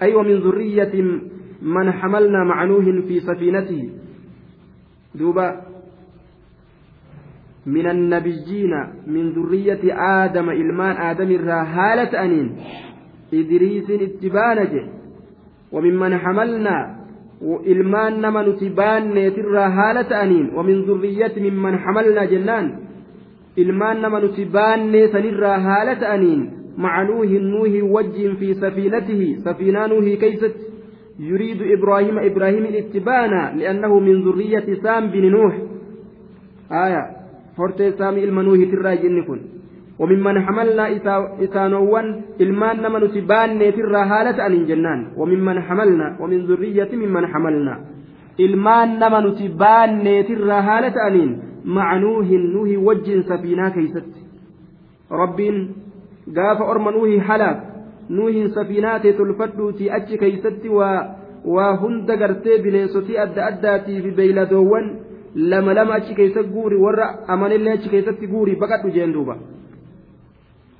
ay 0.00 0.12
ومن 0.14 0.36
ذرية 0.44 0.94
من 1.62 1.92
حملنا 1.92 2.44
مع 2.44 2.64
نوح 2.64 2.84
في 3.08 3.20
سفينته. 3.20 3.90
دوبا. 5.14 5.62
من 7.66 7.86
النبيين 7.90 8.72
من 9.06 9.32
ذرية 9.32 9.82
آدم 10.24 10.50
إلمان 10.50 10.96
آدم 10.96 11.30
الرهالة 11.30 12.24
أنين. 12.24 12.56
إدريس 13.34 13.90
اتبانج 13.90 14.72
وممن 15.72 16.18
حملنا 16.18 16.96
وإلمان 17.42 18.20
نمن 18.20 18.56
تبان 18.56 19.14
نتر 19.14 19.58
هالة 19.58 20.22
أنين. 20.22 20.54
ومن 20.54 20.82
ذرية 20.82 21.34
ممن 21.50 21.78
حملنا 21.78 22.24
جنان. 22.24 22.85
Ilmaan 23.56 24.00
nama 24.02 24.20
nuti 24.20 24.44
baannee 24.44 25.08
sanirraa 25.12 25.58
haala 25.66 25.94
ta'aniin 26.04 26.42
maca 26.84 27.04
nuuhin 27.10 27.44
nuuhi 27.52 27.82
wajjiin 27.96 28.36
fi 28.40 28.54
safiinatihi 28.54 29.28
safiinaa 29.48 29.88
nuuhii 29.92 30.16
keeysatti 30.24 30.66
يريد 31.20 31.62
إبراهيم 31.76 32.18
إبراهيم 32.18 32.64
الاتبانا 32.72 33.52
لأنه 33.56 33.98
من 33.98 34.16
ذرية 34.24 34.66
سام 34.84 35.06
بن 35.06 35.24
نوح 35.30 35.54
آية 36.72 37.02
فرت 37.56 37.82
سام 37.98 38.16
المنوه 38.18 38.56
ترى 38.72 38.96
جنكن 38.96 39.40
وممن 39.98 40.36
حملنا 40.46 40.84
إسانوان 41.44 42.06
إلمان 42.40 42.76
نمن 42.84 43.02
تبان 43.14 43.58
ترى 43.76 44.00
هالة 44.12 44.46
أن 44.46 44.66
جنان 44.68 45.00
وممن 45.16 45.56
حملنا 45.60 46.06
ومن 46.20 46.38
ذرية 46.46 46.90
ممن 46.92 47.24
حملنا 47.32 47.74
إلمان 48.40 48.88
نمن 49.02 49.24
تبان 49.40 50.04
ترى 50.28 50.58
هالة 50.68 50.96
أنين 51.08 51.30
مع 51.66 51.96
نوح 51.98 52.26
نوح 52.30 52.70
وجه 52.78 53.20
سفينة 53.20 53.68
كيست. 53.68 54.06
ربين 55.12 55.72
قاف 56.36 56.62
أرم 56.62 56.88
نوح 56.88 57.26
حلاك 57.26 57.58
نوح 58.10 58.46
سفينة 58.46 58.98
تلفتوتي 58.98 59.96
أتش 59.96 60.14
كيست 60.14 60.66
و 60.66 60.78
وهند 61.44 62.10
قرتي 62.10 62.58
بنيسوتي 62.62 63.22
أدى 63.22 63.40
أداتي 63.40 64.02
في 64.02 64.10
بيلدوان 64.10 64.86
لما 65.34 65.72
لما 65.72 65.96
أتش 65.96 66.12
كيست 66.12 66.38
قوري 66.38 66.76
ورع 66.76 67.08
أمان 67.30 67.52
الله 67.52 67.74
أتش 67.74 67.88
كيست 67.88 68.18
قوري 68.32 68.56
فقط 68.56 68.86
جندوبا 68.86 69.36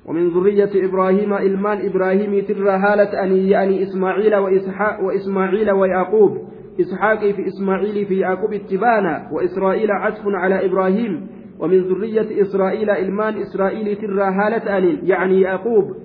ومن 0.05 0.29
ذرية 0.29 0.71
إبراهيم 0.87 1.33
إلمان 1.33 1.85
إبراهيم 1.85 2.45
ترى 2.47 2.69
هالة 2.69 3.23
أني 3.23 3.49
يعني 3.49 3.83
إسماعيل 3.83 4.35
وإسحاق 4.35 5.03
وإسماعيل 5.03 5.71
ويعقوب. 5.71 6.37
إسحاق 6.79 7.19
في 7.19 7.47
إسماعيل 7.47 8.05
في 8.05 8.19
يعقوب 8.19 8.53
اتبانا 8.53 9.29
وإسرائيل 9.31 9.91
عطف 9.91 10.21
على 10.25 10.65
إبراهيم 10.65 11.27
ومن 11.59 11.79
ذرية 11.81 12.41
إسرائيل 12.41 12.89
إلمان 12.89 13.37
إسرائيل 13.37 13.95
ترى 13.95 14.23
هالة 14.23 14.99
يعني 15.03 15.41
يعقوب. 15.41 15.95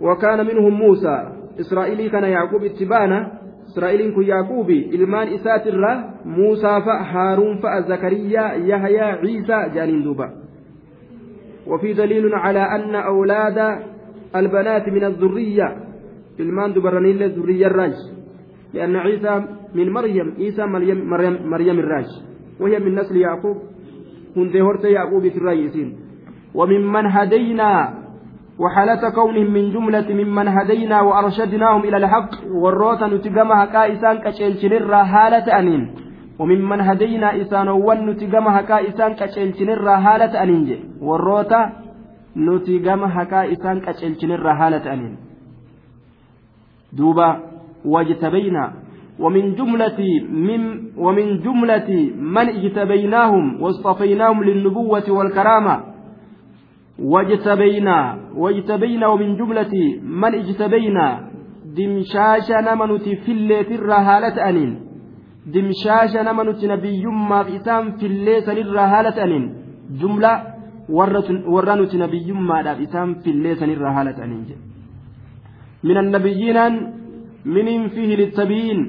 وكان 0.00 0.46
منهم 0.46 0.72
موسى 0.72 1.32
إسرائيلي 1.60 2.08
كان 2.08 2.24
يعقوب 2.24 2.64
اتبانا 2.64 3.32
إسرائيل 3.72 4.14
كن 4.14 4.22
يعقوبي 4.22 4.90
إلمان 4.94 5.28
إسات 5.28 5.66
الله 5.66 6.04
موسى 6.24 6.80
فهارون 6.86 7.58
فزكريا 7.58 8.52
يحيى 8.52 9.00
عيسى 9.00 9.74
جانين 9.74 10.02
دوبا. 10.02 10.30
وفي 11.66 11.92
دليل 11.92 12.34
على 12.34 12.60
أن 12.60 12.94
أولاد 12.94 13.78
البنات 14.36 14.88
من 14.88 15.04
الذرية 15.04 15.76
إلمان 16.40 16.72
دبرانين 16.72 17.16
للذرية 17.16 17.66
الراج 17.66 17.94
لأن 18.74 18.96
عيسى 18.96 19.44
من 19.74 19.92
مريم 19.92 20.34
عيسى 20.38 20.66
مريم 20.66 20.98
مريم, 21.10 21.34
مريم 21.50 21.78
الراج 21.78 22.08
وهي 22.60 22.78
من 22.78 22.94
نسل 22.94 23.16
يعقوب. 23.16 23.56
هند 24.36 24.56
هرت 24.56 24.84
يعقوب 24.84 25.28
في 25.28 25.38
الرئيسين 25.38 25.88
وممن 26.54 27.06
هدينا 27.06 27.94
وحالة 28.58 29.10
كونهم 29.10 29.50
من 29.50 29.70
جملة 29.72 30.08
ممن 30.14 30.48
هدينا 30.48 31.00
وأرشدناهم 31.00 31.80
إلى 31.84 31.96
الحق 31.96 32.30
والروتا 32.62 33.06
نتقم 33.06 33.52
هكا 33.52 33.92
إسان 33.92 34.16
كشيلشنر 34.18 34.94
هالة 34.94 35.58
أنين. 35.58 35.82
وممن 36.38 36.80
هدينا 36.80 37.42
إسان 37.42 37.68
ون 37.68 37.98
نتقم 38.10 38.48
هكا 38.48 38.88
إسان 38.88 39.14
كشيلشنر 39.14 39.88
هالة 39.88 40.42
أنين. 40.42 40.68
والروتا 41.00 41.60
نتقم 42.36 43.04
هكا 43.04 43.52
إسان 43.52 43.80
كشيلشنر 43.80 44.50
هالة 44.50 44.92
أنين. 44.92 45.16
دوبا 46.92 47.30
واجتبينا. 47.92 48.64
ومن 49.22 49.44
جملة 49.58 50.00
من 50.46 50.62
ومن 51.04 51.26
جملة 51.44 51.90
من 52.36 52.46
اجتبيناهم 52.56 53.62
واصطفيناهم 53.62 54.38
للنبوة 54.44 55.06
والكرامة. 55.16 55.74
واجتبينا 56.98 57.98
واجتبينا. 58.42 59.06
ومن 59.12 59.30
جملة 59.40 59.74
من 60.02 60.32
اجتبينا. 60.34 61.06
دمشاش 61.76 62.48
نمنت 62.66 63.06
في 63.24 63.32
الليت 63.32 63.70
الرهالة 63.78 64.36
أنين. 64.48 64.70
دمشاش 65.54 66.12
نمنت 66.28 66.60
نبي 66.64 67.04
ما 67.06 67.40
إسام 67.56 67.84
في 67.98 68.06
الليت 68.06 68.48
الرهالة 68.48 69.16
أنين. 69.24 69.44
جملة 70.00 70.34
ورنت 71.54 71.92
نبي 72.04 72.32
ما 72.32 72.58
إسام 72.82 73.14
في 73.22 73.30
الليت 73.30 73.62
الرهالة 73.62 74.24
أنين. 74.24 74.44
من 75.84 75.96
النبيين 75.96 76.58
من 77.48 77.88
فيه 77.88 78.10
للتبيين 78.16 78.80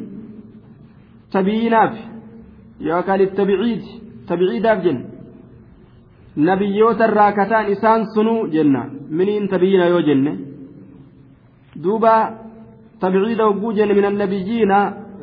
تبييناف 1.31 1.93
يوكال 2.81 3.21
التبعيد 3.21 3.81
تبعيداف 4.27 4.79
جن 4.85 4.99
sunuu 8.13 8.47
jenna 8.53 8.81
miniin 9.09 9.47
tabiyyina 9.47 9.85
yoo 9.85 10.01
jenne 10.01 10.31
duuba 11.83 12.13
tabciida 12.99 13.43
hogguu 13.45 13.73
jenne 13.77 13.93
min 13.93 14.05
annabiyyiina 14.05 14.77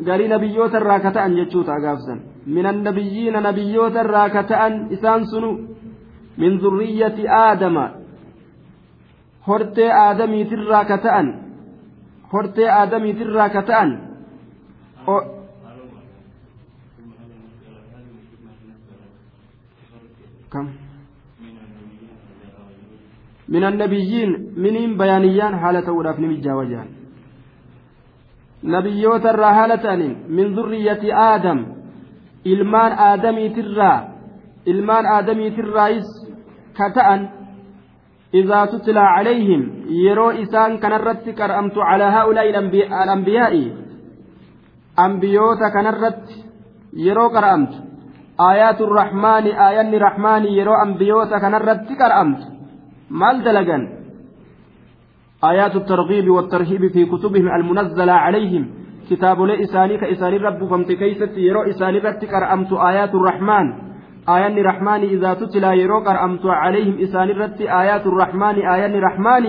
garii 0.09 0.29
nabiyyoota 0.29 0.79
irraa 0.81 1.01
kata'an 1.07 1.37
jechuu 1.39 1.65
ta'a 1.65 1.81
gaafsan 1.81 2.21
min 2.47 2.67
annabiyyiina 2.67 3.41
nabiyyoota 3.41 4.05
irraa 4.05 4.29
kata'an 4.37 4.75
isaan 4.97 5.27
sunu 5.31 5.51
min 6.37 6.61
zurriyyati 6.61 7.29
aadama 7.29 7.85
hortee 9.49 9.91
aadamiitirraa 9.93 10.85
kata'an 10.93 11.46
hortee 12.33 12.71
aadamiitirraa 12.71 13.49
kata'an 13.57 13.91
kam 20.49 20.67
من 23.49 23.65
النبيين 23.65 24.59
منين 24.59 24.99
بيانيان 24.99 25.55
حالة 25.63 25.87
وداف 25.93 26.19
نمجا 26.19 26.53
وجان 26.55 26.89
نبيوت 28.65 29.25
الرهالة 29.27 29.87
من 30.29 30.47
ذرية 30.59 31.03
آدم 31.35 31.77
ilmaan 32.47 32.93
aadamiitirraa 32.99 33.99
ilmaan 34.67 35.07
aadamiitirraayis 35.07 36.09
kata'an 36.79 37.29
إذا 38.39 38.61
تتلى 38.73 39.05
عليهم 39.17 39.63
يرو 40.07 40.29
إسان 40.43 40.71
كان 40.83 40.93
الرت 41.01 41.27
كرأمت 41.39 41.77
على 41.91 42.07
هؤلاء 42.17 42.47
الأنبياء. 43.03 43.55
أنبيوتا 45.07 45.69
كان 45.75 45.87
الرت 45.93 46.27
يرو 47.07 47.27
كرأمت. 47.35 47.73
آيات 48.53 48.79
الرحمن 48.89 49.45
آيان 49.69 49.89
الرحمن 49.95 50.43
يرو 50.59 50.75
أنبيوتا 50.85 51.37
كان 51.43 51.55
الرت 51.61 51.89
كرأمت. 52.01 52.41
maal 53.21 53.37
dalagan 53.47 53.83
آيات 55.51 55.75
الترغيب 55.77 56.27
والترهيب 56.37 56.83
في 56.95 57.03
كتبهم 57.13 57.47
المنزلة 57.59 58.13
عليهم. 58.13 58.65
كتاب 59.11 59.39
لي 59.49 59.55
إساني 59.65 59.95
كإساني 60.03 60.37
رب 60.37 60.61
فمت 60.71 60.91
كيست 61.01 61.33
يرو 61.39 61.63
إساني 61.71 61.99
رتك 61.99 62.33
أرأمت 62.35 62.73
آيات 62.73 63.13
الرحمن. 63.15 63.67
آيان 64.29 64.59
الرحمن 64.59 65.03
إذا 65.15 65.35
تتلى 65.35 65.79
يرو 65.79 65.99
أرأمت 65.99 66.47
عليهم 66.47 66.99
إساني 67.05 67.33
رت 67.33 67.61
آيات 67.61 68.07
الرحمن 68.07 68.57
آيان 68.75 68.95
الرحمن 68.95 69.47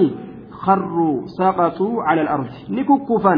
خروا 0.51 1.21
سقطوا 1.37 2.03
على 2.03 2.21
الأرض 2.21 2.49
نككفا 2.69 3.35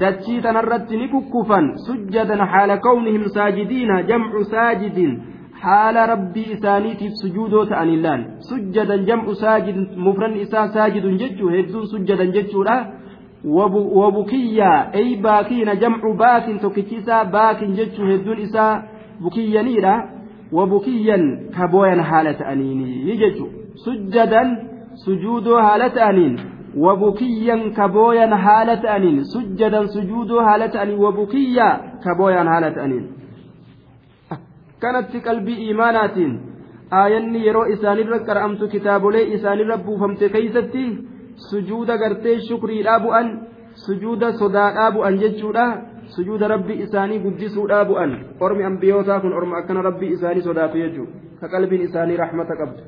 دتشي 0.00 0.40
تنرت 0.40 0.92
نككفا 0.92 1.60
سجدا 1.86 2.44
حال 2.44 2.70
كونهم 2.86 3.22
ساجدين 3.36 4.06
جمع 4.06 4.42
ساجد 4.42 4.98
haala 5.62 6.06
rabbii 6.06 6.52
isaaniitiif 6.52 7.12
sujuudoo 7.18 7.64
ta'anii 7.72 7.98
laal 8.04 8.22
sujjadan 8.46 9.04
jam'u 9.08 9.34
saajid 9.42 9.76
mufran 10.06 10.34
isaa 10.44 10.64
saajidun 10.76 11.18
jechuu 11.20 11.50
hedduun 11.54 11.86
sujjadan 11.92 12.32
jechuudha 12.36 12.76
wabukiyyaa 14.00 14.80
ey 15.02 15.10
baakiina 15.26 15.76
jam'u 15.84 16.14
baakin 16.24 16.58
tokkichi 16.64 16.98
isaa 17.02 17.24
baakin 17.36 17.76
jechuu 20.52 20.66
hedduun 20.66 20.66
isaa 20.66 20.66
bukiyyaniidha 20.66 21.42
wabukiyyan 21.46 21.50
kabooyan 21.50 22.00
haala 22.00 22.34
ta'aniini 22.34 23.16
jechuu 23.16 23.48
sujjadan 23.74 24.58
sujuudoo 24.94 25.56
haala 25.56 25.90
ta'aniin 25.90 26.40
wabukiyyan 26.76 27.72
kabooyan 27.72 28.32
haala 28.32 28.76
ta'aniin 28.76 29.24
sujjadan 29.24 29.88
sujuudoo 29.88 30.40
haala 30.40 30.68
ta'aniin 30.68 30.98
wabukiyyaa 30.98 31.78
kabooyan 32.04 32.48
haala 32.48 32.70
ta'aniin 32.70 33.08
kanatti 34.80 35.20
qalbii 35.20 35.64
iimaanaatiin 35.66 36.40
aayanni 36.90 37.46
yeroo 37.46 37.64
isaanirra 37.64 38.18
qara'amtu 38.18 38.68
kitaabolee 38.68 39.22
isaanirra 39.22 39.78
buufamte 39.78 40.28
keeysatti 40.28 40.98
sujuuda 41.50 41.96
gartee 41.98 42.40
shukriidhaa 42.40 43.00
bu'an 43.00 43.40
sujuuda 43.74 44.32
sodaadhaa 44.32 44.90
bu'an 44.92 45.18
jechuudha 45.18 45.91
sujuuda 46.14 46.48
rabbi 46.54 46.74
isaanii 46.84 47.18
guddisuudhaa 47.24 47.84
bu'an 47.90 48.12
ormi 48.40 48.64
ambiyootaa 48.70 49.20
kun 49.20 49.32
orma 49.40 49.58
akkana 49.58 49.82
rabbii 49.88 50.12
isaanii 50.16 50.46
sodaatu 50.48 50.78
jechuudha 50.84 51.12
ka 51.40 51.48
qalbiin 51.48 51.82
isaanii 51.88 52.16
rahmata 52.16 52.54
qabdu. 52.56 52.82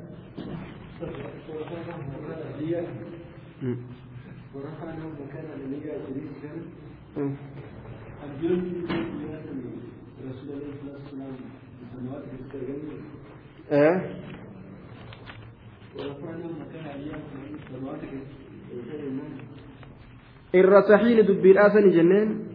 irra 20.54 20.82
sahiini 20.88 21.22
dubbiidhaasani 21.28 21.90
jenneen 21.96 22.53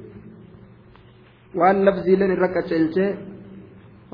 waan 1.56 1.86
labziileen 1.86 2.32
irra 2.32 2.48
qaceelchee 2.56 3.10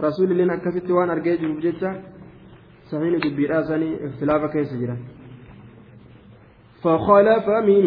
rasuulilleen 0.06 0.50
akkasitti 0.50 0.94
waan 0.94 1.10
argee 1.10 1.38
jiruuf 1.42 1.60
jecha 1.66 1.90
sahiini 2.92 3.22
dubbiidhaasanii 3.26 3.94
ikhtilaafa 4.08 4.48
keessa 4.56 4.78
jiran 4.82 5.02
فخلف 6.86 7.50
من 7.50 7.84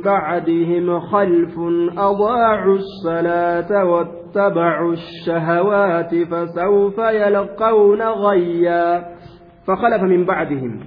بعدهم 0.00 1.00
خلف 1.00 1.54
أضاعوا 1.98 2.76
الصلاة 2.76 3.84
واتبعوا 3.84 4.92
الشهوات 4.92 6.14
فسوف 6.14 6.98
يلقون 6.98 8.02
غيا 8.02 9.16
فخلف 9.66 10.02
من 10.02 10.24
بعدهم 10.24 10.80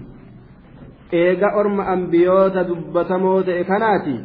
إيجا 1.14 1.47
أرم 1.60 1.82
أنبيوت 1.82 2.58
دبة 2.58 3.18
موت 3.18 3.49
إكناتي 3.49 4.24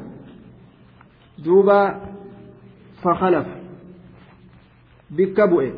دوبا 1.45 2.01
فخلف 3.03 3.47
بكبؤ 5.11 5.71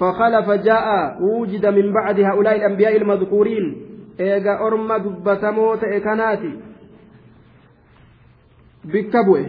فخلف 0.00 0.50
جاء 0.50 1.16
وجد 1.22 1.66
من 1.66 1.92
بعد 1.92 2.20
هؤلاء 2.20 2.56
الأنبياء 2.56 2.96
المذكورين 2.96 3.86
eega 4.18 4.60
orma 4.64 4.98
dubbatamoo 4.98 5.76
ta'e 5.76 6.00
kanaati 6.00 6.50
bikka 8.92 9.22
bu'e 9.28 9.44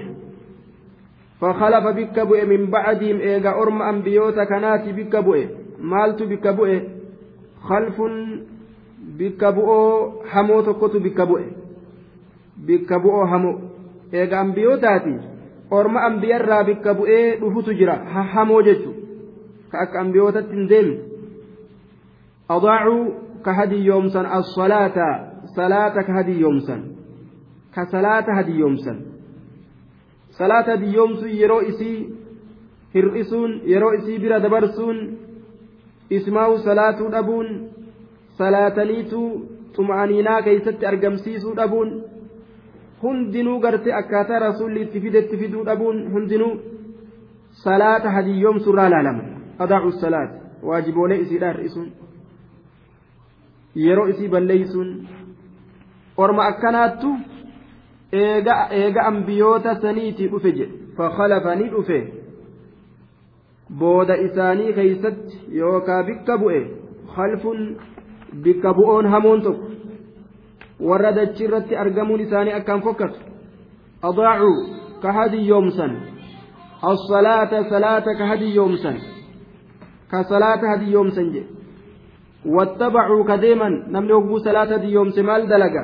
fakhalafa 1.39 1.93
bikka 1.93 2.25
bu'e 2.25 2.45
min 2.45 2.65
bacdiim 2.71 3.21
eega 3.21 3.55
orma 3.55 3.87
ambiyoota 3.87 4.45
kanaati 4.45 4.93
bikka 4.93 5.21
bu'e 5.21 5.43
maaltu 5.79 6.27
bikka 6.27 6.53
bu'e 6.53 6.77
khalfun 7.67 8.13
bikka 9.17 9.51
bu'oo 9.51 10.11
hamoo 13.31 13.55
orma 15.71 16.01
ambiyarraa 16.09 16.63
bikka 16.63 16.93
bu'ee 16.93 17.37
dhufutu 17.39 17.73
jira 17.79 17.95
hamoo 18.33 18.61
jechu 18.69 18.95
ka 19.71 19.79
akka 19.85 19.99
ambiyootatti 19.99 20.55
hin 20.55 20.69
deemne 20.69 20.97
كهدي 23.45 23.85
يومسا 23.85 24.21
الصلاة 24.37 24.97
صلاة 25.55 26.01
كهدي 26.01 26.39
يومسا 26.39 26.77
كصلاة 27.75 28.27
هدي 28.39 28.51
يومسا 28.51 28.93
صلاة 30.31 30.73
هدي 30.73 30.93
يومس 30.93 31.23
يرو 31.23 31.59
إسي 31.59 32.17
hir'isuun 32.95 33.51
yeroo 33.71 33.93
isii 33.93 34.19
bira 34.23 34.37
dabarsuun 34.43 34.99
ismaa'u 36.17 36.53
salaatuu 36.67 37.09
dhabuun 37.15 37.47
salaataniitu 38.37 39.21
xuma'aniinaa 39.75 40.41
keeysatti 40.45 40.87
argamsiisuu 40.91 41.55
dhabuun 41.59 41.89
hundinuu 43.03 43.59
garte 43.65 43.93
akkaataa 43.99 44.39
rasuulli 44.47 44.81
itti 44.85 44.99
fidetti 45.05 45.37
fiduu 45.41 45.63
dhabuun 45.69 45.99
hundinuu 46.13 46.53
salaata 47.63 48.09
hadiyyoomsurraa 48.17 48.89
laalama 48.93 49.23
adaacu 49.65 49.91
salaat 50.03 50.31
waajiboolee 50.69 51.19
isiidha 51.25 51.51
hir'isuun 51.53 51.89
yeroo 53.85 54.07
isii 54.13 54.29
balleeysuun 54.35 54.89
orma 56.25 56.45
akkanaattu 56.51 57.11
eega 58.21 59.03
ambiyoota 59.11 59.75
saniitii 59.85 60.27
dhufe 60.33 60.51
jedhe 60.59 60.75
fakhalafa 60.97 61.55
ni 61.61 61.69
dhufe 61.75 61.99
booda 63.79 64.17
isaanii 64.27 64.73
keeysatti 64.79 65.39
yookaa 65.61 66.03
bikka 66.09 66.37
bu'e 66.43 66.61
khalfun 67.15 67.59
bikka 68.43 68.73
bu'oon 68.77 69.05
hamoon 69.13 69.41
tokko 69.47 69.67
warra 70.79 71.11
dachi 71.11 71.43
irratti 71.43 71.75
argamuun 71.75 72.19
isaanii 72.19 72.53
akkaan 72.53 72.81
fokkatu. 72.81 73.19
Adaacuu 74.01 74.55
ka 75.01 75.13
hadiyyoomsan 75.13 76.17
الصلاة 76.83 77.69
صلاة 77.69 78.05
كهدي 78.19 78.55
يومسا 78.55 78.93
كصلاة 80.11 80.73
هدي 80.73 80.91
يومسا 80.91 81.21
جي 81.21 81.43
واتبعوا 82.45 83.23
كديما 83.27 83.69
نمني 83.89 84.13
وقو 84.13 84.37
صلاة 84.37 84.63
هدي 84.75 84.87
يومس 84.87 85.19
مال 85.19 85.47
دلقا 85.47 85.83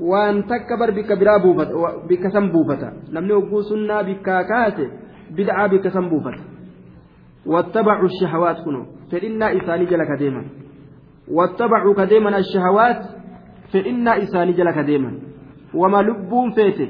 وان 0.00 0.46
تكبر 0.46 0.90
بك 0.90 1.12
برا 1.12 1.36
بوفت 1.36 1.68
بك 2.10 2.28
سنبوفتا 2.32 2.92
نمني 3.12 3.32
وقو 3.32 3.60
سنة 3.62 4.02
بك 4.02 4.24
كاسي 4.48 4.86
بدعا 5.36 5.66
بك 5.66 5.88
سنبوفتا 5.88 6.42
واتبعوا 7.46 8.08
الشهوات 8.12 8.56
كنوا 8.64 8.84
فإنا 9.12 9.46
إساني 9.56 9.84
جلك 9.84 10.10
ديما 10.18 10.42
واتبعوا 11.28 11.94
كديما 11.94 12.38
الشهوات 12.38 13.00
فإنا 13.72 14.22
إساني 14.22 14.52
جلك 14.52 14.78
ديما 14.78 15.18
وما 15.74 16.02
لبون 16.02 16.50
فيته 16.50 16.88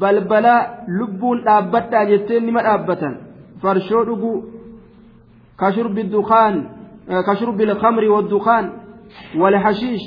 balbala 0.00 0.84
lubbuun 0.86 1.40
dhaabbadhaa 1.44 2.06
jettee 2.10 2.40
nima 2.40 2.62
dhaabbatan 2.62 3.14
farshoo 3.62 4.02
dhuguu 4.08 4.36
kashurbi 5.56 6.04
dukaan 6.12 6.56
kashurbi 7.28 7.64
الخمر 7.64 8.04
والدخان 8.04 8.64
والحشيش 9.40 10.02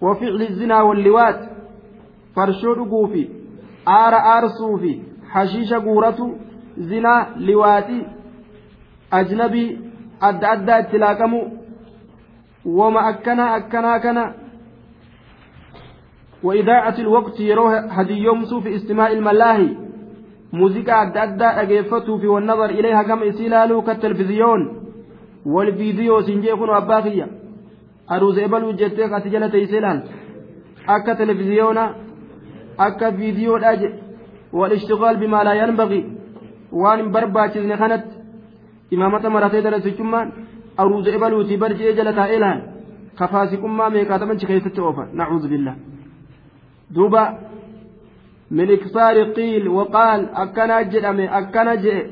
وفعل 0.00 0.42
الزنا 0.42 0.78
farshoo 2.34 2.74
dhuguu 2.74 3.06
fi 3.12 3.22
aara 3.86 4.18
aarsuu 4.34 4.78
fi 4.82 4.92
hashiisha 5.32 5.80
guuratu 5.80 6.26
zinaa 6.90 7.26
liwaaxii 7.36 8.06
ajnabii 9.10 9.78
adda 10.28 10.50
addaa 10.50 10.78
itti 10.84 10.98
laaqamu 11.04 11.40
wama 12.78 13.00
akkanaa 13.10 13.54
akkanaa 13.54 13.98
kana 14.04 14.24
وإذاعة 16.42 16.96
الوقت 16.98 17.40
يروه 17.40 17.78
هدي 17.78 18.18
يومسو 18.18 18.60
في 18.60 18.74
استماع 18.74 19.12
الملاهي. 19.12 19.76
موسيقى 20.52 21.02
أدى 21.02 21.22
أدى 21.22 21.44
أجيفته 21.44 22.18
في 22.18 22.26
والنظر 22.26 22.70
إليها 22.70 23.02
كم 23.02 23.22
إسلالو 23.22 23.82
كالتلفزيون. 23.82 24.60
والفيديو 25.46 26.20
سنجيكون 26.20 26.70
أباخية 26.70 27.26
أروز 28.12 28.38
إبل 28.38 28.64
وجدتك 28.64 29.12
أتجلة 29.12 29.62
إسلال 29.64 30.02
أكا 30.88 31.12
تلفزيونا 31.14 31.94
أكا 32.80 33.10
فيديو 33.10 33.56
الأج 33.56 33.82
والاشتغال 34.52 35.16
بما 35.16 35.44
لا 35.44 35.52
ينبغي. 35.52 36.00
وان 36.72 37.12
برباچزن 37.12 37.76
خنت 37.76 38.04
إمامة 38.92 39.28
مرتين 39.28 39.62
درسجمان 39.62 40.32
أروز 40.80 41.08
إبل 41.08 41.34
وتبرجي 41.34 41.92
جلتا 41.92 42.24
إلان. 42.36 42.58
كفاسكما 43.18 43.88
ميكاتمن 43.88 44.38
شكيست 44.38 44.78
أوفا. 44.78 45.04
نعوذ 45.14 45.48
بالله. 45.48 45.74
دوبا 46.90 47.38
من 48.50 48.70
إكثار 48.70 49.22
قيل 49.22 49.68
وقال 49.68 50.28
أكنا 50.34 50.82
جدم 50.82 51.20
أكنا 51.20 51.74
جئ 51.74 52.06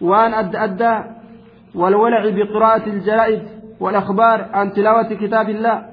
وأن 0.00 0.34
أد 0.34 0.56
أدى 0.56 0.94
والولع 1.74 2.22
بقراءة 2.30 2.86
الجرائد 2.86 3.42
والأخبار 3.80 4.48
عن 4.52 4.72
تلاوة 4.72 5.14
كتاب 5.14 5.48
الله 5.50 5.92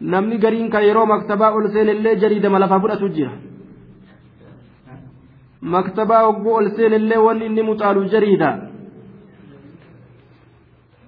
yeroo 0.00 1.06
maktabaa 1.06 1.52
ol 1.56 1.72
seenillee 1.72 2.16
jariidama 2.16 2.58
lafa 2.58 2.80
fudhatu 2.80 3.08
jira 3.08 3.30
maktabaa 5.60 6.22
hogguu 6.26 6.54
ol 6.54 6.68
seenillee 6.76 7.16
wanni 7.16 7.46
inni 7.46 7.62
mucaalu 7.62 8.04
jariida 8.04 8.48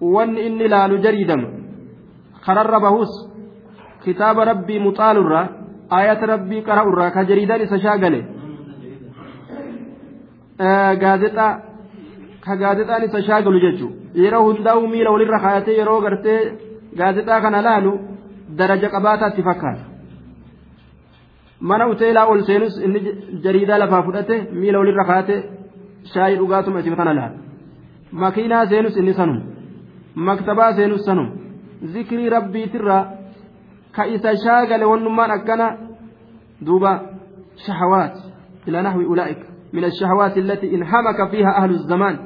wanni 0.01 0.47
inni 0.47 0.69
laalu 0.69 0.99
jariidama 0.99 1.49
kararra 2.47 2.81
bahus 2.81 3.28
kitaaba 4.05 4.43
rabbii 4.51 4.81
muxaalurraa 4.87 5.47
ayata 5.99 6.25
rabbii 6.33 6.63
qara'urraa 6.69 7.11
ka 7.17 7.21
jariidaan 7.31 7.63
isa 7.67 7.79
shaagale 7.85 8.21
gaazexaa 11.03 11.53
ka 12.45 12.53
gaazexaan 12.63 13.03
isa 13.09 13.21
shaagalu 13.29 13.59
jechuun 13.65 13.93
yeroo 14.23 14.43
hundaa'u 14.49 14.83
miila 14.93 15.11
walirra 15.15 15.39
kaayatee 15.45 15.77
yeroo 15.81 16.01
gartee 16.07 16.41
gaazexaa 17.01 17.41
kana 17.45 17.61
laalu 17.69 17.93
daraja 18.59 18.89
qabaataatti 18.95 19.43
fakkaata 19.49 19.85
mana 21.69 21.85
uteelaa 21.93 22.27
ol 22.33 22.41
seenus 22.49 22.75
inni 22.87 23.01
jariidaa 23.45 23.79
lafaa 23.83 24.03
fudhate 24.07 24.37
miila 24.61 24.79
walirra 24.83 25.05
kaayatee 25.11 25.41
shaayii 26.13 26.39
dhugaatuma 26.41 26.79
isin 26.83 26.97
kana 27.01 27.13
laala 27.19 27.37
makiinaa 28.23 28.65
seenus 28.73 28.95
inni 29.01 29.15
sanum 29.21 29.39
maktabaa 30.29 30.71
seenus 30.79 31.03
sanum 31.09 31.29
zikrii 31.95 32.29
rabbiitirraa 32.37 33.03
isa 34.07 34.37
shaagale 34.37 34.85
wannummaan 34.85 35.31
akkana 35.31 35.67
duuba 36.67 36.93
shahawaat 37.67 38.15
ila 38.67 38.83
nahwi 38.83 39.05
ulaa'ika 39.05 39.49
من 39.73 39.85
الشهوات 39.85 40.39
التي 40.39 40.75
انهمك 40.75 41.31
فيها 41.31 41.57
أهل 41.57 41.71
الزمان 41.71 42.17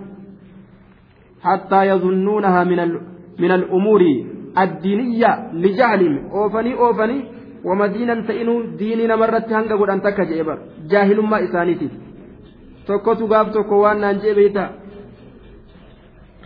حتى 1.43 1.87
يظنونها 1.87 2.65
من 2.65 2.79
من 3.39 3.51
الأمور 3.51 4.01
الدينية 4.59 5.53
لجهلهم 5.53 6.31
أوفني 6.31 6.75
أوفني 6.75 7.25
ومدينة 7.65 8.27
تئنوا 8.27 8.77
ديننا 8.79 9.17
مرة 9.17 9.47
هنگا 9.51 9.75
قد 9.75 9.91
أنتك 9.91 10.21
جئبر 10.21 10.59
جاهل 10.91 11.21
ما 11.21 11.45
إسانيتي 11.45 11.89
tokko 12.87 13.79
waan 13.83 14.01
naan 14.01 14.19
jee 14.23 14.35
beeyta 14.35 14.65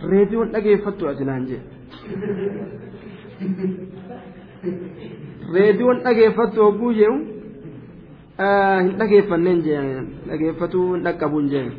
reediyoon 0.09 0.51
dhageeffattu 0.53 1.07
ati 1.09 1.25
naan 1.25 1.47
jee 1.49 1.61
reediyoon 5.55 5.99
dhageeffattu 6.05 6.59
hogguu 6.65 6.91
jee'u 6.99 7.15
hin 8.81 8.91
dhageeffanneen 8.99 9.59
jeen 9.67 10.07
dhageeffatuu 10.29 10.85
hin 10.93 11.03
dhaqqabu 11.07 11.39
hin 11.41 11.49
jeen 11.53 11.69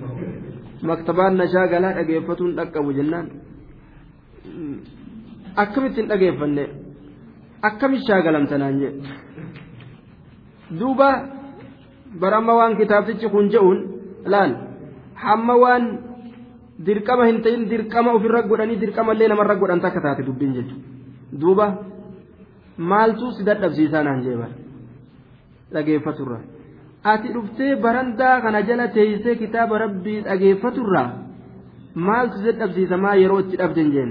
maktabaan 0.91 1.37
nashaa 1.41 1.67
galaa 1.73 1.93
dhageeffatuu 1.99 2.47
hin 2.49 2.57
dhaqqabu 2.61 2.93
jennaan. 2.99 3.27
Akkamitti 5.63 6.01
hin 6.01 6.09
dhageeffanne? 6.13 6.65
Akkamitti 7.69 8.07
shaagalamtanaan 8.11 8.77
jee 8.81 8.93
duuba 10.81 11.09
baramma 12.21 12.55
waan 12.61 12.77
kitaabtichi 12.81 13.29
kun 13.35 13.51
je'uun 13.55 13.79
laal? 14.35 14.53
Hamma 15.25 15.55
waan 15.65 15.85
dirqama 16.87 17.27
hin 17.27 17.43
ta'in 17.43 17.69
dirqama 17.71 18.13
ofirra 18.17 18.43
godhanii 18.51 18.81
dirqamallee 18.83 19.29
namarra 19.29 19.55
godhan 19.63 19.81
takka 19.81 20.01
taate 20.01 20.23
dubbiin 20.27 20.53
jechuudha. 20.55 20.85
Duuba 21.41 21.67
maaltu 22.79 23.33
si 23.37 23.45
dadhabsiisaa 23.45 24.03
naan 24.05 24.23
jee 24.25 24.37
dhageeffaturra. 25.75 26.39
Ati 27.05 27.29
dhuftee 27.35 27.77
barandaa 27.77 28.41
kana 28.41 28.63
jala 28.63 28.89
teeysee 28.89 29.35
kitaaba 29.37 29.79
rabbii 29.79 30.21
dhageeffaturra. 30.25 31.03
Maaltu 31.95 32.39
si 32.39 32.45
dadhabsiisa? 32.53 32.97
Maa 32.97 33.15
yeroo 33.15 33.41
itti 33.41 33.57
dhabden 33.57 33.91
jeen. 33.93 34.11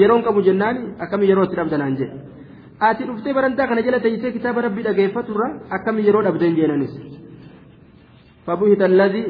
Yeroon 0.00 0.22
qabu 0.22 0.42
jennaan 0.42 0.76
akkami 0.98 1.28
yeroo 1.28 1.44
itti 1.44 1.56
dhabdanaan 1.56 1.96
jee 1.96 2.10
ati 2.80 3.04
dhuftee 3.08 3.34
barandaa 3.34 3.66
kana 3.66 3.82
jala 3.82 4.00
teeysee 4.00 4.32
kitaaba 4.32 4.60
rabbii 4.62 4.84
dhageeffaturra? 4.84 5.46
Akkami 5.70 6.06
yeroo 6.06 6.22
dhabden 6.22 6.56
jeenanis. 6.56 6.94
Fabuhita 8.46 8.84
alladii 8.84 9.26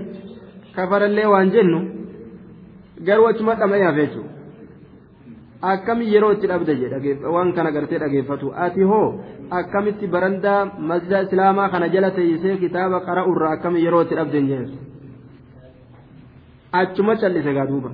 kafarallee 0.76 1.26
waan 1.32 1.50
jennu 1.54 1.80
garuu 3.06 3.26
achuma 3.26 3.54
dhama'ee 3.60 3.84
hafe 3.88 4.06
jechuudha 4.06 4.33
akkami 5.72 6.04
yeroo 6.14 6.32
itti 6.36 6.50
dhabde 6.52 6.72
jedhe 6.80 7.12
waan 7.34 7.50
kana 7.56 7.70
gartee 7.76 8.00
dhageeffatu 8.02 8.46
ati 8.66 8.82
hoo 8.90 9.06
akkamitti 9.50 10.06
barandaa 10.14 10.60
masjida 10.90 11.18
islaamaa 11.26 11.68
kana 11.74 11.86
jala 11.94 12.10
teeysee 12.18 12.56
kitaaba 12.64 12.98
qara'urra 13.08 13.46
akkami 13.56 13.78
yeroo 13.84 14.02
itti 14.06 14.18
dhabde 14.20 14.36
hin 14.38 14.48
jeesu 14.52 14.76
achuma 16.82 17.14
callise 17.22 17.50
gaa 17.58 17.68
duuba 17.72 17.90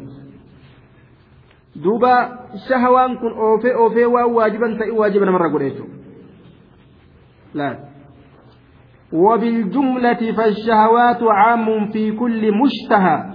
duuba 1.84 2.12
shahawaan 2.68 3.12
kun 3.22 3.32
oofee 3.48 3.74
oofee 3.84 4.08
waan 4.16 4.30
waajiban 4.40 4.72
ta'e 4.82 4.92
waajiba 5.02 5.24
namarra 5.30 5.52
godhe 5.54 5.70
jechuudha 5.70 5.96
وبالجملة 9.12 10.32
فالشهوات 10.32 11.22
عام 11.22 11.90
في 11.92 12.12
كل 12.12 12.52
مشتهى 12.54 13.34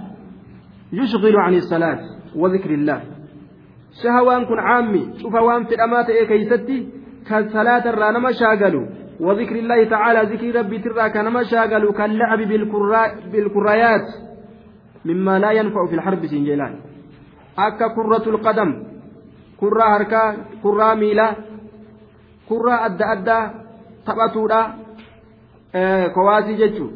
يشغل 0.92 1.36
عن 1.36 1.54
الصلاة 1.54 2.00
وذكر 2.36 2.70
الله 2.70 3.15
shahawaan 4.01 4.43
kun 4.49 4.59
caammi 4.67 5.01
cufa 5.21 5.39
waan 5.47 5.67
fedhamaa 5.69 6.03
ta'e 6.07 6.25
keeysatti 6.31 6.77
kan 7.29 7.49
salaata 7.53 7.89
irraa 7.93 8.11
nama 8.17 8.33
shaagalu 8.41 8.83
وذكر 9.21 9.55
الله 9.55 9.79
تعالى 9.83 10.19
ذكر 10.33 10.55
ربي 10.59 10.77
ترى 10.81 11.09
كنما 11.13 11.43
شاغل 11.43 11.83
كاللعب 11.93 12.39
بالكرايات 13.31 14.07
مما 15.05 15.39
لا 15.39 15.51
ينفع 15.51 15.81
في 15.89 15.95
الحرب 15.95 16.25
سنجلان 16.25 16.73
أكا 17.57 17.87
كرة 17.95 18.25
القدم 18.33 18.69
كرة 19.61 19.83
هركا 19.93 20.21
كرة 20.63 20.87
ميلا 21.01 21.27
كرة 22.49 22.73
أدى 22.85 23.05
أدى 23.13 23.39
تبتودا 24.05 24.61
كواسي 26.15 26.53
جتشو 26.61 26.87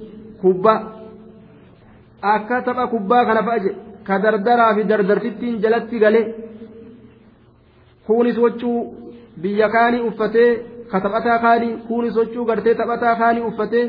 كبا 0.41 0.74
أكا 2.24 2.60
تبا 2.66 2.86
كبا 2.86 3.18
كان 3.24 3.39
فأجي 3.45 3.72
كدردرا 4.08 4.74
في 4.76 4.84
دردرتين 4.89 5.53
جلتي 5.64 5.97
قالي 6.03 6.22
kunis 8.11 8.39
wachuu 8.45 8.79
biyya 9.43 9.69
kaanii 9.75 10.01
uffatee 10.11 10.51
ka 10.91 11.01
taphataa 11.05 11.39
kaanii 11.45 11.73
kunis 11.89 12.17
wachuu 12.21 12.45
gartee 12.51 12.75
taphataa 12.81 13.15
kaanii 13.23 13.45
uffatee 13.51 13.85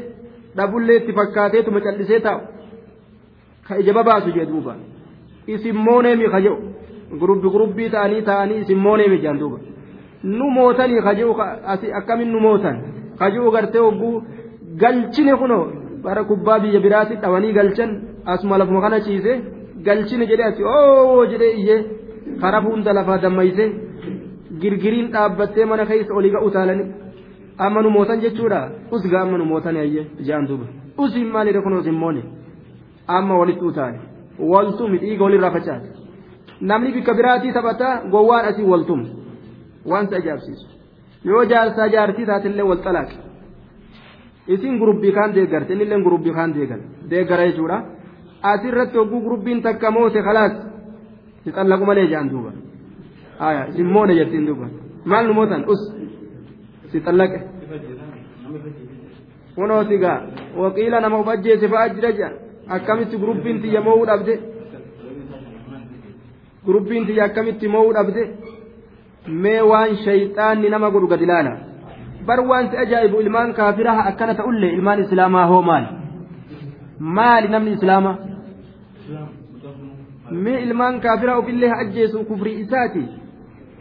dhabullee 0.58 0.98
itti 1.02 1.14
fakkaateetuma 1.20 1.80
callisee 1.86 2.20
taa'u. 2.26 2.42
Ka 3.68 3.78
ija 3.82 3.94
babaasu 3.98 4.32
jee 4.36 4.46
duuba. 4.52 4.76
Isin 5.54 5.76
mooneemi 5.86 6.28
ka 6.34 6.40
jedhu 6.46 7.18
gurubbi 7.20 7.48
gurubbii 7.54 7.90
ta'anii 7.96 8.22
ta'anii 8.30 8.60
isin 8.64 8.80
mooneemi 8.86 9.18
jaan 9.24 9.40
duuba. 9.42 9.58
Nu 10.24 10.50
mootanii 10.58 11.02
ka 11.08 11.14
jedhu 11.20 11.34
akkamin 12.00 12.30
nu 12.34 12.40
mootan? 12.48 12.78
Ka 13.20 13.30
jedhu 13.34 13.52
gartee 13.56 13.82
hogguu 13.88 14.24
galchine 14.84 15.34
kunoo? 15.42 15.66
Bara 16.04 16.24
kubbaa 16.30 16.60
biyya 16.60 16.80
biraatti 16.86 17.16
dhawanii 17.24 17.54
galchan 17.58 17.92
asuma 18.26 18.58
lafuma 18.58 18.82
kana 18.82 19.00
ciise 19.06 19.34
galchine 19.88 20.26
jedhee 20.32 20.48
asi 20.52 20.64
oo 20.64 21.26
jedhee 21.32 21.54
iyyee 21.62 21.80
kara 22.42 22.60
hunda 22.66 22.94
lafaa 22.98 23.18
dammayse 23.24 23.66
girgiriin 24.62 25.08
dhaabbattee 25.14 25.66
mana 25.72 25.86
keessa 25.90 26.14
olii 26.20 26.32
ga'u 26.36 26.50
taalani 26.56 26.86
amma 27.66 27.82
nu 27.86 27.90
mootan 27.98 28.20
jechuudha 28.26 28.60
usga 28.96 29.18
amma 29.24 29.38
nu 29.42 29.46
mootan 29.52 29.76
ayye 29.84 30.04
jaan 30.28 30.48
duuba 30.50 30.66
usiin 31.04 31.30
maalidha 31.36 31.62
kun 31.66 31.74
osin 31.80 31.98
moone 32.04 32.22
amma 33.18 33.34
walitti 33.42 33.66
utaale 33.72 34.00
waltumi 34.52 34.98
dhiiga 35.04 35.24
walirraa 35.26 35.52
facaase 35.58 35.90
namni 36.70 36.90
bikka 36.96 37.14
biraatii 37.20 37.54
taphataa 37.58 37.94
gowwaan 38.14 38.46
asii 38.52 38.68
waltum 38.74 39.02
waan 39.92 40.08
si 40.10 40.16
ajaa'ibsiisu 40.20 40.66
yoo 41.30 41.44
jaarsaa 41.52 41.88
jaartii 41.96 42.26
taatillee 42.32 42.66
wal 42.72 42.82
xalaaqe 42.86 43.16
isin 44.54 44.80
gurubbii 44.82 45.14
kaan 45.18 45.36
deeggarte 45.36 45.72
innillee 45.74 46.02
gurubbii 46.08 46.34
kaan 46.38 46.52
deeggan 46.58 46.82
deeggara 47.12 47.44
jechuudha 47.50 47.78
asirratti 48.52 48.98
hogguu 49.02 49.22
gurubbiin 49.26 49.62
takka 49.68 49.92
moote 49.96 50.20
khalaas 50.28 50.54
si 51.44 51.50
xallaqu 51.58 51.86
malee 51.90 52.08
jaan 52.14 52.30
duuba. 52.32 52.52
Aya 53.48 53.62
isin 53.70 53.88
moone 53.96 54.14
jettiin 54.20 54.46
duuba 54.48 54.68
maal 55.12 55.26
nu 55.28 55.34
mootan 55.40 55.64
us. 55.74 55.82
Si 56.92 56.98
xallaqe 57.06 57.40
kunooti 59.56 59.98
gaa 60.04 60.18
waqiila 60.62 60.98
nama 61.04 61.18
uf 61.22 61.28
ajjeese 61.34 61.68
fa'a 61.74 61.90
jira 61.96 62.10
jedha 62.18 62.30
akkamitti 62.76 63.16
gurubbiin 63.22 63.58
tiyya 63.62 63.82
mo'uu 63.88 64.06
dhabde 64.10 64.34
gurubbiin 66.66 67.06
tiyya 67.08 67.24
akkamitti 67.30 67.68
mo'uu 67.76 67.94
dhabde 67.98 68.24
mee 69.44 69.62
waan 69.72 69.92
shayxaanni 70.06 70.70
nama 70.74 70.88
godhu 70.94 71.08
gad 71.14 71.22
ilaala 71.28 71.54
bar 72.28 72.40
waan 72.50 72.66
si 72.72 72.76
ajaa'ibu 72.84 73.18
ilmaan 73.24 73.54
kaafiraha 73.60 74.02
akkana 74.12 74.34
ta'ullee 74.40 74.72
ilmaan 74.78 75.00
islaamaa 75.06 75.46
hoo 75.52 75.62
maali 75.70 75.88
maali 77.18 77.48
namni 77.54 77.72
islaamaa 77.78 78.16
mee 80.44 80.60
ilmaan 80.66 80.96
kaafiraa 81.06 81.38
ofillee 81.42 81.72
ajjeesu 81.82 82.18
kufrii 82.30 82.60
isaati 82.64 83.04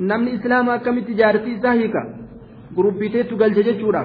namni 0.08 0.30
islaamaa 0.38 0.74
akkamitti 0.74 1.14
jaartii 1.20 1.54
isaa 1.58 1.72
hiika 1.72 2.02
gurubbiteettu 2.76 3.36
galche 3.36 3.62
jechuudha 3.68 4.02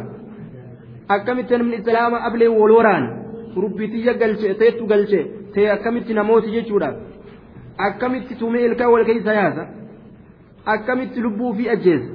akkamitti 1.16 1.58
namni 1.58 1.76
islaamaa 1.82 2.24
ablee 2.30 2.48
wal 2.48 2.72
waraana 2.78 3.10
gurubbitiyya 3.56 4.14
galche 4.22 4.54
teettu 4.62 4.86
galche 4.92 5.20
ta'e 5.56 5.70
akkamitti 5.76 6.14
namooti 6.20 6.52
jechuudha 6.56 6.90
akkamitti 7.88 8.36
tumee 8.42 8.66
ilkaa 8.70 8.90
wal 8.94 9.06
keessa 9.10 9.34
yaasa 9.40 9.68
akkamitti 10.76 11.22
lubbuu 11.28 11.54
fi 11.60 11.70
ajjeesa 11.76 12.10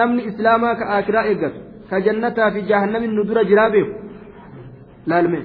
namni 0.00 0.22
islaamaa 0.32 0.74
ka 0.82 0.88
akiraa 0.98 1.24
eeggatu 1.32 1.60
ka 1.90 2.00
jannataa 2.08 2.50
fi 2.58 2.62
jahannamin 2.70 3.14
nu 3.16 3.24
dura 3.30 3.44
jiraa 3.50 3.70
beeku 3.70 3.94
laalme 5.12 5.42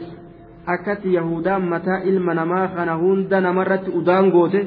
akkatti 0.76 1.14
yahudaan 1.18 1.68
mataa 1.74 2.00
ilma 2.12 2.34
namaa 2.42 2.68
kana 2.76 2.94
hunda 3.02 3.42
namarratti 3.42 3.92
udaan 4.02 4.32
goote. 4.32 4.62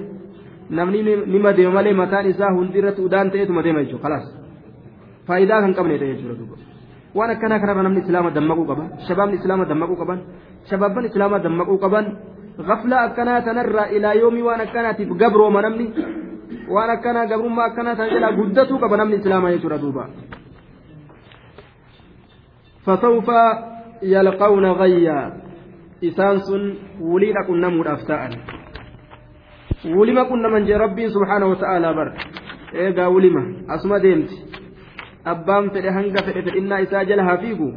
Namni 0.70 1.02
nima 1.26 1.52
deema 1.52 1.74
malee 1.74 1.94
mataan 1.94 2.26
isaa 2.26 2.52
hundi 2.56 2.78
irratti 2.78 3.02
udaan 3.02 3.30
ta'eetuma 3.30 3.62
deema 3.62 3.84
jechuudha 3.84 4.02
kalaas 4.02 4.26
faayidaa 5.26 5.60
kan 5.60 5.74
qabne 5.74 5.98
ta'e 5.98 6.14
jechuudha 6.14 6.38
duuba 6.38 6.56
waan 7.14 7.30
akkanaa 7.30 7.58
kanarra 7.62 7.82
namni 7.82 8.00
islaama 8.04 8.30
dammaquu 8.30 8.64
qaba 8.70 8.84
shabaabni 9.06 9.36
islaama 9.40 9.64
dammaquu 9.70 9.96
qaban 9.96 10.20
shabaabban 10.70 11.04
islaama 11.10 11.38
dammaquu 11.38 11.78
qaban 11.78 12.06
gaflaa 12.68 13.02
akkanaa 13.08 13.40
tanarraa 13.48 13.88
ilaa 13.96 14.14
yoomii 14.20 14.46
waan 14.48 14.60
akkanaatiif 14.66 15.16
gabrooma 15.22 15.62
namni 15.62 15.86
waan 16.74 16.90
akkanaa 16.96 17.26
gabrummaa 17.26 17.66
akkanaa 17.70 17.96
tan 17.96 18.14
jedhaa 18.14 18.32
guddatuu 18.40 18.78
qaba 18.78 18.96
namni 18.96 19.16
islaamaa 19.22 19.52
jechuudha 19.56 19.82
duuba. 19.84 20.06
فسوف 22.84 23.28
يلقون 24.02 24.64
غيا 24.66 25.32
إسان 26.04 26.38
سن 26.38 26.74
وليد 27.00 27.36
أكون 27.44 27.60
نمود 27.60 27.88
أفتاء 29.70 29.94
wulima 29.96 30.24
qunnaman 30.24 30.64
jee 30.66 30.78
rabbiin 30.78 31.10
subhaanahu 31.10 31.50
wa 31.50 31.56
ta'aalaa 31.56 31.94
bar 31.94 32.08
eegaa 32.72 33.08
wulima 33.08 33.42
asuma 33.68 33.98
deemti 34.00 34.36
abbaan 35.24 35.70
fedhe 35.74 35.90
hanga 35.96 36.22
fedhe 36.26 36.42
fedhinnaa 36.46 36.80
isaa 36.86 37.04
jala 37.04 37.24
haa 37.24 37.38
fiigu 37.42 37.68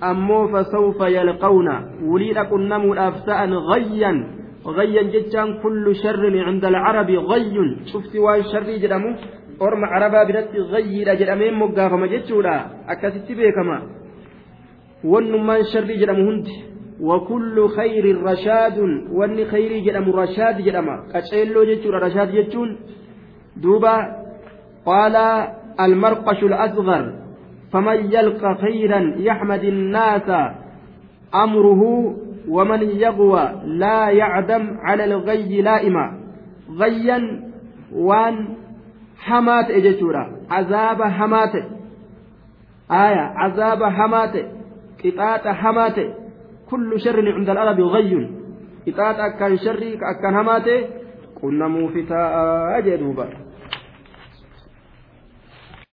ammoo 0.00 0.48
fasawfa 0.52 1.08
yalqawna 1.08 1.74
wuliidha 2.10 2.44
qunnamuudhaaf 2.52 3.16
ta'an 3.28 3.52
gayyan 3.70 4.18
gayyan 4.78 5.08
jechaan 5.14 5.60
kullu 5.62 5.94
sharrin 6.02 6.36
cinda 6.48 6.68
alcarabi 6.72 7.16
gayyun 7.32 7.70
cufti 7.92 8.18
waan 8.26 8.44
sharrii 8.52 8.78
jedhamu 8.84 9.16
orma 9.60 9.86
carabaa 9.94 10.24
biratti 10.28 10.68
gayyiidha 10.74 11.16
jedhamee 11.20 11.50
moggaafama 11.62 12.08
jechuudha 12.14 12.54
akkasitti 12.92 13.34
beekama 13.40 13.76
wannummaan 15.12 15.64
sharrii 15.72 16.00
jedhamu 16.02 16.24
hundi 16.28 16.54
وكل 17.00 17.68
خير 17.68 18.22
رشاد 18.22 18.78
واني 19.12 19.44
خيري 19.44 19.80
جدم 19.80 20.10
رشاد 20.10 20.62
جدم 20.62 20.88
قچيلو 21.14 21.64
جچور 21.64 21.94
رشاد 22.02 22.28
جچون 22.30 22.76
دوبا 23.56 23.96
قال 24.86 25.16
المرقش 25.80 26.42
الأصغر 26.42 27.12
فمن 27.72 28.12
يلقى 28.12 28.54
خيرا 28.54 29.14
يحمد 29.16 29.64
الناس 29.64 30.30
أمره 31.34 32.14
ومن 32.48 32.82
يغوى 32.82 33.52
لا 33.64 34.10
يعدم 34.10 34.76
على 34.82 35.04
الغي 35.04 35.62
لائما. 35.62 36.20
غيا 36.78 37.50
وان 37.92 38.48
حمات 39.18 39.70
اجتورا 39.70 40.36
عذاب 40.50 41.02
حمات. 41.02 41.54
آية 42.90 43.32
عذاب 43.36 43.84
حمات. 43.84 44.36
قطاط 45.04 45.48
حمات. 45.48 45.98
كل 46.74 47.00
شر 47.00 47.32
عند 47.32 47.50
العرب 47.50 47.80
غي. 47.80 48.12
إطاعت 48.88 49.16
أكان 49.16 49.58
شري 49.58 49.94
أكان 49.94 50.34
هماته 50.34 50.80
قلنا 51.42 51.68
موفتا 51.68 52.22
أجدوبا 52.78 53.28